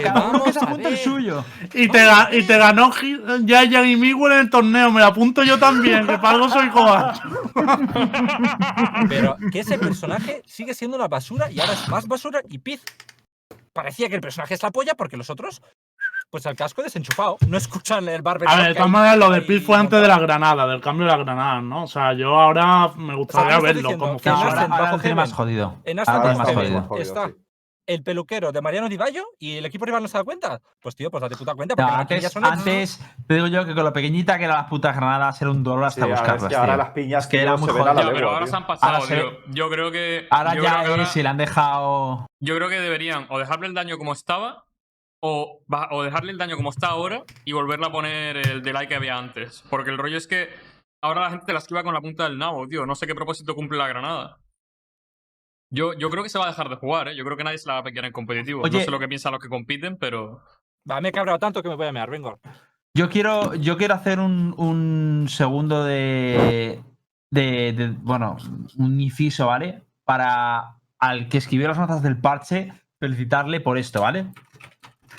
[0.60, 1.46] Se el suyo.
[1.74, 2.92] Y te, ga- y te ganó
[3.46, 4.92] Yayan y Miguel en el torneo.
[4.92, 7.20] Me lo apunto yo también, que para algo soy cobarde.
[9.10, 12.84] Pero que ese personaje sigue siendo una basura y ahora es más basura y Piz.
[13.74, 15.62] Parecía que el personaje es la polla porque los otros,
[16.32, 17.38] pues al casco desenchufado.
[17.48, 18.50] No escuchan el barber.
[18.50, 21.06] A ver, de todas maneras, lo de Pit fue antes de la granada, del cambio
[21.06, 21.84] de la granada, ¿no?
[21.84, 24.88] O sea, yo ahora me gustaría ¿qué estás verlo cómo Que ahora, ahora bajo lo
[25.02, 25.16] tiene Heaven.
[25.18, 25.76] más jodido.
[25.84, 27.32] En Ahora Aston Ahora más jodido, está.
[27.88, 30.62] El peluquero de Mariano Di Bayo y el equipo rival no se da cuenta.
[30.80, 31.76] Pues tío, pues date puta cuenta.
[31.76, 32.58] Porque antes, son hechas.
[32.60, 35.64] antes, te digo yo que con lo pequeñita que eran las putas granadas era un
[35.64, 36.50] dolor hasta Sí, ahora es buscarlas.
[36.50, 37.94] que ahora las piñas, Es que tío, era se muy la.
[38.04, 38.52] Ya, pero ahora tío.
[38.52, 39.24] se han pasado, se-.
[39.48, 40.28] Yo creo que.
[40.30, 42.28] Ahora yo ya creo que ahora- es, si le han dejado.
[42.40, 44.66] Yo creo que deberían o dejarle el daño como estaba
[45.20, 45.62] o,
[46.04, 49.64] dejarle el daño como está ahora y volverle a poner el delay que había antes.
[49.70, 50.50] Porque el rollo es que
[51.02, 52.86] ahora la gente te la esquiva con la punta del nabo, tío.
[52.86, 54.38] No sé qué propósito cumple la granada.
[55.70, 57.16] Yo, yo creo que se va a dejar de jugar, ¿eh?
[57.16, 58.62] Yo creo que nadie se la va a pegar en competitivo.
[58.64, 60.42] Oye- no sé lo que piensan los que compiten, pero...
[60.90, 62.40] Va, me he cabreado tanto que me voy a mear, vengo.
[62.94, 66.82] Yo quiero, yo quiero hacer un, un segundo de,
[67.30, 68.38] de, de- Bueno,
[68.78, 69.84] un inciso, ¿vale?
[70.06, 74.32] Para al que escribió las notas del parche, felicitarle por esto, ¿vale?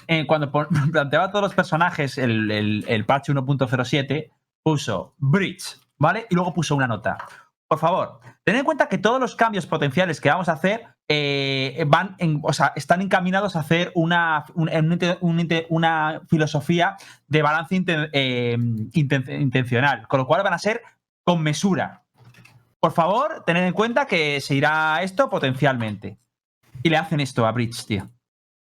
[0.07, 0.51] Eh, cuando
[0.93, 4.31] planteaba todos los personajes el, el- el parche 1.07,
[4.63, 6.27] puso Bridge, ¿vale?
[6.31, 7.19] Y luego puso una nota.
[7.69, 11.85] Por favor, tened en cuenta que todos los cambios potenciales que vamos a hacer eh,
[11.87, 14.45] van o sea, están encaminados a hacer una,
[15.69, 16.97] una filosofía
[17.27, 20.83] de balance eh, inten- intencional, con lo cual van a ser
[21.25, 22.05] con mesura.
[22.81, 26.19] Por favor, tened en cuenta que se irá esto potencialmente.
[26.83, 28.09] Y le hacen esto a Bridge, tío.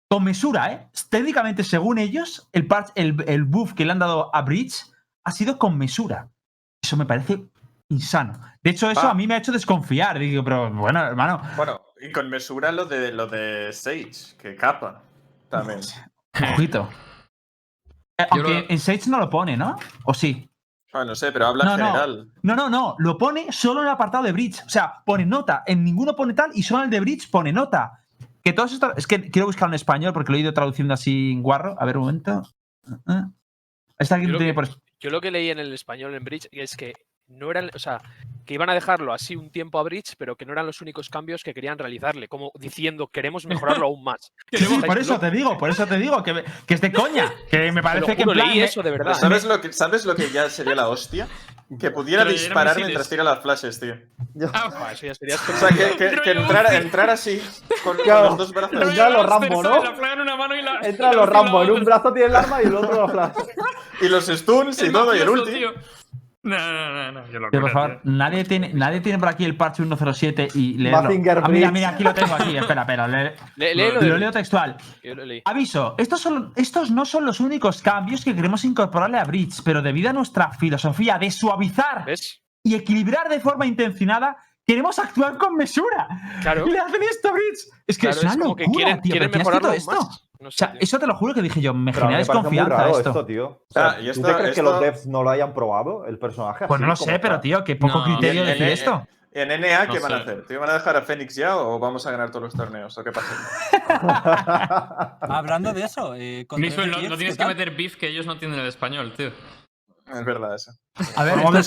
[0.08, 0.88] Con mesura, ¿eh?
[1.10, 4.86] Técnicamente, según ellos, el, el, el buff que le han dado a Bridge
[5.26, 6.30] ha sido con mesura.
[6.84, 7.50] Eso me parece
[7.90, 8.34] insano.
[8.64, 9.12] De hecho, eso Ah.
[9.12, 10.18] a mí me ha hecho desconfiar.
[10.20, 15.04] Digo, pero bueno, hermano, Bueno, y con mesura lo de lo de Sage, que capa
[15.50, 15.80] también.
[16.60, 16.90] ojito.
[18.18, 19.76] Eh, aunque lo- en Sage no lo pone, ¿no?
[20.06, 20.50] ¿O sí?
[20.94, 22.32] Ah, no sé, pero habla No, en general.
[22.42, 22.96] No, no, no.
[23.00, 24.64] Lo pone solo en el apartado de Bridge.
[24.66, 25.64] O sea, pone nota.
[25.66, 28.00] En ninguno pone tal y solo en el de Bridge pone nota.
[28.42, 28.94] Que todos estos.
[28.96, 31.76] Es que quiero buscar en español porque lo he ido traduciendo así en guarro.
[31.80, 32.44] A ver, un momento.
[33.08, 33.28] Ah.
[34.00, 34.70] Está aquí Yo lo tiene que- por-
[35.02, 36.94] Yo lo que leí en el español en Bridge es que
[37.28, 38.02] no eran, o sea,
[38.46, 41.10] que iban a dejarlo así un tiempo a Bridge, pero que no eran los únicos
[41.10, 44.32] cambios que querían realizarle, como diciendo queremos mejorarlo aún más.
[44.52, 47.32] Sí, sí, por eso te digo, por eso te digo que, que es de coña.
[47.50, 48.48] Que me parece que en plan.
[48.48, 49.20] leí me- eso de Pero verdad.
[49.20, 51.28] ¿sabes lo, que, ¿Sabes lo que ya sería la hostia?
[51.80, 53.96] Que pudiera disparar mientras tira las flashes, tío.
[54.54, 56.32] Ah, eso ya sería O sea, que,
[56.78, 57.42] entrar así,
[57.84, 58.80] con, con los dos brazos.
[58.80, 59.84] Entra los Rambo, ¿no?
[59.84, 60.80] La plaga en una mano y la...
[60.84, 63.48] Entra los Rambo, en un brazo tiene el arma y el otro la flash.
[64.00, 65.66] Y los stuns y todo, y el ulti.
[66.46, 67.24] No, no, no, no.
[67.26, 70.78] Qué Tío, locura, por favor, nadie tiene, nadie tiene por aquí el parche 107 y
[70.78, 71.10] leerlo.
[71.44, 72.56] Ah, mira, mira, aquí lo tengo aquí.
[72.56, 73.08] Espera, espera.
[73.08, 74.78] le- Le- léelo lo de- leo textual.
[75.04, 75.42] Yo lo leí.
[75.44, 79.82] Aviso, estos, son, estos no son los únicos cambios que queremos incorporarle a Bridge, pero
[79.82, 82.42] debido a nuestra filosofía de suavizar ¿Ves?
[82.64, 86.08] y equilibrar de forma intencionada, queremos actuar con mesura.
[86.42, 86.68] Claro.
[86.68, 87.60] Y le hacen esto a Bridge.
[87.88, 89.12] Es que Claro, es una es como locura, que quieren, tío.
[89.12, 89.92] quieren ¿pero quién ha mejorarlo esto?
[89.96, 90.25] más.
[90.40, 90.82] No O sea, tío.
[90.82, 93.10] eso te lo juro que dije yo, me Pero genera me raro esto.
[93.10, 93.46] esto, tío.
[93.48, 96.18] O sea, Ah, y ¿Tú te crees que los devs no lo hayan probado, el
[96.20, 96.68] personaje?
[96.68, 99.08] Pues no lo sé, pero tío, qué poco No, criterio el- decir el- esto.
[99.32, 100.46] En NA, No ¿qué van a hacer?
[100.48, 102.98] ¿Te van a dejar a Fénix ya o vamos a ganar todos los torneos?
[102.98, 103.28] ¿O qué pasa?
[105.22, 108.58] Hablando de eso, eh, no, no tienes ¿qué que meter beef que ellos no tienen
[108.60, 109.32] el español, tío.
[110.08, 110.72] Es verdad eso.
[111.18, 111.64] A ver, Eh, ponemos, de-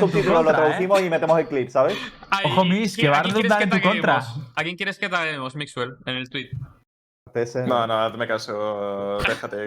[0.00, 0.54] subtítulos, lo ¿eh?
[0.54, 1.96] traducimos y metemos el clip, ¿sabes?
[2.44, 4.22] Ojo, Miss, ¿qui- que va a redundar en tu contra.
[4.56, 6.50] ¿A quién quieres que taguemos, Mixwell, en el tweet?
[7.66, 9.18] No, no, hazme caso.
[9.26, 9.56] Déjate.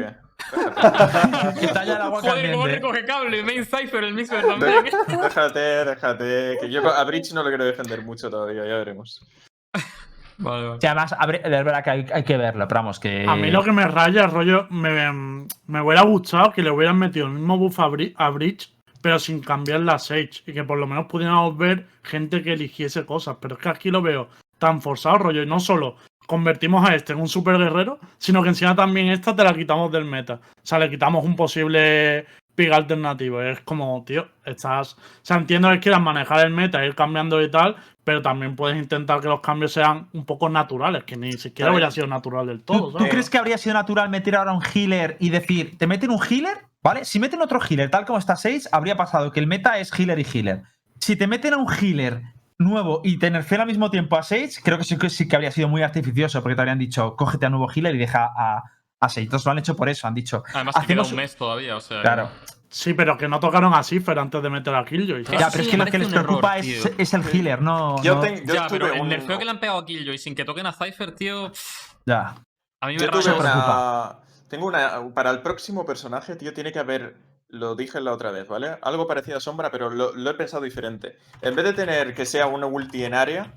[0.51, 1.65] déjate.
[1.65, 3.43] Está ya el agua Joder, cómo recoge cable.
[3.43, 4.85] Main Cypher, el Mixwell también.
[5.07, 6.57] Déjate, déjate.
[6.59, 9.25] Que yo a Bridge no lo quiero defender mucho todavía, ya veremos.
[10.38, 10.79] Vale, vale.
[10.81, 13.25] Sí, además, de verdad que hay, hay que verlo, pero vamos, que.
[13.27, 15.11] A mí lo que me raya, rollo, me,
[15.67, 18.73] me hubiera gustado que le hubieran metido el mismo buff a, Bri- a Bridge,
[19.03, 20.41] pero sin cambiar la Sage.
[20.47, 23.38] Y que por lo menos pudiéramos ver gente que eligiese cosas.
[23.39, 25.43] Pero es que aquí lo veo tan forzado, rollo.
[25.43, 25.97] Y no solo
[26.31, 29.91] convertimos a este en un super guerrero, sino que encima también esta te la quitamos
[29.91, 30.35] del meta.
[30.35, 32.25] O sea, le quitamos un posible
[32.55, 33.41] pick alternativo.
[33.41, 34.93] Es como, tío, estás.
[34.93, 37.75] O sea, entiendo que quieras manejar el meta, ir cambiando y tal,
[38.05, 41.91] pero también puedes intentar que los cambios sean un poco naturales, que ni siquiera hubiera
[41.91, 42.97] sido natural del ¿Tú, todo.
[42.97, 46.19] tú crees que habría sido natural meter ahora un healer y decir, te meten un
[46.23, 46.59] healer?
[46.81, 47.03] ¿Vale?
[47.03, 50.17] Si meten otro healer, tal como está 6, habría pasado que el meta es healer
[50.17, 50.63] y healer.
[50.97, 52.21] Si te meten a un healer
[52.63, 55.35] nuevo y te nerfean al mismo tiempo a 6, creo que sí, que sí que
[55.35, 58.63] habría sido muy artificioso, porque te habrían dicho, cógete a nuevo healer y deja a,
[58.99, 59.25] a 6.
[59.25, 60.43] Entonces lo han hecho por eso, han dicho.
[60.53, 62.01] Además, te queda hacemos- un mes todavía, o sea.
[62.01, 62.29] Claro.
[62.69, 65.25] Sí, pero que no tocaron a Cipher antes de meter a Killjoy.
[65.25, 65.39] ¿sabes?
[65.41, 68.01] Ya, pero es que lo que les preocupa error, es, es el healer, no.
[68.01, 70.35] Yo, no- ten- yo ya, pero el nerfeo que le han pegado a Killjoy sin
[70.35, 71.51] que toquen a Cypher, tío.
[71.51, 72.35] pff, Ya.
[72.79, 74.15] A mí me Yo me una.
[74.47, 75.13] Tengo una.
[75.13, 77.15] Para el próximo personaje, tío, tiene que haber.
[77.52, 78.78] Lo dije la otra vez, ¿vale?
[78.82, 81.18] Algo parecido a Sombra, pero lo, lo he pensado diferente.
[81.41, 83.53] En vez de tener que sea una ulti en área,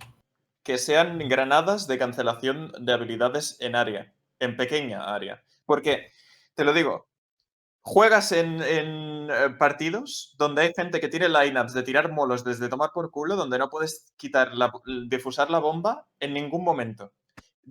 [0.64, 4.12] que sean granadas de cancelación de habilidades en área.
[4.40, 5.44] En pequeña área.
[5.64, 6.10] Porque,
[6.56, 7.06] te lo digo,
[7.82, 12.68] juegas en, en, eh, partidos donde hay gente que tiene lineups de tirar molos desde
[12.68, 14.72] tomar por culo, donde no puedes quitar la,
[15.06, 17.12] difusar la bomba en ningún momento.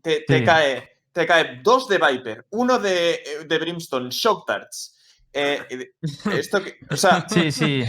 [0.01, 0.45] Te, te Sí.
[0.45, 4.92] cae, te cae dos de Viper, uno de, eh, de Brimstone, Shock Darts.
[5.33, 5.91] Eh, de-
[6.39, 7.83] esto que, o sea, Sí, sí.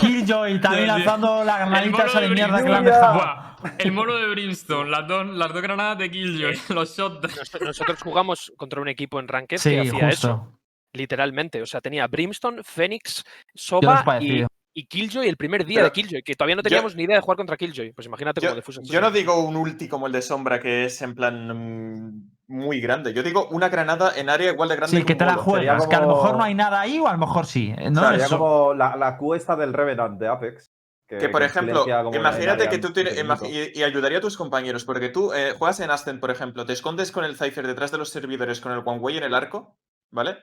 [0.00, 3.56] Killjoy también lanzando la El granadita mono esa de de mierda que le han dejado.
[3.78, 7.20] El mono de Brimstone, las dos, las dos granadas de Killjoy, los shots.
[7.36, 10.36] Nos- Nosotros jugamos contra un equipo en Ranked Sí, que hacía eso.
[10.36, 10.60] justo.
[10.92, 11.60] Literalmente.
[11.62, 13.24] O sea, tenía Brimstone, Phoenix,
[13.54, 16.96] Soba y, y Killjoy el primer día Pero de Killjoy, que todavía no yo- teníamos
[16.96, 17.92] ni idea de jugar contra Killjoy.
[17.92, 19.00] Pues imagínate yo, cómo defusas yo eso.
[19.00, 23.12] no digo un ulti como el de Sombra, que es en plan mm, muy grande.
[23.12, 25.86] Yo digo una granada en área igual de grande Sí, que te la juegas.
[25.86, 27.74] Que a lo mejor no hay nada ahí o a lo mejor sí.
[27.76, 27.90] ¿eh?
[27.90, 28.08] ¿no?
[28.08, 30.72] Sería Eso- como la, la Q esta del Revenant de Apex.
[31.08, 33.16] Que por ejemplo, imagínate que tú tienes.
[33.44, 36.72] Y, y ayudaría a tus compañeros, porque tú eh, juegas en Ascent, por ejemplo, te
[36.72, 39.78] escondes con el Cypher detrás de los servidores con el One Way en el arco,
[40.10, 40.38] ¿vale?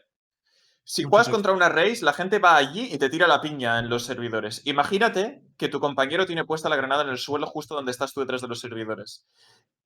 [0.86, 3.90] Si juegas contra una race, la gente va allí y te tira la piña en
[3.90, 4.62] los servidores.
[4.66, 8.22] Imagínate que tu compañero tiene puesta la granada en el suelo justo donde estás tú
[8.22, 9.26] detrás de los servidores.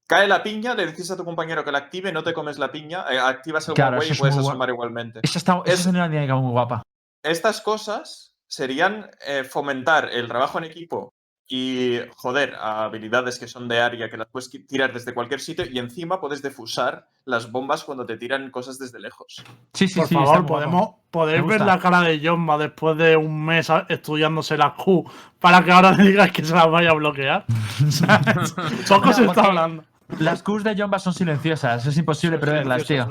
[0.07, 2.71] Cae la piña, le dices a tu compañero que la active, no te comes la
[2.71, 5.19] piña, eh, activas el Claro, y es puedes asomar igualmente.
[5.23, 6.83] Eso está, eso Es- es una dinámica muy guapa.
[7.23, 11.09] Estas cosas serían eh, fomentar el trabajo en equipo
[11.49, 15.65] y, joder, a habilidades que son de área que las puedes tirar desde cualquier sitio
[15.65, 19.43] y encima puedes defusar las bombas cuando te tiran cosas desde lejos.
[19.73, 20.15] Sí, sí, Por sí.
[20.15, 24.73] favor, podemos, ¿podéis Me ver la cara de Jomba después de un mes estudiándose la
[24.73, 25.09] Q
[25.39, 27.45] para que ahora digas que se las vaya a bloquear?
[28.89, 29.83] Poco se está hablando.
[30.19, 31.85] Las Qs de Jomba son silenciosas.
[31.85, 33.07] Es imposible preverlas, tío.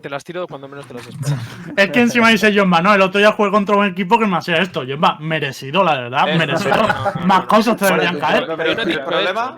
[0.00, 1.38] Te las tiro cuando menos te las esperas.
[1.76, 4.38] Es que encima dice Jomba, no, el otro día jugué contra un equipo que me
[4.38, 4.82] hacía esto.
[4.88, 6.76] Jomba, merecido, la verdad, merecido.
[6.76, 8.44] no, Más cosas te deberían caer.
[8.44, 9.56] el problema-.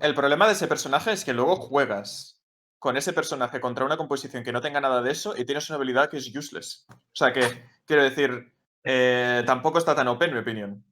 [0.00, 2.40] El problema de ese personaje es que luego juegas
[2.78, 5.76] con ese personaje contra una composición que no tenga nada de eso y tienes una
[5.76, 6.84] habilidad que es useless.
[6.90, 7.42] O sea que,
[7.86, 8.52] quiero decir,
[8.82, 10.84] eh, tampoco está tan OP en mi opinión.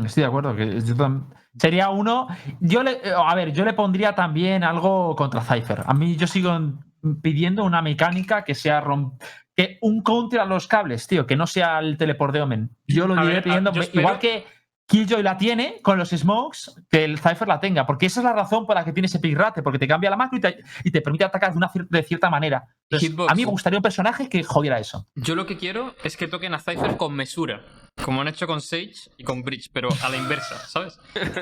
[0.00, 0.54] Mm, Estoy de acuerdo.
[0.56, 2.28] Que yo tam- sería uno.
[2.60, 5.82] Yo le, eh, a ver, yo le pondría también algo contra Cypher.
[5.86, 6.78] A mí yo sigo en-
[7.22, 9.18] pidiendo una mecánica que sea rom-
[9.56, 12.70] que un counter a los cables, tío, que no sea el teleport de Omen.
[12.86, 14.46] Yo lo diré ver, pidiendo, igual que
[14.86, 18.32] Killjoy la tiene con los smokes, que el Cypher la tenga, porque esa es la
[18.32, 20.58] razón por la que tiene ese pick rate, porque te cambia la macro y te,
[20.82, 22.64] y te permite atacar de, una cier- de cierta manera.
[22.90, 25.06] Entonces, a mí me gustaría un personaje que jodiera eso.
[25.14, 27.62] Yo lo que quiero es que toquen a Cypher con mesura.
[28.04, 30.98] Como han hecho con Sage y con Bridge, pero a la inversa, ¿sabes?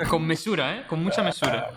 [0.08, 0.86] Con mesura, ¿eh?
[0.88, 1.68] Con mucha mesura.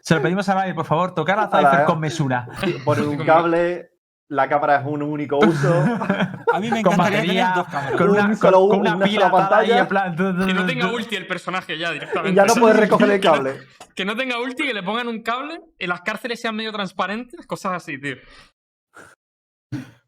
[0.00, 1.84] Se lo pedimos a Bayer, por favor, tocar a Cypher eh.
[1.84, 2.46] con mesura.
[2.84, 3.90] Poner un cable,
[4.28, 5.74] la cámara es un único uso.
[6.52, 7.96] A mí me Con encantaría batería, tener dos cámaras.
[7.98, 9.78] con una, Un con- solo- con una una pila pantalla.
[9.80, 12.30] en plan, Que no tenga ulti el personaje ya directamente.
[12.32, 13.60] y ya no puedes recoger el cable.
[13.94, 17.46] Que no tenga ulti, que le pongan un cable, y las cárceles sean medio transparentes,
[17.46, 18.16] cosas así, tío.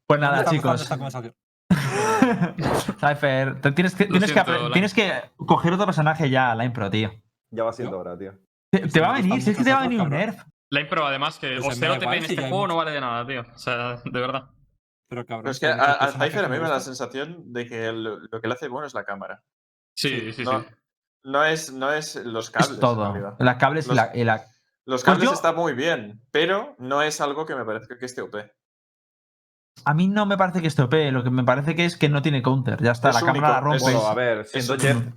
[0.07, 0.89] Pues nada, chicos.
[3.01, 4.73] Cypher, te tienes que, tienes, que, siento, Line.
[4.73, 7.11] tienes que coger otro personaje ya, Line Pro, tío.
[7.51, 8.33] Ya va siendo hora, tío.
[8.73, 10.43] Te, te va a venir, si es que te va a venir un nerf.
[10.73, 13.01] La impro, además, que Pues o 0 TP en si este juego no vale de
[13.01, 13.41] nada, tío.
[13.41, 14.51] O sea, de verdad.
[15.09, 15.43] Pero cabrón.
[15.43, 17.87] Pero es que a- personajes Cypher a que mí me da la sensación de que
[17.89, 19.43] el- lo que le hace bueno es la cámara.
[19.97, 20.67] Sí, sí, no, sí.
[21.25, 22.69] no es, no es los cables.
[22.71, 23.05] Es en todo.
[23.13, 23.35] realidad.
[23.41, 24.45] Las cables y Los- la, y la-
[24.87, 28.07] Los Pues cables yo- está muy bien, pero no es algo que me parezca que
[28.07, 28.37] esté OP.
[29.85, 32.09] A mí no me parece que esté OP, lo que me parece que es que
[32.09, 32.83] no tiene counter.
[32.83, 33.95] Ya está, Es la cámara la único, es rompes.
[33.95, 35.15] Bueno, a ver, siendo es Jet.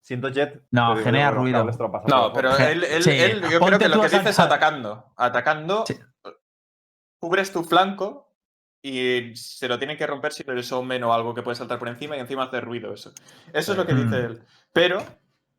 [0.00, 0.62] Siendo Jet.
[0.70, 1.64] No, digo genera ruido.
[2.08, 3.10] No, pero él, él- sí.
[3.10, 5.12] él- yo Ponte creo que lo que dice es atacando.
[5.16, 5.98] Atacando, Sí.
[7.18, 8.34] cubres tu flanco
[8.82, 11.88] y se lo tienen que romper si eres Omen o algo que puede saltar por
[11.88, 13.12] encima y encima hace ruido eso.
[13.52, 14.04] Eso es lo que Mm.
[14.04, 14.42] dice él.
[14.72, 15.02] Pero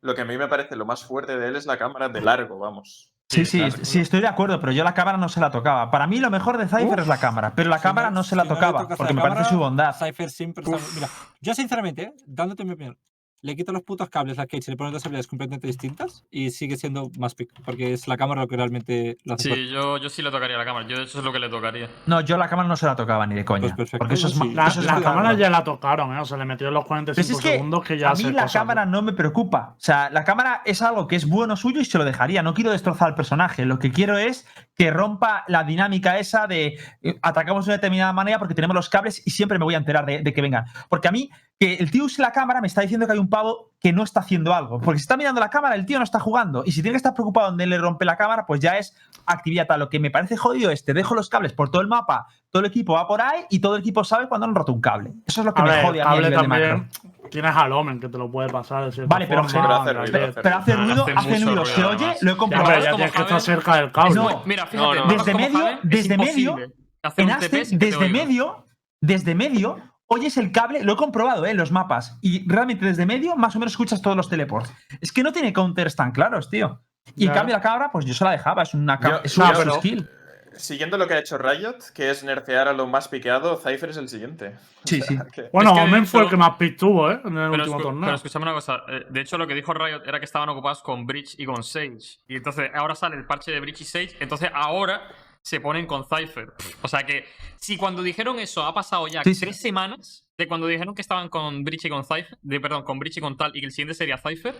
[0.00, 2.20] lo que a mí me parece lo más fuerte de él es la cámara de
[2.22, 3.12] largo, vamos.
[3.30, 3.84] Sí, sí, claro.
[3.84, 5.90] sí, estoy de acuerdo, pero yo la cámara no se la tocaba.
[5.90, 6.98] Para mí lo mejor de Cypher Uf.
[7.00, 9.28] es la cámara, pero la Si cámara no se la si tocaba, porque la me
[9.28, 9.94] parece su bondad.
[9.98, 11.08] Cypher siempre está- Mira,
[11.42, 12.12] yo sinceramente, ¿eh?
[12.26, 12.96] dándote mi opinión,
[13.40, 16.50] le quito los putos cables a Cage y le pones dos habilidades completamente distintas y
[16.50, 19.54] sigue siendo más pick, porque es la cámara lo que realmente lo hace.
[19.54, 20.86] Sí, yo, yo sí le tocaría la cámara.
[20.88, 21.88] Yo, de hecho, es lo que le tocaría.
[22.06, 23.60] No, yo la cámara no se la tocaba ni de coña.
[23.60, 24.52] Pues perfecto, porque eso es, sí.
[24.54, 26.20] La, eso es la más cámara ya la tocaron, ¿eh?
[26.20, 28.42] O sea, le metieron los 45 Pues es que segundos que ya a mí la
[28.42, 29.74] cosas, cámara no me preocupa.
[29.76, 32.42] O sea, la cámara es algo que es bueno suyo y se lo dejaría.
[32.42, 33.64] No quiero destrozar al personaje.
[33.64, 38.12] Lo que quiero es que rompa la dinámica esa de eh, atacamos de una determinada
[38.12, 40.64] manera porque tenemos los cables y siempre me voy a enterar de, de que vengan.
[40.88, 43.27] Porque a mí, que el tío use la cámara me está diciendo que hay un
[43.28, 44.80] pavo que no está haciendo algo.
[44.80, 46.64] Porque si está mirando la cámara, el tío no está jugando.
[46.66, 48.96] Y si tiene que estar preocupado donde le rompe la cámara, pues ya es
[49.26, 49.80] actividad tal.
[49.80, 52.60] Lo que me parece jodido es te dejo los cables por todo el mapa, todo
[52.60, 55.12] el equipo va por ahí y todo el equipo sabe cuando han roto un cable.
[55.26, 56.66] Eso es lo que A me ver, jode a mí a cable nivel de macro.
[56.68, 56.90] también
[57.30, 59.92] tienes al Omen que te lo puede pasar de cierta Vale, pero forma, Pero hace
[59.92, 62.22] ruido, hace Pero hace ruido, hace hace ruido, ruido, se oye, además.
[62.22, 62.70] lo he Ya, comprobado.
[62.80, 63.40] ya como tienes que estar Javier.
[63.42, 64.14] cerca del cable.
[64.14, 65.12] No, Mira, fíjate, no, no.
[65.12, 68.66] Desde medio- desde medio, En desde medio,
[69.00, 69.76] desde medio,
[70.08, 71.50] oyes el cable, lo he comprobado ¿eh?
[71.52, 74.72] en los mapas, y realmente desde medio más o menos escuchas todos los teleports.
[75.00, 76.80] Es que no tiene counters tan claros, tío.
[77.16, 79.44] Y en cambio la cabra, pues yo se la dejaba, es una, Yo- es yo-
[79.44, 80.08] una pero- skill.
[80.56, 83.96] Siguiendo lo que ha hecho Riot, que es nerfear a lo más piqueado, Cypher es
[83.96, 84.56] el siguiente.
[84.84, 85.16] Sí, sí.
[85.32, 87.20] Que- Bueno, Es que Omen fue el que más pick tuvo, ¿eh?
[87.24, 88.00] En el Pero, último torneo.
[88.06, 88.82] pero escúchame una cosa.
[88.88, 91.62] eh, De hecho, lo que dijo Riot era que estaban ocupados con Breach y con
[91.62, 92.18] Sage.
[92.26, 94.16] Y entonces ahora sale el parche de Breach y Sage.
[94.18, 95.02] Entonces ahora
[95.42, 96.52] se ponen con Cypher.
[96.82, 97.24] O sea que
[97.56, 99.40] si cuando dijeron eso ha pasado ya Sí, sí.
[99.40, 102.98] tres semanas de cuando dijeron que estaban con Breach y con Cypher, de, perdón, con
[102.98, 104.54] Breach y con tal y que el siguiente sería Cypher,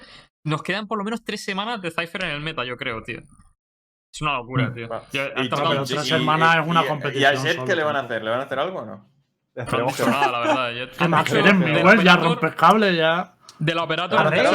[0.44, 3.20] nos quedan por lo menos tres semanas de Cypher en el meta, yo creo, tío.
[4.12, 4.88] Es una locura, tío.
[4.88, 5.05] Va.
[5.12, 7.96] Ya- Y- pero tres y- semanas es una competición ¿Y a Jet qué le van
[7.96, 8.06] a tío.
[8.06, 8.24] hacer?
[8.24, 9.10] ¿Le van a hacer algo o no?
[9.55, 10.72] Esperemos que nada, la verdad.
[10.72, 11.09] Jet.
[11.09, 13.34] Más quieren, Miguel, ya rompes cable, ya.
[13.59, 14.18] Del operator.
[14.20, 14.50] ¿A Reis?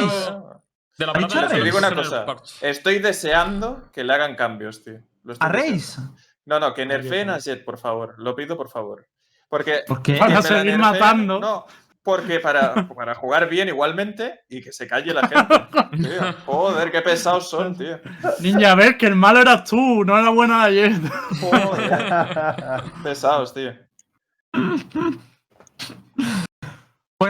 [0.98, 2.26] Del ¿Ha operator dicho le Te digo una cosa.
[2.62, 5.00] Estoy deseando que le hagan cambios, tío.
[5.24, 5.52] Lo estoy ¿A.
[5.52, 5.98] Reis?
[6.46, 8.14] No, no, que nerfeen a Jet, por favor.
[8.18, 9.06] Lo pido, por favor.
[9.48, 9.80] Porque.
[9.86, 10.14] ¿Por qué?
[10.16, 11.40] Para seguir nerfeen- matando.
[11.40, 11.66] No,
[12.02, 15.54] porque para, para jugar bien igualmente y que se calle la gente.
[15.96, 17.98] Tío, joder, qué pesados son, tío.
[18.40, 20.92] Ninja, ves que el malo eras tú, no era buena ayer.
[21.40, 22.82] Joder.
[23.02, 23.72] pesados, tío.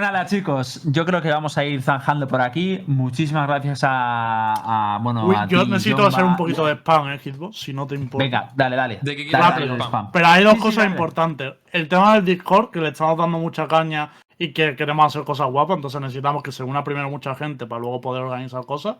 [0.04, 2.84] Nada, chicos, yo creo que vamos a ir zanjando por aquí.
[2.86, 6.08] Muchísimas gracias a, a- bueno, Uy, a yo ti, necesito Jomba.
[6.10, 8.22] hacer un poquito de spam, eh, Hitbox, si no te importa.
[8.22, 8.98] Venga, dale, dale.
[9.00, 10.12] ¿De qué Dale, quieres dale, hacer dale, spam?
[10.12, 11.54] Pero hay dos Sí, cosas importantes.
[11.72, 15.46] El tema del Discord, que le estamos dando mucha caña y que queremos hacer cosas
[15.50, 18.96] guapas, entonces necesitamos que se una primero mucha gente para luego poder organizar cosas.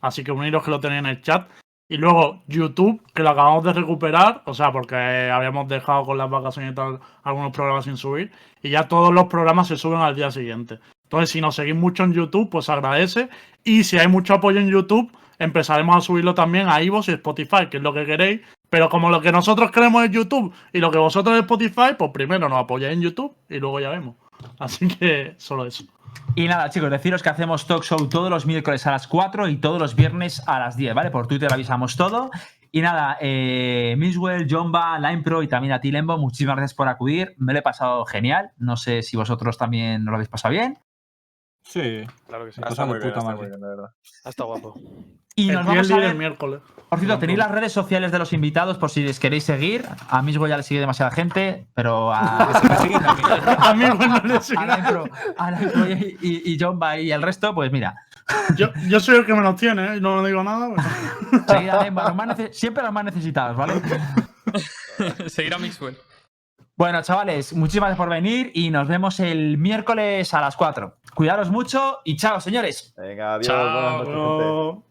[0.00, 1.48] Así que uniros que lo tenéis en el chat.
[1.88, 6.28] Y luego YouTube, que lo acabamos de recuperar, o sea, porque habíamos dejado con las
[6.28, 8.30] vacaciones y tal algunos programas sin subir,
[8.62, 10.78] y ya todos los programas se suben al día siguiente.
[11.04, 13.30] Entonces, si nos seguís mucho en YouTube, pues agradece.
[13.64, 17.68] Y si hay mucho apoyo en YouTube, empezaremos a subirlo también a iVoox y Spotify,
[17.70, 18.42] que es lo que queréis.
[18.68, 22.10] Pero como lo que nosotros queremos es YouTube y lo que vosotros es Spotify, pues
[22.12, 24.16] primero nos apoyáis en YouTube y luego ya vemos.
[24.58, 25.84] Así que solo eso.
[26.34, 29.56] Y nada, chicos, deciros que hacemos talk show todos los miércoles a las 4 y
[29.56, 31.10] todos los viernes a las 10, ¿vale?
[31.10, 32.30] Por Twitter avisamos todo.
[32.70, 36.88] Y nada, eh, Miswell, Jomba, Line Pro y también a ti, Lembo, muchísimas gracias por
[36.88, 37.34] acudir.
[37.38, 38.52] Me lo he pasado genial.
[38.58, 40.78] No sé si vosotros también lo habéis pasado bien.
[41.62, 42.04] Sí.
[42.26, 42.60] Claro que sí.
[42.66, 43.36] Está muy bien, puta está madre.
[43.36, 43.90] muy bien, de verdad.
[44.24, 44.74] Está guapo.
[45.42, 46.10] Y el nos vamos a libre ver.
[46.12, 46.60] el miércoles.
[46.88, 49.84] Por cierto, No, tenéis las redes sociales de los invitados por si les queréis seguir.
[50.08, 52.44] A Miswell ya le sigue demasiada gente, pero a,
[53.58, 56.16] A no le sigue.
[56.22, 57.94] Y, y, y Jomba y el resto, pues mira,
[58.56, 60.00] Yo, yo soy el que menos tiene, ¿eh?
[60.00, 60.70] no digo nada.
[61.30, 63.74] pero- seguid a los más siempre los más necesitados, ¿vale?
[65.26, 65.96] Seguir a Mixwell.
[66.76, 70.96] Bueno, chavales, muchísimas gracias por venir y nos vemos el miércoles a las 4.
[71.14, 72.94] Cuidaros mucho y chao, señores.
[72.96, 73.46] Venga, adiós.
[73.48, 74.04] Chao.
[74.04, 74.87] buenas noches,